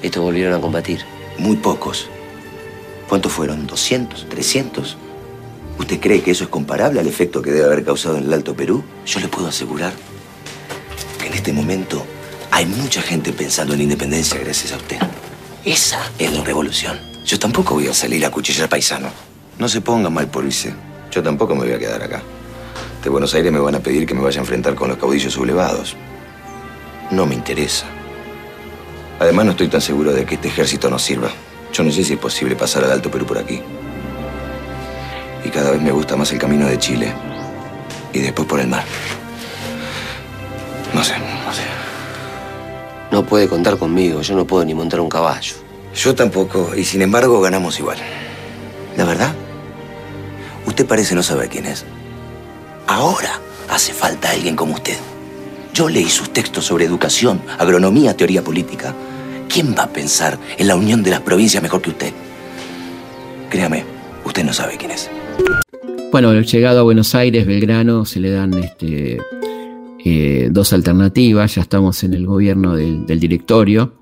Estos 0.01 0.23
volvieron 0.23 0.53
a 0.53 0.61
combatir. 0.61 1.01
Muy 1.37 1.57
pocos. 1.57 2.07
¿Cuántos 3.09 3.33
fueron? 3.33 3.67
¿200? 3.67 4.25
¿300? 4.29 4.95
¿Usted 5.79 5.99
cree 5.99 6.21
que 6.21 6.31
eso 6.31 6.45
es 6.45 6.49
comparable 6.49 7.01
al 7.01 7.07
efecto 7.07 7.41
que 7.41 7.51
debe 7.51 7.65
haber 7.65 7.83
causado 7.83 8.17
en 8.17 8.23
el 8.23 8.33
Alto 8.33 8.55
Perú? 8.55 8.85
Yo 9.05 9.19
le 9.19 9.27
puedo 9.27 9.47
asegurar 9.49 9.91
que 11.19 11.27
en 11.27 11.33
este 11.33 11.51
momento 11.51 12.05
hay 12.51 12.65
mucha 12.65 13.01
gente 13.01 13.33
pensando 13.33 13.73
en 13.73 13.79
la 13.79 13.83
independencia 13.83 14.39
gracias 14.39 14.71
a 14.71 14.77
usted. 14.77 14.99
Esa 15.65 15.99
es 16.17 16.31
la 16.31 16.41
revolución. 16.45 17.12
Yo 17.25 17.39
tampoco 17.39 17.75
voy 17.75 17.87
a 17.87 17.93
salir 17.93 18.25
a 18.25 18.31
cuchillar 18.31 18.67
paisano. 18.67 19.07
No 19.57 19.69
se 19.69 19.79
ponga 19.79 20.09
mal 20.09 20.27
por 20.27 20.43
irse. 20.43 20.73
Yo 21.09 21.23
tampoco 21.23 21.55
me 21.55 21.61
voy 21.61 21.71
a 21.71 21.79
quedar 21.79 22.03
acá. 22.03 22.21
De 23.01 23.09
Buenos 23.09 23.33
Aires 23.33 23.51
me 23.51 23.59
van 23.59 23.75
a 23.75 23.79
pedir 23.79 24.05
que 24.05 24.13
me 24.13 24.21
vaya 24.21 24.39
a 24.39 24.41
enfrentar 24.41 24.75
con 24.75 24.89
los 24.89 24.97
caudillos 24.97 25.33
sublevados. 25.33 25.95
No 27.11 27.25
me 27.25 27.35
interesa. 27.35 27.85
Además, 29.19 29.45
no 29.45 29.51
estoy 29.51 29.69
tan 29.69 29.79
seguro 29.79 30.11
de 30.11 30.25
que 30.25 30.35
este 30.35 30.49
ejército 30.49 30.89
nos 30.89 31.01
sirva. 31.01 31.29
Yo 31.71 31.83
no 31.83 31.91
sé 31.91 32.03
si 32.03 32.13
es 32.13 32.19
posible 32.19 32.55
pasar 32.55 32.83
al 32.83 32.91
Alto 32.91 33.09
Perú 33.09 33.25
por 33.25 33.37
aquí. 33.37 33.61
Y 35.45 35.49
cada 35.49 35.71
vez 35.71 35.81
me 35.81 35.91
gusta 35.91 36.17
más 36.17 36.31
el 36.33 36.39
camino 36.39 36.65
de 36.65 36.77
Chile. 36.77 37.13
Y 38.11 38.19
después 38.19 38.47
por 38.47 38.59
el 38.59 38.67
mar. 38.67 38.83
No 40.93 41.03
sé, 41.03 41.13
no 41.17 41.53
sé. 41.53 41.63
No 43.11 43.25
puede 43.25 43.47
contar 43.47 43.77
conmigo, 43.77 44.21
yo 44.21 44.35
no 44.35 44.45
puedo 44.45 44.65
ni 44.65 44.73
montar 44.73 44.99
un 44.99 45.09
caballo. 45.09 45.62
Yo 45.95 46.15
tampoco, 46.15 46.71
y 46.75 46.83
sin 46.83 47.01
embargo 47.01 47.39
ganamos 47.41 47.79
igual. 47.79 47.97
¿La 48.97 49.05
verdad? 49.05 49.33
Usted 50.65 50.85
parece 50.85 51.13
no 51.15 51.23
saber 51.23 51.49
quién 51.49 51.65
es. 51.65 51.85
Ahora 52.87 53.39
hace 53.69 53.93
falta 53.93 54.31
alguien 54.31 54.55
como 54.55 54.73
usted. 54.73 54.97
Yo 55.73 55.89
leí 55.89 56.09
sus 56.09 56.31
textos 56.31 56.65
sobre 56.65 56.85
educación, 56.85 57.41
agronomía, 57.57 58.15
teoría 58.15 58.43
política. 58.43 58.93
¿Quién 59.49 59.75
va 59.77 59.83
a 59.83 59.89
pensar 59.93 60.39
en 60.57 60.67
la 60.67 60.75
unión 60.75 61.03
de 61.03 61.11
las 61.11 61.21
provincias 61.21 61.61
mejor 61.61 61.81
que 61.81 61.91
usted? 61.91 62.13
Créame, 63.49 63.83
usted 64.25 64.43
no 64.43 64.53
sabe 64.53 64.77
quién 64.77 64.91
es. 64.91 65.09
Bueno, 66.11 66.33
llegado 66.41 66.79
a 66.79 66.83
Buenos 66.83 67.15
Aires, 67.15 67.45
Belgrano, 67.45 68.05
se 68.05 68.19
le 68.19 68.29
dan 68.29 68.53
este, 68.55 69.17
eh, 70.05 70.49
dos 70.51 70.73
alternativas. 70.73 71.55
Ya 71.55 71.61
estamos 71.61 72.03
en 72.03 72.13
el 72.13 72.25
gobierno 72.25 72.75
del, 72.75 73.05
del 73.05 73.19
directorio. 73.19 73.93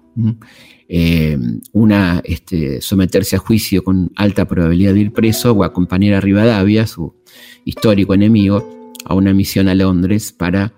Eh, 0.94 1.38
una, 1.72 2.22
este, 2.26 2.82
someterse 2.82 3.38
a 3.38 3.40
juicio 3.40 3.82
con 3.82 4.12
alta 4.18 4.46
probabilidad 4.46 4.94
de 4.94 5.00
ir 5.00 5.14
preso 5.14 5.54
o 5.54 5.64
acompañar 5.64 6.16
a 6.16 6.20
Rivadavia, 6.20 6.86
su 6.86 7.16
histórico 7.64 8.14
enemigo, 8.14 8.92
a 9.06 9.14
una 9.14 9.34
misión 9.34 9.70
a 9.70 9.74
Londres 9.74 10.34
para 10.34 10.74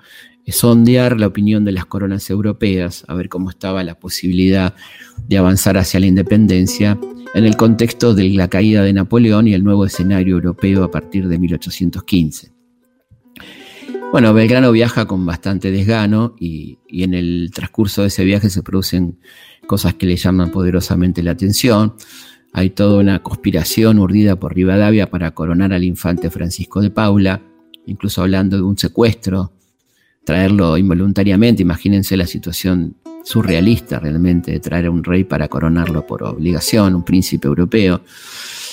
eh, 0.46 0.52
sondear 0.52 1.20
la 1.20 1.26
opinión 1.26 1.66
de 1.66 1.72
las 1.72 1.88
coronas 1.88 2.30
europeas, 2.30 3.06
a 3.08 3.16
ver 3.16 3.28
cómo 3.28 3.50
estaba 3.50 3.84
la 3.84 3.98
posibilidad 3.98 4.76
de 5.28 5.40
avanzar 5.40 5.80
hacia 5.80 6.00
la 6.00 6.06
independencia 6.06 7.00
en 7.34 7.46
el 7.46 7.58
contexto 7.58 8.14
de 8.14 8.30
la 8.30 8.50
caída 8.50 8.84
de 8.84 8.94
Napoleón 8.94 9.48
y 9.48 9.56
el 9.56 9.64
nuevo 9.64 9.84
escenario 9.84 10.36
europeo 10.36 10.84
a 10.84 10.92
partir 10.92 11.28
de 11.28 11.40
1815. 11.40 12.52
Bueno, 14.12 14.32
Belgrano 14.36 14.72
viaja 14.72 15.08
con 15.08 15.26
bastante 15.26 15.72
desgano 15.72 16.36
y 16.40 16.78
en 16.88 17.16
el 17.16 17.50
transcurso 17.52 18.04
de 18.04 18.10
ese 18.10 18.24
viaje 18.24 18.52
se 18.52 18.62
producen 18.62 19.18
cosas 19.68 19.96
que 19.96 20.06
le 20.06 20.16
llaman 20.16 20.52
poderosamente 20.52 21.24
la 21.24 21.32
atención. 21.32 21.94
Hay 22.54 22.70
toda 22.70 23.00
una 23.00 23.24
conspiración 23.24 23.98
urdida 24.00 24.36
por 24.36 24.56
Rivadavia 24.56 25.10
para 25.10 25.32
coronar 25.32 25.74
al 25.74 25.84
infante 25.84 26.30
Francisco 26.30 26.82
de 26.82 26.92
Paula, 26.92 27.42
incluso 27.88 28.22
hablando 28.22 28.58
de 28.58 28.64
un 28.64 28.78
secuestro, 28.78 29.54
traerlo 30.24 30.78
involuntariamente. 30.78 31.64
Imagínense 31.64 32.16
la 32.16 32.28
situación 32.28 32.96
surrealista 33.24 34.00
realmente 34.00 34.52
de 34.52 34.60
traer 34.60 34.86
a 34.86 34.92
un 34.92 35.04
rey 35.04 35.24
para 35.24 35.48
coronarlo 35.48 36.06
por 36.06 36.24
obligación, 36.24 36.94
un 36.94 37.04
príncipe 37.04 37.48
europeo. 37.48 38.02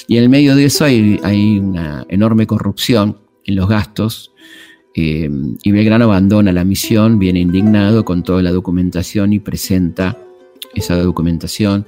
Y 0.09 0.17
en 0.17 0.25
el 0.25 0.29
medio 0.29 0.57
de 0.57 0.65
eso 0.65 0.85
hay, 0.85 1.59
una 1.59 2.05
enorme 2.09 2.47
corrupción 2.47 3.19
en 3.45 3.57
los 3.57 3.69
gastos. 3.69 4.33
eh, 4.95 5.31
y 5.63 5.71
Belgrano 5.71 6.05
abandona 6.07 6.53
la 6.53 6.65
misión, 6.65 7.19
viene 7.19 7.41
indignado 7.41 8.05
con 8.05 8.25
toda 8.25 8.43
la 8.43 8.51
documentación 8.51 9.33
y 9.33 9.39
presenta 9.39 10.19
esa 10.75 10.97
documentación 10.97 11.87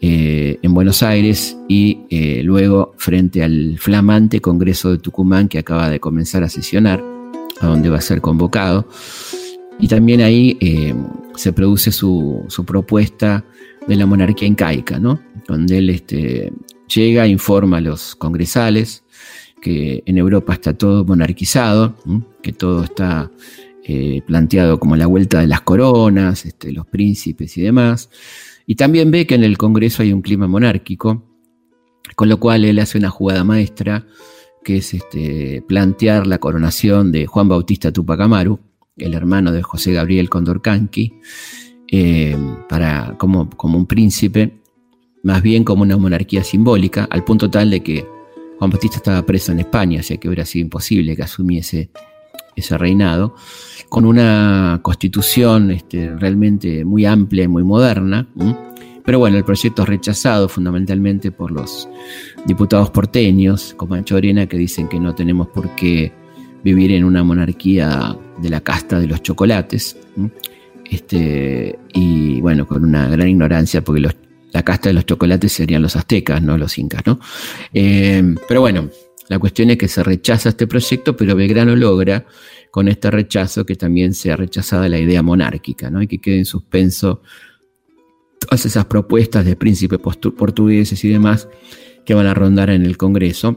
eh, 0.00 0.58
en 0.62 0.74
Buenos 0.74 1.02
Aires 1.02 1.56
y 1.68 2.00
eh, 2.10 2.42
luego 2.44 2.94
frente 2.98 3.42
al 3.42 3.78
flamante 3.78 4.40
Congreso 4.40 4.92
de 4.92 4.98
Tucumán 4.98 5.48
que 5.48 5.58
acaba 5.58 5.88
de 5.88 6.00
comenzar 6.00 6.42
a 6.42 6.48
sesionar, 6.50 7.02
a 7.60 7.66
donde 7.66 7.88
va 7.88 7.98
a 7.98 8.02
ser 8.02 8.20
convocado. 8.20 8.86
Y 9.78 9.88
también 9.88 10.20
ahí 10.20 10.56
eh, 10.60 10.94
se 11.34 11.52
produce 11.52 11.92
su, 11.92 12.44
su 12.48 12.64
propuesta 12.64 13.44
de 13.86 13.96
la 13.96 14.06
monarquía 14.06 14.48
incaica, 14.48 14.98
¿no? 14.98 15.20
Donde 15.48 15.78
él 15.78 15.90
este, 15.90 16.52
llega, 16.94 17.26
informa 17.26 17.78
a 17.78 17.80
los 17.80 18.16
congresales 18.16 19.02
que 19.60 20.02
en 20.06 20.18
Europa 20.18 20.52
está 20.52 20.74
todo 20.74 21.04
monarquizado, 21.04 21.96
que 22.42 22.52
todo 22.52 22.84
está 22.84 23.30
eh, 23.88 24.20
planteado 24.26 24.80
como 24.80 24.96
la 24.96 25.06
vuelta 25.06 25.38
de 25.38 25.46
las 25.46 25.60
coronas, 25.60 26.44
este, 26.44 26.72
los 26.72 26.86
príncipes 26.86 27.56
y 27.56 27.62
demás. 27.62 28.10
Y 28.66 28.74
también 28.74 29.12
ve 29.12 29.28
que 29.28 29.36
en 29.36 29.44
el 29.44 29.56
Congreso 29.56 30.02
hay 30.02 30.12
un 30.12 30.22
clima 30.22 30.48
monárquico, 30.48 31.22
con 32.16 32.28
lo 32.28 32.40
cual 32.40 32.64
él 32.64 32.80
hace 32.80 32.98
una 32.98 33.10
jugada 33.10 33.44
maestra, 33.44 34.04
que 34.64 34.78
es 34.78 34.92
este, 34.92 35.62
plantear 35.68 36.26
la 36.26 36.38
coronación 36.38 37.12
de 37.12 37.26
Juan 37.26 37.48
Bautista 37.48 37.92
Tupac 37.92 38.20
Amaru, 38.20 38.58
el 38.96 39.14
hermano 39.14 39.52
de 39.52 39.62
José 39.62 39.92
Gabriel 39.92 40.28
Condorcanqui, 40.28 41.20
eh, 41.92 42.36
para, 42.68 43.14
como, 43.18 43.48
como 43.50 43.78
un 43.78 43.86
príncipe, 43.86 44.62
más 45.22 45.42
bien 45.42 45.62
como 45.62 45.82
una 45.82 45.96
monarquía 45.96 46.42
simbólica, 46.42 47.06
al 47.08 47.22
punto 47.22 47.48
tal 47.48 47.70
de 47.70 47.84
que 47.84 48.04
Juan 48.58 48.70
Bautista 48.70 48.96
estaba 48.96 49.24
preso 49.24 49.52
en 49.52 49.60
España, 49.60 50.00
así 50.00 50.18
que 50.18 50.26
hubiera 50.26 50.44
sido 50.44 50.64
imposible 50.64 51.14
que 51.14 51.22
asumiese 51.22 51.90
ese 52.56 52.78
reinado, 52.78 53.34
con 53.88 54.04
una 54.04 54.80
constitución 54.82 55.70
este, 55.70 56.10
realmente 56.16 56.84
muy 56.84 57.04
amplia 57.04 57.44
y 57.44 57.48
muy 57.48 57.62
moderna. 57.62 58.26
Pero 59.04 59.20
bueno, 59.20 59.36
el 59.36 59.44
proyecto 59.44 59.82
es 59.82 59.88
rechazado 59.88 60.48
fundamentalmente 60.48 61.30
por 61.30 61.52
los 61.52 61.88
diputados 62.46 62.90
porteños, 62.90 63.74
como 63.76 63.94
Ancho 63.94 64.16
Arena, 64.16 64.46
que 64.46 64.56
dicen 64.56 64.88
que 64.88 64.98
no 64.98 65.14
tenemos 65.14 65.46
por 65.48 65.70
qué 65.76 66.12
vivir 66.64 66.90
en 66.92 67.04
una 67.04 67.22
monarquía 67.22 68.16
de 68.38 68.50
la 68.50 68.60
casta 68.60 68.98
de 68.98 69.06
los 69.06 69.22
chocolates. 69.22 69.96
Este, 70.90 71.78
y 71.92 72.40
bueno, 72.40 72.66
con 72.66 72.84
una 72.84 73.08
gran 73.08 73.28
ignorancia, 73.28 73.82
porque 73.82 74.00
la 74.00 74.62
casta 74.64 74.88
de 74.88 74.94
los 74.94 75.06
chocolates 75.06 75.52
serían 75.52 75.82
los 75.82 75.94
aztecas, 75.94 76.42
no 76.42 76.58
los 76.58 76.76
incas, 76.78 77.02
¿no? 77.06 77.20
Eh, 77.72 78.34
pero 78.48 78.60
bueno, 78.62 78.88
la 79.28 79.38
cuestión 79.38 79.70
es 79.70 79.78
que 79.78 79.88
se 79.88 80.02
rechaza 80.02 80.50
este 80.50 80.66
proyecto, 80.66 81.16
pero 81.16 81.34
Belgrano 81.34 81.74
logra 81.74 82.26
con 82.70 82.88
este 82.88 83.10
rechazo 83.10 83.64
que 83.66 83.74
también 83.74 84.14
sea 84.14 84.36
rechazada 84.36 84.88
la 84.88 84.98
idea 84.98 85.22
monárquica, 85.22 85.90
¿no? 85.90 86.02
Y 86.02 86.06
que 86.06 86.18
quede 86.18 86.38
en 86.38 86.44
suspenso 86.44 87.22
todas 88.38 88.66
esas 88.66 88.84
propuestas 88.84 89.44
de 89.44 89.56
príncipes 89.56 89.98
portugueses 89.98 91.02
y 91.04 91.08
demás 91.08 91.48
que 92.04 92.14
van 92.14 92.26
a 92.26 92.34
rondar 92.34 92.70
en 92.70 92.84
el 92.84 92.96
Congreso. 92.96 93.56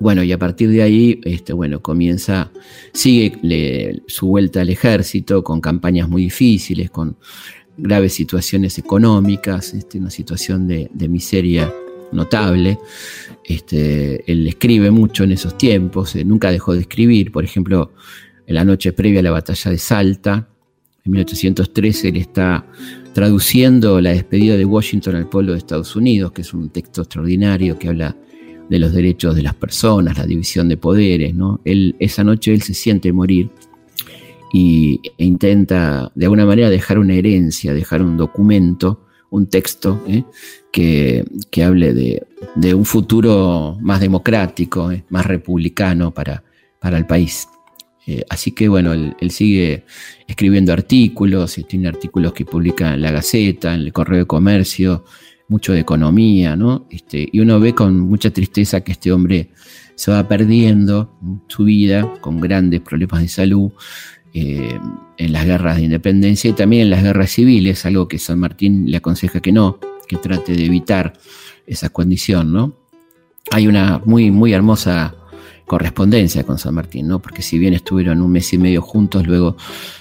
Bueno, 0.00 0.22
y 0.22 0.32
a 0.32 0.38
partir 0.38 0.70
de 0.70 0.82
ahí, 0.82 1.20
este, 1.24 1.52
bueno, 1.52 1.82
comienza, 1.82 2.50
sigue 2.92 4.02
su 4.06 4.28
vuelta 4.28 4.62
al 4.62 4.70
ejército 4.70 5.44
con 5.44 5.60
campañas 5.60 6.08
muy 6.08 6.22
difíciles, 6.22 6.90
con 6.90 7.16
graves 7.76 8.14
situaciones 8.14 8.78
económicas, 8.78 9.74
este, 9.74 9.98
una 9.98 10.10
situación 10.10 10.66
de, 10.66 10.90
de 10.92 11.08
miseria 11.08 11.72
notable. 12.12 12.78
Este, 13.44 14.30
él 14.30 14.46
escribe 14.46 14.90
mucho 14.90 15.24
en 15.24 15.32
esos 15.32 15.58
tiempos, 15.58 16.16
eh, 16.16 16.24
nunca 16.24 16.50
dejó 16.50 16.74
de 16.74 16.80
escribir. 16.80 17.32
Por 17.32 17.44
ejemplo, 17.44 17.92
en 18.46 18.54
la 18.54 18.64
noche 18.64 18.92
previa 18.92 19.20
a 19.20 19.22
la 19.22 19.30
batalla 19.30 19.70
de 19.70 19.78
Salta, 19.78 20.48
en 21.04 21.12
1813, 21.12 22.08
él 22.08 22.16
está 22.16 22.66
traduciendo 23.12 24.00
la 24.00 24.10
despedida 24.10 24.56
de 24.56 24.64
Washington 24.64 25.16
al 25.16 25.28
pueblo 25.28 25.52
de 25.52 25.58
Estados 25.58 25.94
Unidos, 25.96 26.32
que 26.32 26.40
es 26.40 26.54
un 26.54 26.70
texto 26.70 27.02
extraordinario 27.02 27.78
que 27.78 27.88
habla 27.88 28.16
de 28.68 28.78
los 28.78 28.92
derechos 28.92 29.36
de 29.36 29.42
las 29.42 29.54
personas, 29.54 30.16
la 30.16 30.26
división 30.26 30.68
de 30.68 30.76
poderes. 30.76 31.34
¿no? 31.34 31.60
Esa 31.64 32.24
noche 32.24 32.52
él 32.52 32.62
se 32.62 32.72
siente 32.72 33.12
morir 33.12 33.50
y, 34.52 35.00
e 35.18 35.24
intenta 35.24 36.10
de 36.14 36.24
alguna 36.26 36.46
manera 36.46 36.70
dejar 36.70 36.98
una 36.98 37.14
herencia, 37.14 37.74
dejar 37.74 38.02
un 38.02 38.16
documento, 38.16 39.06
un 39.34 39.48
texto 39.48 40.00
¿eh? 40.06 40.22
que, 40.72 41.24
hable 41.64 41.92
de, 41.92 42.74
un 42.74 42.84
futuro 42.84 43.76
más 43.80 44.00
democrático, 44.00 44.92
eh, 44.92 45.04
más 45.08 45.26
republicano 45.26 46.14
para, 46.14 46.44
para 46.78 46.96
el 46.96 47.06
país. 47.06 47.48
Eh, 48.06 48.24
así 48.30 48.52
que 48.52 48.68
bueno, 48.68 48.92
él, 48.92 49.30
sigue 49.30 49.84
escribiendo 50.28 50.72
artículos, 50.72 51.58
tiene 51.68 51.88
artículos 51.88 52.32
que 52.32 52.44
publica 52.44 52.94
en 52.94 53.02
la 53.02 53.10
Gaceta, 53.10 53.74
en 53.74 53.80
el 53.80 53.92
Correo 53.92 54.20
de 54.20 54.26
Comercio, 54.26 55.04
mucho 55.48 55.72
de 55.72 55.80
economía, 55.80 56.54
¿no? 56.54 56.86
Este, 56.90 57.28
y 57.30 57.40
uno 57.40 57.58
ve 57.58 57.74
con 57.74 57.98
mucha 58.00 58.30
tristeza 58.30 58.82
que 58.82 58.92
este 58.92 59.10
hombre 59.10 59.50
se 59.96 60.12
va 60.12 60.28
perdiendo 60.28 61.18
su 61.48 61.64
vida 61.64 62.14
con 62.20 62.40
grandes 62.40 62.80
problemas 62.80 63.22
de 63.22 63.28
salud 63.28 63.72
eh, 64.36 64.80
en 65.16 65.32
las 65.32 65.44
guerras 65.46 65.76
de 65.76 65.84
independencia 65.84 66.50
y 66.50 66.54
también 66.54 66.82
en 66.82 66.90
las 66.90 67.04
guerras 67.04 67.30
civiles, 67.30 67.86
algo 67.86 68.08
que 68.08 68.18
San 68.18 68.40
Martín 68.40 68.90
le 68.90 68.96
aconseja 68.96 69.38
que 69.38 69.52
no, 69.52 69.78
que 70.08 70.16
trate 70.16 70.54
de 70.54 70.64
evitar 70.64 71.12
esa 71.68 71.88
condición, 71.88 72.52
¿no? 72.52 72.76
Hay 73.52 73.68
una 73.68 74.02
muy, 74.04 74.32
muy 74.32 74.52
hermosa 74.52 75.14
correspondencia 75.66 76.42
con 76.42 76.58
San 76.58 76.74
Martín, 76.74 77.06
¿no? 77.06 77.20
Porque 77.20 77.42
si 77.42 77.60
bien 77.60 77.74
estuvieron 77.74 78.20
un 78.20 78.32
mes 78.32 78.52
y 78.52 78.58
medio 78.58 78.82
juntos, 78.82 79.24
luego 79.24 79.56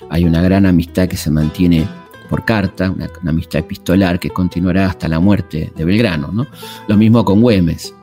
hay 0.10 0.26
una 0.26 0.42
gran 0.42 0.66
amistad 0.66 1.08
que 1.08 1.16
se 1.18 1.30
mantiene 1.30 1.88
por 2.28 2.44
carta, 2.44 2.90
una, 2.90 3.12
amistad 3.28 3.60
epistolar 3.60 4.20
que 4.20 4.32
continuará 4.32 4.88
hasta 4.88 5.08
la 5.08 5.20
muerte 5.20 5.72
de 5.76 5.86
Belgrano, 5.86 6.32
¿no? 6.32 6.48
Lo 6.88 6.98
mismo 6.98 7.24
con 7.24 7.40
Güemes. 7.40 7.94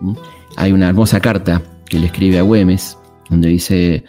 Hay 0.57 0.71
una 0.71 0.89
hermosa 0.89 1.19
carta 1.19 1.61
que 1.87 1.99
le 1.99 2.07
escribe 2.07 2.39
a 2.39 2.43
Güemes, 2.43 2.97
donde 3.29 3.49
dice... 3.49 4.05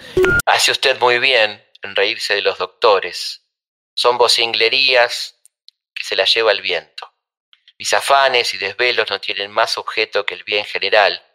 Hace 0.46 0.72
usted 0.72 1.00
muy 1.00 1.18
bien 1.18 1.71
en 1.82 1.96
reírse 1.96 2.36
de 2.36 2.42
los 2.42 2.58
doctores. 2.58 3.46
Son 3.94 4.18
vocinglerías 4.18 5.42
que 5.94 6.04
se 6.04 6.16
las 6.16 6.34
lleva 6.34 6.52
el 6.52 6.62
viento. 6.62 7.14
Mis 7.78 7.94
afanes 7.94 8.54
y 8.54 8.58
desvelos 8.58 9.10
no 9.10 9.20
tienen 9.20 9.52
más 9.52 9.78
objeto 9.78 10.26
que 10.26 10.36
el 10.36 10.44
bien 10.44 10.66
general, 10.66 11.26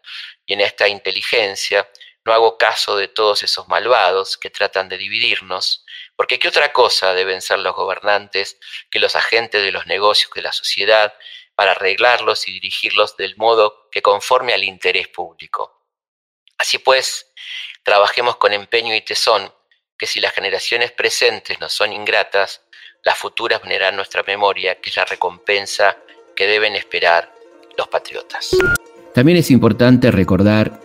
y 0.45 0.53
en 0.53 0.61
esta 0.61 0.89
inteligencia 0.89 1.91
no 2.25 2.33
hago 2.33 2.59
caso 2.59 2.97
de 2.97 3.09
todos 3.09 3.43
esos 3.43 3.69
malvados 3.69 4.37
que 4.37 4.51
tratan 4.51 4.89
de 4.89 4.99
dividirnos, 4.99 5.85
porque 6.17 6.39
¿qué 6.39 6.49
otra 6.49 6.73
cosa 6.73 7.15
deben 7.15 7.41
ser 7.41 7.61
los 7.61 7.75
gobernantes 7.75 8.59
que 8.91 8.99
los 8.99 9.15
agentes 9.15 9.63
de 9.63 9.71
los 9.71 9.87
negocios 9.87 10.33
de 10.35 10.43
la 10.43 10.53
sociedad 10.53 11.15
para 11.55 11.73
arreglarlos 11.73 12.49
y 12.49 12.53
dirigirlos 12.53 13.17
del 13.17 13.37
modo 13.37 13.89
que 13.91 14.03
conforme 14.03 14.55
al 14.55 14.65
interés 14.65 15.09
público? 15.09 15.85
Así 16.59 16.79
pues, 16.79 17.33
trabajemos 17.83 18.37
con 18.37 18.53
empeño 18.53 18.95
y 18.95 19.03
tesón, 19.03 19.55
que 19.99 20.07
si 20.07 20.21
las 20.21 20.33
generaciones 20.33 20.93
presentes 20.93 21.61
nos 21.61 21.73
son 21.73 21.93
ingratas, 21.93 22.63
las 23.05 23.17
futuras 23.17 23.63
venerarán 23.63 23.97
nuestra 23.97 24.23
memoria, 24.27 24.77
que 24.81 24.91
es 24.91 24.97
la 24.97 25.05
recompensa 25.05 25.97
que 26.35 26.47
deben 26.47 26.75
esperar 26.75 27.33
los 27.79 27.89
patriotas. 27.89 28.51
También 29.15 29.39
es 29.39 29.51
importante 29.51 30.11
recordar 30.11 30.81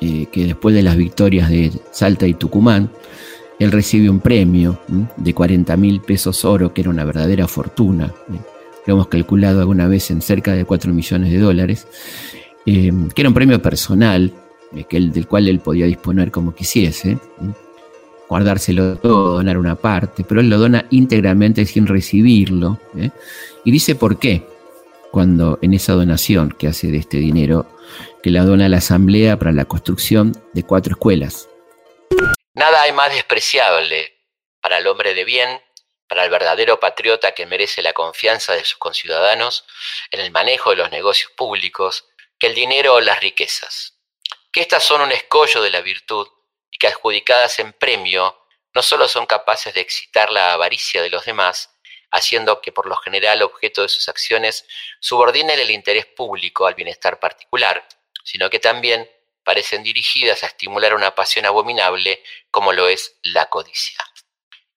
eh, 0.00 0.26
que 0.32 0.44
después 0.44 0.74
de 0.74 0.82
las 0.82 0.96
victorias 0.96 1.50
de 1.50 1.72
Salta 1.90 2.26
y 2.26 2.34
Tucumán, 2.34 2.90
él 3.58 3.72
recibe 3.72 4.08
un 4.10 4.20
premio 4.20 4.80
de 5.16 5.34
40 5.34 5.76
mil 5.76 6.00
pesos 6.00 6.44
oro, 6.44 6.72
que 6.72 6.82
era 6.82 6.90
una 6.90 7.04
verdadera 7.04 7.48
fortuna. 7.48 8.12
¿eh? 8.32 8.38
Lo 8.86 8.94
hemos 8.94 9.08
calculado 9.08 9.60
alguna 9.60 9.88
vez 9.88 10.10
en 10.10 10.22
cerca 10.22 10.52
de 10.52 10.64
4 10.64 10.92
millones 10.92 11.30
de 11.30 11.38
dólares, 11.38 11.86
eh, 12.64 12.92
que 13.14 13.22
era 13.22 13.28
un 13.28 13.34
premio 13.34 13.60
personal, 13.60 14.32
del 14.90 15.26
cual 15.26 15.48
él 15.48 15.60
podía 15.60 15.86
disponer 15.86 16.30
como 16.30 16.54
quisiese, 16.54 17.18
guardárselo 18.28 18.96
todo, 18.96 19.34
donar 19.34 19.58
una 19.58 19.76
parte, 19.76 20.24
pero 20.24 20.40
él 20.40 20.50
lo 20.50 20.58
dona 20.58 20.86
íntegramente 20.90 21.64
sin 21.66 21.86
recibirlo. 21.86 22.78
Y 23.64 23.70
dice 23.70 23.94
por 23.94 24.18
qué 24.18 24.42
cuando 25.10 25.58
en 25.62 25.72
esa 25.72 25.94
donación 25.94 26.50
que 26.50 26.68
hace 26.68 26.88
de 26.88 26.98
este 26.98 27.16
dinero, 27.16 27.66
que 28.22 28.30
la 28.30 28.44
dona 28.44 28.66
a 28.66 28.68
la 28.68 28.78
Asamblea 28.78 29.38
para 29.38 29.52
la 29.52 29.64
construcción 29.64 30.32
de 30.52 30.62
cuatro 30.62 30.92
escuelas. 30.92 31.48
Nada 32.54 32.82
hay 32.82 32.92
más 32.92 33.10
despreciable 33.12 34.14
para 34.60 34.78
el 34.78 34.86
hombre 34.86 35.14
de 35.14 35.24
bien, 35.24 35.62
para 36.08 36.24
el 36.24 36.30
verdadero 36.30 36.78
patriota 36.80 37.32
que 37.32 37.46
merece 37.46 37.82
la 37.82 37.92
confianza 37.92 38.52
de 38.52 38.64
sus 38.64 38.76
conciudadanos 38.76 39.64
en 40.10 40.20
el 40.20 40.30
manejo 40.32 40.70
de 40.70 40.76
los 40.76 40.90
negocios 40.90 41.32
públicos, 41.36 42.06
que 42.38 42.48
el 42.48 42.54
dinero 42.54 42.94
o 42.94 43.00
las 43.00 43.20
riquezas. 43.20 43.98
Que 44.52 44.60
estas 44.60 44.84
son 44.84 45.00
un 45.00 45.12
escollo 45.12 45.62
de 45.62 45.70
la 45.70 45.80
virtud 45.80 46.26
y 46.76 46.78
que 46.78 46.88
adjudicadas 46.88 47.58
en 47.58 47.72
premio 47.72 48.38
no 48.74 48.82
solo 48.82 49.08
son 49.08 49.24
capaces 49.24 49.72
de 49.72 49.80
excitar 49.80 50.30
la 50.30 50.52
avaricia 50.52 51.00
de 51.00 51.08
los 51.08 51.24
demás, 51.24 51.70
haciendo 52.10 52.60
que 52.60 52.70
por 52.70 52.84
lo 52.86 52.96
general 52.96 53.40
objeto 53.40 53.80
de 53.80 53.88
sus 53.88 54.10
acciones 54.10 54.66
subordinen 55.00 55.58
el 55.58 55.70
interés 55.70 56.04
público 56.04 56.66
al 56.66 56.74
bienestar 56.74 57.18
particular, 57.18 57.88
sino 58.24 58.50
que 58.50 58.58
también 58.58 59.10
parecen 59.42 59.82
dirigidas 59.82 60.42
a 60.42 60.48
estimular 60.48 60.92
una 60.92 61.14
pasión 61.14 61.46
abominable 61.46 62.22
como 62.50 62.74
lo 62.74 62.88
es 62.88 63.16
la 63.22 63.46
codicia. 63.46 64.04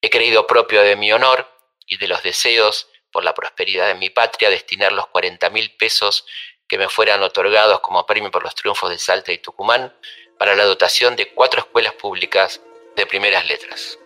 He 0.01 0.09
creído 0.09 0.47
propio 0.47 0.81
de 0.81 0.95
mi 0.95 1.11
honor 1.11 1.51
y 1.85 1.97
de 1.97 2.07
los 2.07 2.23
deseos 2.23 2.87
por 3.11 3.25
la 3.25 3.33
prosperidad 3.33 3.87
de 3.87 3.95
mi 3.95 4.09
patria 4.09 4.49
destinar 4.49 4.93
los 4.93 5.07
40 5.07 5.49
mil 5.49 5.75
pesos 5.75 6.25
que 6.65 6.77
me 6.77 6.87
fueran 6.87 7.21
otorgados 7.23 7.81
como 7.81 8.05
premio 8.05 8.31
por 8.31 8.43
los 8.43 8.55
triunfos 8.55 8.89
de 8.89 8.99
Salta 8.99 9.33
y 9.33 9.39
Tucumán 9.39 9.93
para 10.39 10.55
la 10.55 10.63
dotación 10.63 11.15
de 11.17 11.27
cuatro 11.35 11.59
escuelas 11.59 11.93
públicas 12.01 12.61
de 12.95 13.05
primeras 13.05 13.47
letras. 13.47 13.99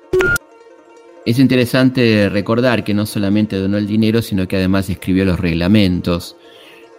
Es 1.26 1.40
interesante 1.40 2.28
recordar 2.28 2.84
que 2.84 2.94
no 2.94 3.06
solamente 3.06 3.56
donó 3.56 3.78
el 3.78 3.88
dinero, 3.88 4.22
sino 4.22 4.48
que 4.48 4.58
además 4.58 4.90
escribió 4.90 5.24
los 5.24 5.40
reglamentos, 5.40 6.36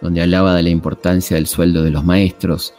donde 0.01 0.21
hablaba 0.21 0.55
de 0.55 0.63
la 0.63 0.69
importancia 0.69 1.35
del 1.35 1.47
sueldo 1.47 1.83
de 1.83 1.91
los 1.91 2.03
maestros, 2.03 2.73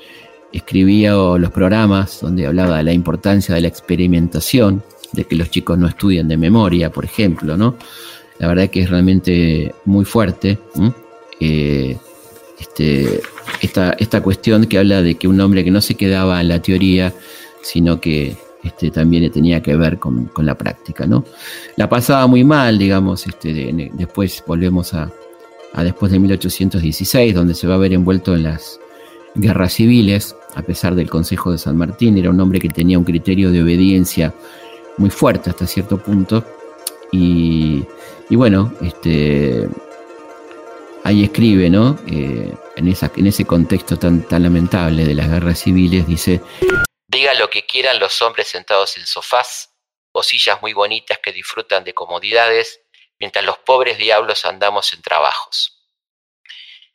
escribía 0.53 1.13
los 1.13 1.51
programas 1.51 2.21
donde 2.21 2.47
hablaba 2.47 2.79
de 2.79 2.85
la 2.85 2.93
importancia 2.93 3.55
de 3.55 3.61
la 3.61 3.69
experimentación, 3.69 4.83
de 5.13 5.25
que 5.25 5.37
los 5.37 5.51
chicos 5.51 5.79
no 5.79 5.87
estudien 5.87 6.27
de 6.27 6.37
memoria, 6.37 6.91
por 6.91 7.05
ejemplo, 7.05 7.57
¿no? 7.57 7.77
La 8.39 8.49
verdad 8.49 8.69
que 8.69 8.81
es 8.81 8.91
realmente 8.91 9.75
muy 9.85 10.05
fuerte 10.05 10.59
este, 12.77 13.23
esta, 13.63 13.93
esta 13.93 14.23
cuestión 14.23 14.67
que 14.67 14.79
habla 14.79 15.01
de 15.01 15.15
que 15.15 15.29
un 15.29 15.41
hombre 15.41 15.65
que 15.65 15.71
no 15.71 15.81
se 15.81 15.95
quedaba 15.95 16.43
en 16.43 16.49
la 16.49 16.61
teoría, 16.61 17.15
sino 17.63 18.01
que 18.03 18.37
este, 18.63 18.91
también 18.91 19.31
tenía 19.33 19.63
que 19.63 19.77
ver 19.77 19.99
con, 19.99 20.31
la 20.37 20.59
práctica, 20.59 21.07
¿no? 21.07 21.25
La 21.77 21.89
pasaba 21.89 22.27
muy 22.27 22.45
mal, 22.45 22.79
digamos, 22.79 23.27
este, 23.27 23.91
después 23.95 24.45
volvemos 24.47 24.93
a, 24.93 25.11
después 25.79 26.13
de 26.13 26.19
1816, 26.19 27.35
donde 27.35 27.55
se 27.55 27.67
va 27.67 27.77
a 27.77 27.79
ver 27.79 27.95
envuelto 27.95 28.37
en 28.37 28.43
las 28.43 28.79
guerras 29.35 29.73
civiles, 29.73 30.37
a 30.55 30.61
pesar 30.61 30.95
del 30.95 31.09
Consejo 31.09 31.53
de 31.53 31.59
San 31.59 31.79
Martín, 31.79 32.19
era 32.19 32.29
un 32.29 32.41
hombre 32.41 32.61
que 32.61 32.69
tenía 32.69 32.99
un 32.99 33.05
criterio 33.05 33.51
de 33.53 33.63
obediencia 33.63 34.35
muy 34.99 35.09
fuerte 35.09 35.49
hasta 35.49 35.67
cierto 35.67 35.97
punto. 35.97 36.45
Y, 37.11 37.87
bueno, 38.31 38.73
este, 38.83 39.67
ahí 41.05 41.25
escribe, 41.25 41.71
¿no? 41.71 41.97
Eh, 42.07 42.53
en, 42.77 43.27
ese 43.27 43.47
contexto 43.47 43.99
tan, 43.99 44.27
lamentable 44.31 45.05
de 45.05 45.15
las 45.15 45.31
guerras 45.31 45.61
civiles, 45.61 46.07
dice... 46.07 46.41
Diga 47.09 47.35
lo 47.35 47.49
que 47.49 47.65
quieran 47.65 47.99
los 47.99 48.21
hombres 48.21 48.49
sentados 48.49 48.97
en 48.97 49.07
sofás 49.07 49.73
o 50.13 50.23
sillas 50.23 50.61
muy 50.61 50.73
bonitas 50.73 51.19
que 51.19 51.33
disfrutan 51.33 51.85
de 51.85 51.95
comodidades, 51.95 52.81
mientras 53.19 53.45
los 53.45 53.59
pobres 53.59 53.99
diablos 53.99 54.45
andamos 54.45 54.93
en 54.93 55.03
trabajos. 55.03 55.85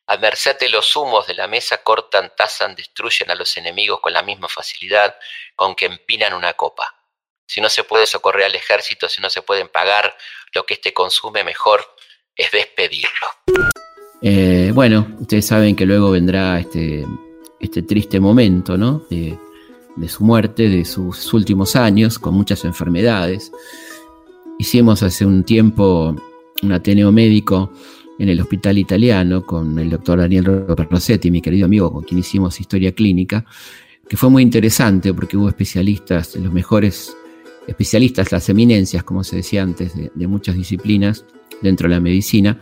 A 0.07 0.17
merced 0.17 0.57
de 0.59 0.69
los 0.69 0.95
humos 0.95 1.27
de 1.27 1.33
la 1.33 1.47
mesa 1.47 1.83
cortan, 1.83 2.33
tazan, 2.35 2.75
destruyen 2.75 3.31
a 3.31 3.35
los 3.35 3.55
enemigos 3.57 3.99
con 4.01 4.13
la 4.13 4.23
misma 4.23 4.47
facilidad 4.47 5.15
con 5.55 5.75
que 5.75 5.85
empinan 5.85 6.33
una 6.33 6.53
copa. 6.53 6.95
Si 7.47 7.61
no 7.61 7.69
se 7.69 7.83
puede 7.83 8.05
socorrer 8.05 8.45
al 8.45 8.55
ejército, 8.55 9.07
si 9.09 9.21
no 9.21 9.29
se 9.29 9.41
pueden 9.41 9.69
pagar 9.69 10.17
lo 10.53 10.65
que 10.65 10.75
éste 10.75 10.93
consume, 10.93 11.43
mejor 11.43 11.95
es 12.35 12.51
despedirlo. 12.51 13.27
Eh, 14.21 14.71
bueno, 14.73 15.07
ustedes 15.19 15.45
saben 15.45 15.75
que 15.75 15.85
luego 15.85 16.11
vendrá 16.11 16.59
este, 16.59 17.05
este 17.59 17.81
triste 17.81 18.19
momento. 18.19 18.77
De, 18.77 19.37
su 20.07 20.23
muerte, 20.23 20.69
de 20.69 20.85
sus 20.85 21.33
últimos 21.33 21.75
años, 21.75 22.17
con 22.17 22.33
muchas 22.33 22.63
enfermedades. 22.65 23.51
Hicimos 24.57 25.03
hace 25.03 25.25
un 25.25 25.43
tiempo 25.43 26.15
un 26.63 26.71
Ateneo 26.71 27.11
médico 27.11 27.71
en 28.19 28.29
el 28.29 28.39
hospital 28.39 28.77
italiano 28.77 29.43
con 29.45 29.77
el 29.79 29.89
doctor 29.89 30.19
Daniel 30.19 30.65
Rossetti, 30.67 31.31
mi 31.31 31.41
querido 31.41 31.65
amigo 31.65 31.91
con 31.91 32.03
quien 32.03 32.19
hicimos 32.19 32.59
historia 32.59 32.91
clínica, 32.93 33.45
que 34.07 34.17
fue 34.17 34.29
muy 34.29 34.43
interesante 34.43 35.13
porque 35.13 35.37
hubo 35.37 35.49
especialistas, 35.49 36.35
los 36.35 36.53
mejores 36.53 37.15
especialistas, 37.67 38.31
las 38.31 38.47
eminencias, 38.49 39.03
como 39.03 39.23
se 39.23 39.37
decía 39.37 39.63
antes, 39.63 39.93
de, 39.95 40.27
muchas 40.27 40.55
disciplinas 40.55 41.25
dentro 41.61 41.87
de 41.87 41.95
la 41.95 42.01
medicina, 42.01 42.59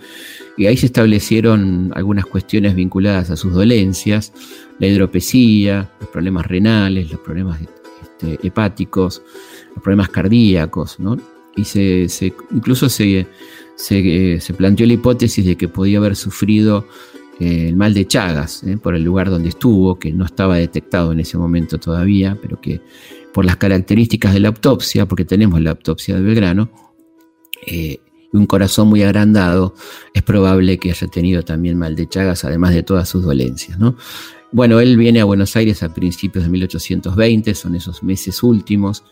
y 0.58 0.66
ahí 0.66 0.76
se 0.76 0.88
establecieron 0.88 1.92
algunas 1.96 2.26
cuestiones 2.26 2.76
vinculadas 2.76 3.30
a 3.30 3.38
sus 3.38 3.54
dolencias, 3.54 4.34
la 4.80 4.88
hidropesía, 4.88 5.90
los 6.00 6.10
problemas 6.10 6.46
renales, 6.48 7.10
los 7.12 7.20
problemas 7.22 7.60
este, 8.02 8.46
hepáticos, 8.46 9.22
los 9.74 9.84
problemas 9.84 10.10
cardíacos, 10.10 11.00
¿no? 11.00 11.18
Y 11.56 11.64
se, 11.64 12.10
se 12.10 12.34
incluso 12.52 12.90
se, 12.90 13.28
se, 13.76 14.54
planteó 14.58 14.86
la 14.86 14.94
hipótesis 14.94 15.46
de 15.46 15.56
que 15.56 15.68
podía 15.68 15.98
haber 15.98 16.16
sufrido 16.16 16.86
eh, 17.40 17.70
el 17.70 17.76
mal 17.76 17.94
de 17.94 18.06
Chagas 18.06 18.64
eh, 18.64 18.78
por 18.78 18.96
el 18.96 19.04
lugar 19.04 19.30
donde 19.30 19.50
estuvo, 19.50 19.98
que 19.98 20.12
no 20.12 20.26
estaba 20.26 20.58
detectado 20.58 21.14
en 21.14 21.22
ese 21.22 21.38
momento 21.38 21.78
todavía, 21.78 22.38
pero 22.42 22.60
que 22.60 22.82
por 23.34 23.46
las 23.46 23.58
características 23.58 24.34
de 24.34 24.42
la 24.42 24.50
autopsia, 24.50 25.06
porque 25.06 25.26
tenemos 25.26 25.62
la 25.62 25.72
autopsia 25.72 26.16
de 26.16 26.22
Belgrano, 26.22 26.70
eh, 27.66 28.00
y 28.32 28.38
un 28.38 28.46
corazón 28.46 28.88
muy 28.88 29.04
agrandado, 29.04 29.74
es 30.14 30.24
probable 30.24 30.78
que 30.78 30.92
haya 30.92 31.08
tenido 31.08 31.44
también 31.44 31.78
mal 31.78 31.96
de 31.96 32.08
Chagas, 32.08 32.46
además 32.46 32.74
de 32.74 32.84
todas 32.84 33.10
sus 33.10 33.24
dolencias. 33.24 33.80
¿no? 33.80 33.96
Bueno, 34.52 34.80
él 34.80 34.98
viene 34.98 35.22
a 35.22 35.26
Buenos 35.26 35.56
Aires 35.56 35.84
a 35.84 35.94
principios 35.94 36.44
de 36.44 36.50
1820, 36.50 37.54
son 37.56 37.76
esos 37.76 38.04
meses 38.04 38.42
últimos, 38.44 39.04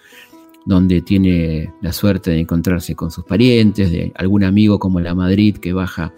donde 0.65 1.01
tiene 1.01 1.73
la 1.81 1.93
suerte 1.93 2.31
de 2.31 2.39
encontrarse 2.39 2.95
con 2.95 3.11
sus 3.11 3.23
parientes, 3.23 3.91
de 3.91 4.11
algún 4.15 4.43
amigo 4.43 4.79
como 4.79 4.99
la 4.99 5.15
Madrid 5.15 5.57
que 5.57 5.73
baja 5.73 6.13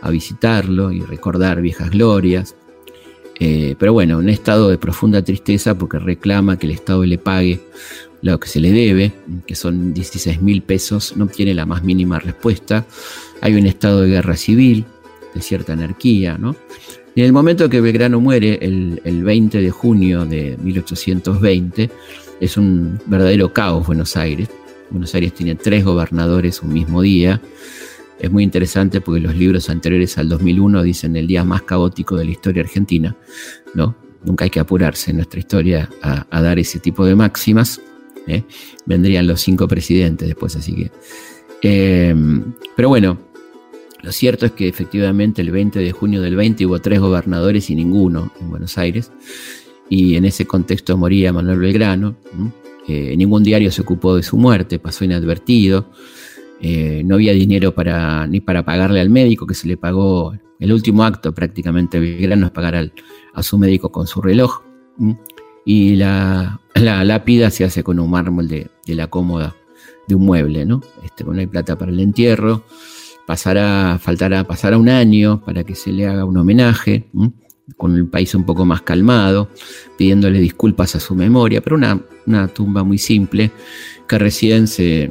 a 0.00 0.10
visitarlo 0.10 0.90
y 0.92 1.00
recordar 1.00 1.60
viejas 1.60 1.90
glorias. 1.90 2.56
Eh, 3.38 3.74
pero 3.78 3.92
bueno, 3.92 4.18
un 4.18 4.28
estado 4.28 4.68
de 4.68 4.78
profunda 4.78 5.22
tristeza 5.22 5.76
porque 5.76 5.98
reclama 5.98 6.58
que 6.58 6.66
el 6.66 6.72
Estado 6.72 7.04
le 7.04 7.18
pague 7.18 7.60
lo 8.22 8.38
que 8.38 8.48
se 8.48 8.60
le 8.60 8.70
debe, 8.70 9.12
que 9.46 9.54
son 9.54 9.94
16 9.94 10.42
mil 10.42 10.62
pesos, 10.62 11.16
no 11.16 11.26
tiene 11.26 11.54
la 11.54 11.66
más 11.66 11.82
mínima 11.82 12.18
respuesta. 12.18 12.86
Hay 13.40 13.54
un 13.54 13.66
estado 13.66 14.02
de 14.02 14.10
guerra 14.10 14.36
civil, 14.36 14.84
de 15.34 15.40
cierta 15.40 15.72
anarquía, 15.72 16.36
¿no? 16.38 16.56
Y 17.14 17.20
en 17.20 17.26
el 17.26 17.32
momento 17.32 17.68
que 17.68 17.80
Belgrano 17.80 18.20
muere, 18.20 18.58
el, 18.62 19.00
el 19.04 19.24
20 19.24 19.60
de 19.60 19.70
junio 19.70 20.24
de 20.24 20.56
1820, 20.62 21.90
es 22.40 22.56
un 22.56 22.98
verdadero 23.06 23.52
caos 23.52 23.86
Buenos 23.86 24.16
Aires. 24.16 24.48
Buenos 24.90 25.14
Aires 25.14 25.34
tiene 25.34 25.54
tres 25.54 25.84
gobernadores 25.84 26.62
un 26.62 26.72
mismo 26.72 27.02
día. 27.02 27.40
Es 28.18 28.30
muy 28.30 28.44
interesante 28.44 29.00
porque 29.00 29.20
los 29.20 29.34
libros 29.34 29.70
anteriores 29.70 30.18
al 30.18 30.28
2001 30.28 30.82
dicen 30.82 31.16
el 31.16 31.26
día 31.26 31.42
más 31.42 31.62
caótico 31.62 32.16
de 32.16 32.26
la 32.26 32.30
historia 32.30 32.62
argentina. 32.62 33.16
¿no? 33.74 33.96
Nunca 34.24 34.44
hay 34.44 34.50
que 34.50 34.60
apurarse 34.60 35.10
en 35.10 35.16
nuestra 35.16 35.40
historia 35.40 35.88
a, 36.02 36.42
dar 36.42 36.58
ese 36.58 36.78
tipo 36.78 37.04
de 37.06 37.14
máximas. 37.14 37.80
¿Eh? 38.30 38.44
Vendrían 38.86 39.26
los 39.26 39.40
cinco 39.40 39.68
presidentes 39.68 40.28
después, 40.28 40.56
así 40.56 40.74
que... 40.74 40.90
Eh, 41.62 42.14
pero 42.74 42.88
bueno, 42.88 43.18
lo 44.02 44.12
cierto 44.12 44.46
es 44.46 44.52
que 44.52 44.68
efectivamente 44.68 45.42
el 45.42 45.50
20 45.50 45.78
de 45.78 45.92
junio 45.92 46.22
del 46.22 46.36
20 46.36 46.64
hubo 46.66 46.78
tres 46.78 47.00
gobernadores 47.00 47.68
y 47.68 47.74
ninguno 47.74 48.32
en 48.40 48.50
Buenos 48.50 48.78
Aires 48.78 49.12
y 49.90 50.16
en 50.16 50.24
ese 50.24 50.46
contexto 50.46 50.96
moría 50.96 51.32
Manuel 51.32 51.58
Belgrano. 51.58 52.16
Eh, 52.88 53.14
ningún 53.16 53.42
diario 53.42 53.70
se 53.70 53.82
ocupó 53.82 54.16
de 54.16 54.22
su 54.22 54.38
muerte, 54.38 54.78
pasó 54.78 55.04
inadvertido. 55.04 55.90
Eh, 56.62 57.02
no 57.04 57.16
había 57.16 57.32
dinero 57.32 57.74
para, 57.74 58.26
ni 58.26 58.40
para 58.40 58.64
pagarle 58.64 59.00
al 59.00 59.10
médico, 59.10 59.46
que 59.46 59.54
se 59.54 59.68
le 59.68 59.76
pagó 59.76 60.32
el 60.58 60.72
último 60.72 61.04
acto 61.04 61.34
prácticamente 61.34 61.98
Belgrano 61.98 62.46
es 62.46 62.52
pagar 62.52 62.90
a 63.34 63.42
su 63.42 63.58
médico 63.58 63.90
con 63.90 64.06
su 64.06 64.22
reloj. 64.22 64.62
Y 65.64 65.96
la, 65.96 66.60
lápida 66.74 67.50
se 67.50 67.64
hace 67.64 67.82
con 67.82 67.98
un 67.98 68.10
mármol 68.10 68.48
de, 68.48 68.70
la 68.86 69.06
cómoda 69.08 69.54
de 70.08 70.14
un 70.14 70.26
mueble, 70.26 70.64
¿no? 70.64 70.80
Este, 71.04 71.24
no 71.24 71.32
hay 71.32 71.46
plata 71.46 71.76
para 71.76 71.92
el 71.92 72.00
entierro. 72.00 72.64
Pasará, 73.26 73.98
faltará, 74.00 74.44
pasará 74.44 74.76
un 74.76 74.88
año 74.88 75.40
para 75.44 75.62
que 75.62 75.74
se 75.74 75.92
le 75.92 76.06
haga 76.06 76.24
un 76.24 76.36
homenaje 76.36 77.08
con 77.76 77.96
el 77.96 78.06
país 78.06 78.34
un 78.34 78.44
poco 78.44 78.64
más 78.64 78.82
calmado, 78.82 79.48
pidiéndole 79.96 80.40
disculpas 80.40 80.96
a 80.96 81.00
su 81.00 81.14
memoria, 81.14 81.60
pero 81.60 81.76
una, 81.76 82.48
tumba 82.48 82.84
muy 82.84 82.98
simple 82.98 83.50
que 84.08 84.18
recién 84.18 84.66
se, 84.66 85.10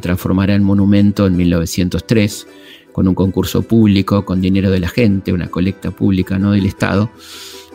transformará 0.00 0.54
en 0.54 0.64
monumento 0.64 1.26
en 1.26 1.36
1903 1.36 2.46
con 2.92 3.08
un 3.08 3.14
concurso 3.14 3.62
público, 3.62 4.24
con 4.24 4.40
dinero 4.40 4.70
de 4.70 4.80
la 4.80 4.88
gente, 4.88 5.32
una 5.32 5.48
colecta 5.48 5.90
pública, 5.90 6.38
no 6.38 6.52
del 6.52 6.66
Estado, 6.66 7.10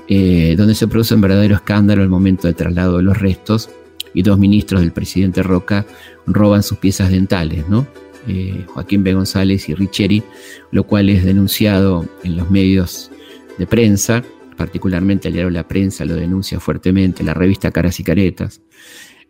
eh, 0.07 0.55
donde 0.57 0.75
se 0.75 0.87
produce 0.87 1.15
un 1.15 1.21
verdadero 1.21 1.55
escándalo 1.55 2.03
el 2.03 2.09
momento 2.09 2.47
del 2.47 2.55
traslado 2.55 2.97
de 2.97 3.03
los 3.03 3.17
restos 3.17 3.69
y 4.13 4.21
dos 4.21 4.37
ministros 4.37 4.81
del 4.81 4.91
presidente 4.91 5.43
Roca 5.43 5.85
roban 6.25 6.63
sus 6.63 6.77
piezas 6.77 7.09
dentales, 7.09 7.67
¿no? 7.67 7.87
Eh, 8.27 8.63
Joaquín 8.67 9.03
B. 9.03 9.13
González 9.13 9.67
y 9.69 9.73
Richeri, 9.73 10.23
lo 10.71 10.85
cual 10.85 11.09
es 11.09 11.25
denunciado 11.25 12.05
en 12.23 12.37
los 12.37 12.49
medios 12.49 13.11
de 13.57 13.67
prensa, 13.67 14.23
particularmente 14.55 15.27
el 15.27 15.33
diario 15.33 15.49
La 15.49 15.67
Prensa 15.67 16.05
lo 16.05 16.15
denuncia 16.15 16.59
fuertemente, 16.59 17.23
la 17.23 17.33
revista 17.33 17.71
Caras 17.71 17.99
y 17.99 18.03
Caretas. 18.03 18.61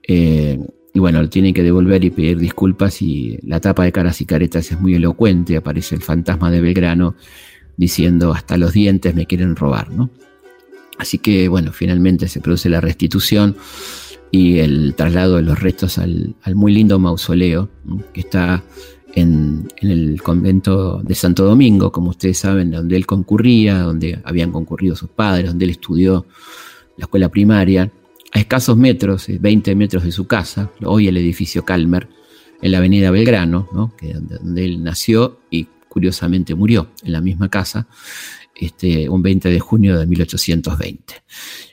Eh, 0.08 0.60
y 0.94 1.00
bueno, 1.00 1.22
lo 1.22 1.30
tienen 1.30 1.54
que 1.54 1.64
devolver 1.64 2.04
y 2.04 2.12
pedir 2.12 2.38
disculpas 2.38 3.02
y 3.02 3.40
la 3.42 3.60
tapa 3.60 3.84
de 3.84 3.92
Caras 3.92 4.22
y 4.22 4.26
Caretas 4.26 4.72
es 4.72 4.80
muy 4.80 4.94
elocuente, 4.94 5.58
aparece 5.58 5.96
el 5.96 6.02
fantasma 6.02 6.52
de 6.52 6.62
Belgrano 6.62 7.16
diciendo 7.78 8.32
hasta 8.32 8.58
los 8.58 8.74
dientes 8.74 9.16
me 9.16 9.26
quieren 9.26 9.56
robar, 9.56 9.90
¿no? 9.90 10.12
Así 10.98 11.18
que 11.18 11.48
bueno, 11.48 11.72
finalmente 11.74 12.28
se 12.28 12.40
produce 12.40 12.70
la 12.70 12.82
restitución 12.82 13.56
y 14.32 14.60
el 14.60 14.96
traslado 14.96 15.36
de 15.36 15.44
los 15.44 15.60
restos 15.60 15.98
al, 15.98 16.36
muy 16.56 16.74
lindo 16.74 16.98
mausoleo 16.98 17.70
que 18.14 18.22
está 18.22 18.64
en, 19.14 19.68
el 19.78 20.22
convento 20.22 21.02
de 21.04 21.16
Santo 21.16 21.46
Domingo, 21.46 21.92
como 21.92 22.10
ustedes 22.10 22.40
saben, 22.40 22.72
donde 22.72 22.96
él 22.96 23.06
concurría, 23.06 23.80
donde 23.80 24.20
habían 24.24 24.52
concurrido 24.52 24.96
sus 24.96 25.10
padres, 25.10 25.50
donde 25.50 25.66
él 25.66 25.72
estudió 25.72 26.26
la 26.98 27.04
escuela 27.04 27.30
primaria, 27.30 27.92
a 28.32 28.40
escasos 28.40 28.76
metros, 28.76 29.28
20 29.28 29.72
eh, 29.72 29.76
metros 29.76 30.04
de 30.04 30.12
su 30.12 30.26
casa, 30.26 30.72
hoy 30.84 31.08
el 31.08 31.18
edificio 31.18 31.64
Calmer, 31.64 32.08
en 32.62 32.72
la 32.72 32.80
avenida 32.80 33.12
Belgrano, 33.12 33.68
¿no? 33.74 33.96
que 33.96 34.14
donde 34.14 34.66
él 34.66 34.84
nació 34.84 35.42
y 35.52 35.68
curiosamente 35.90 36.56
murió 36.56 36.88
en 37.04 37.12
la 37.12 37.22
misma 37.22 37.50
casa, 37.50 37.88
este, 38.56 39.10
un 39.10 39.22
20 39.22 39.50
de 39.50 39.60
junio 39.60 39.98
de 40.00 40.06
1820. 40.06 41.16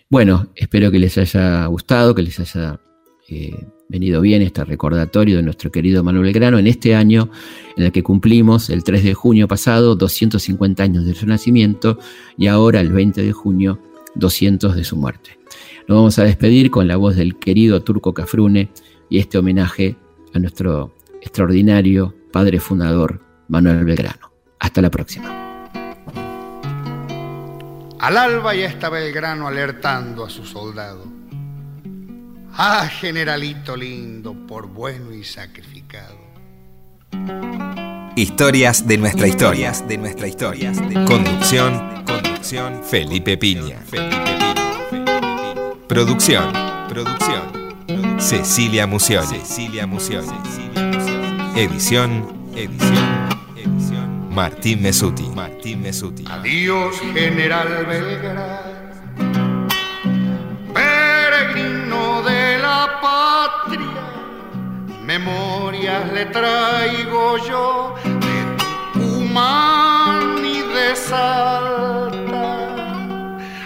Bueno, 0.09 0.49
espero 0.55 0.91
que 0.91 0.99
les 0.99 1.17
haya 1.19 1.67
gustado, 1.67 2.15
que 2.15 2.23
les 2.23 2.39
haya 2.41 2.81
eh, 3.29 3.67
venido 3.89 4.21
bien 4.21 4.43
este 4.43 4.65
recordatorio 4.65 5.37
de 5.37 5.43
nuestro 5.43 5.71
querido 5.71 6.03
Manuel 6.03 6.25
Belgrano 6.25 6.59
en 6.59 6.67
este 6.67 6.95
año 6.95 7.31
en 7.77 7.85
el 7.85 7.93
que 7.93 8.03
cumplimos 8.03 8.71
el 8.71 8.83
3 8.83 9.05
de 9.05 9.15
junio 9.15 9.47
pasado 9.47 9.95
250 9.97 10.83
años 10.83 11.05
de 11.05 11.15
su 11.15 11.27
nacimiento 11.27 11.99
y 12.37 12.47
ahora 12.49 12.81
el 12.81 12.93
20 12.93 13.23
de 13.23 13.33
junio 13.33 13.81
200 14.15 14.75
de 14.75 14.85
su 14.85 14.97
muerte. 14.97 15.39
Nos 15.87 15.97
vamos 15.97 16.19
a 16.19 16.25
despedir 16.25 16.71
con 16.71 16.89
la 16.89 16.97
voz 16.97 17.17
del 17.17 17.37
querido 17.37 17.83
Turco 17.83 18.15
Cafrune 18.15 18.71
y 19.09 19.19
este 19.19 19.39
homenaje 19.39 19.97
a 20.33 20.39
nuestro 20.39 20.95
extraordinario 21.21 22.15
padre 22.33 22.61
fundador 22.61 23.21
Manuel 23.49 23.85
Belgrano. 23.85 24.33
Hasta 24.59 24.81
la 24.83 24.91
próxima. 24.91 25.40
Al 28.01 28.17
alba 28.17 28.55
ya 28.55 28.67
está 28.67 28.89
Belgrano 28.89 29.47
alertando 29.47 30.25
a 30.25 30.31
su 30.31 30.47
soldado. 30.47 31.05
Ah, 32.57 32.89
generalito 32.89 33.77
lindo, 33.77 34.35
por 34.47 34.69
bueno 34.69 35.13
y 35.13 35.23
sacrificado. 35.23 36.19
Historias 38.17 38.87
de 38.87 38.97
nuestra 38.97 39.29
historia. 39.29 39.73
de 39.87 39.99
nuestra 39.99 40.27
historia. 40.27 40.73
Conducción, 41.07 42.05
conducción, 42.07 42.83
Felipe 42.83 43.37
Piña. 43.37 43.81
Felipe 43.81 44.17
Piña. 44.91 45.55
Producción, 45.87 46.53
producción, 46.89 48.19
Cecilia 48.19 48.87
Mucioni. 48.87 49.27
Cecilia. 49.27 49.85
Edición, 49.85 51.55
edición, 51.55 52.53
edición. 52.57 53.20
Martín 54.31 54.81
Mesuti. 54.81 55.25
Martín 55.35 55.83
Mesuti. 55.83 56.25
Adiós, 56.31 56.97
General 57.13 57.85
Belgrano, 57.85 59.67
peregrino 60.73 62.23
de 62.23 62.59
la 62.59 63.01
patria. 63.03 64.05
Memorias 65.05 66.13
le 66.13 66.27
traigo 66.27 67.39
yo 67.39 67.95
de 68.05 68.57
Tucumán 68.93 70.45
y 70.45 70.61
de 70.61 70.95
Salta. 70.95 72.57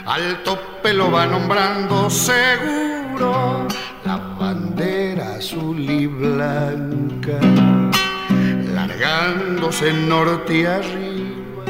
Al 0.07 0.43
tope 0.45 0.95
lo 0.95 1.11
va 1.11 1.27
nombrando 1.27 2.09
seguro 2.09 3.69
la 4.07 4.17
bandera 4.17 5.35
azul 5.35 5.79
y 5.79 6.07
blanca 6.07 7.84
largándose 8.95 9.93
norte 9.93 10.67
arriba. 10.67 11.65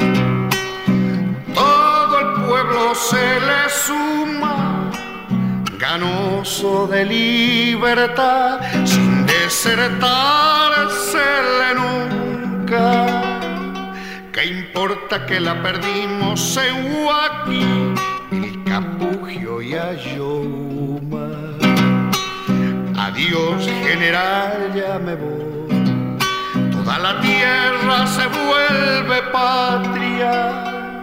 Todo 1.53 2.19
el 2.19 2.33
pueblo 2.47 2.95
se 2.95 3.39
le 3.39 3.69
suma, 3.69 4.89
ganoso 5.79 6.87
de 6.87 7.05
libertad, 7.05 8.59
sin 8.85 9.25
desertársele 9.25 11.75
nunca. 11.75 13.05
¿Qué 14.31 14.45
importa 14.45 15.25
que 15.25 15.39
la 15.39 15.63
perdimos 15.63 16.57
en 16.57 16.93
Huaki, 16.93 17.95
el 18.31 18.63
Capugio 18.65 19.61
y 19.61 19.73
Ayoma? 19.73 21.29
Adiós, 22.97 23.65
general, 23.83 24.73
ya 24.75 24.99
me 24.99 25.15
voy 25.15 25.44
Toda 26.85 26.99
la 26.99 27.19
tierra 27.19 28.05
se 28.05 28.27
vuelve 28.27 29.23
patria. 29.31 31.01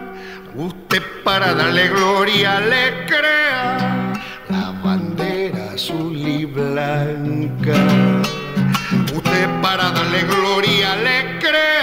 Usted 0.55 1.03
para 1.25 1.53
darle 1.53 1.89
gloria 1.89 2.61
le 2.61 3.05
crea 3.05 4.13
la 4.47 4.71
bandera 4.81 5.73
azul 5.73 6.15
y 6.15 6.45
blanca. 6.45 7.75
Usted 9.13 9.49
para 9.61 9.89
darle 9.91 10.21
gloria 10.21 10.95
le 10.95 11.39
crea 11.39 11.82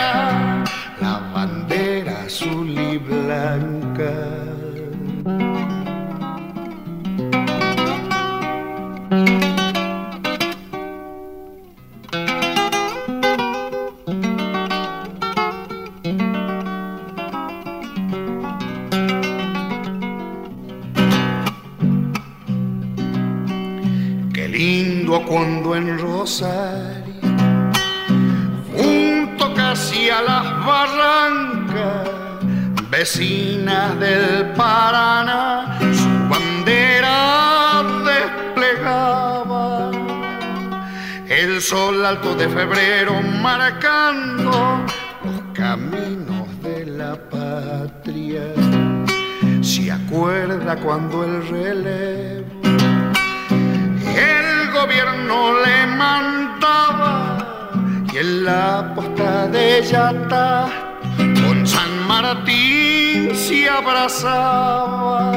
con 60.13 61.67
San 61.67 62.09
Martín 62.09 63.33
se 63.35 63.69
abrazaba. 63.69 65.31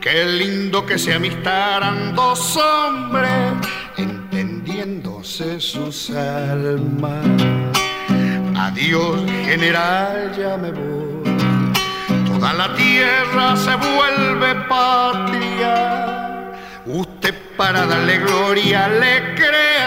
Qué 0.00 0.24
lindo 0.24 0.86
que 0.86 0.96
se 0.96 1.14
amistaran 1.14 2.14
dos 2.14 2.56
hombres 2.56 3.54
entendiéndose 3.96 5.60
sus 5.60 6.10
almas. 6.10 7.26
Adiós, 8.56 9.20
general, 9.44 10.32
ya 10.38 10.56
me 10.56 10.70
voy. 10.70 11.36
Toda 12.26 12.52
la 12.52 12.72
tierra 12.76 13.56
se 13.56 13.74
vuelve 13.74 14.54
patria. 14.68 15.74
Usted 16.86 17.34
para 17.56 17.86
darle 17.86 18.18
gloria 18.18 18.88
le 18.88 19.34
crea 19.34 19.81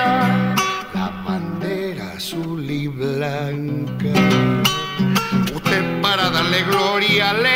gloria 7.34 7.55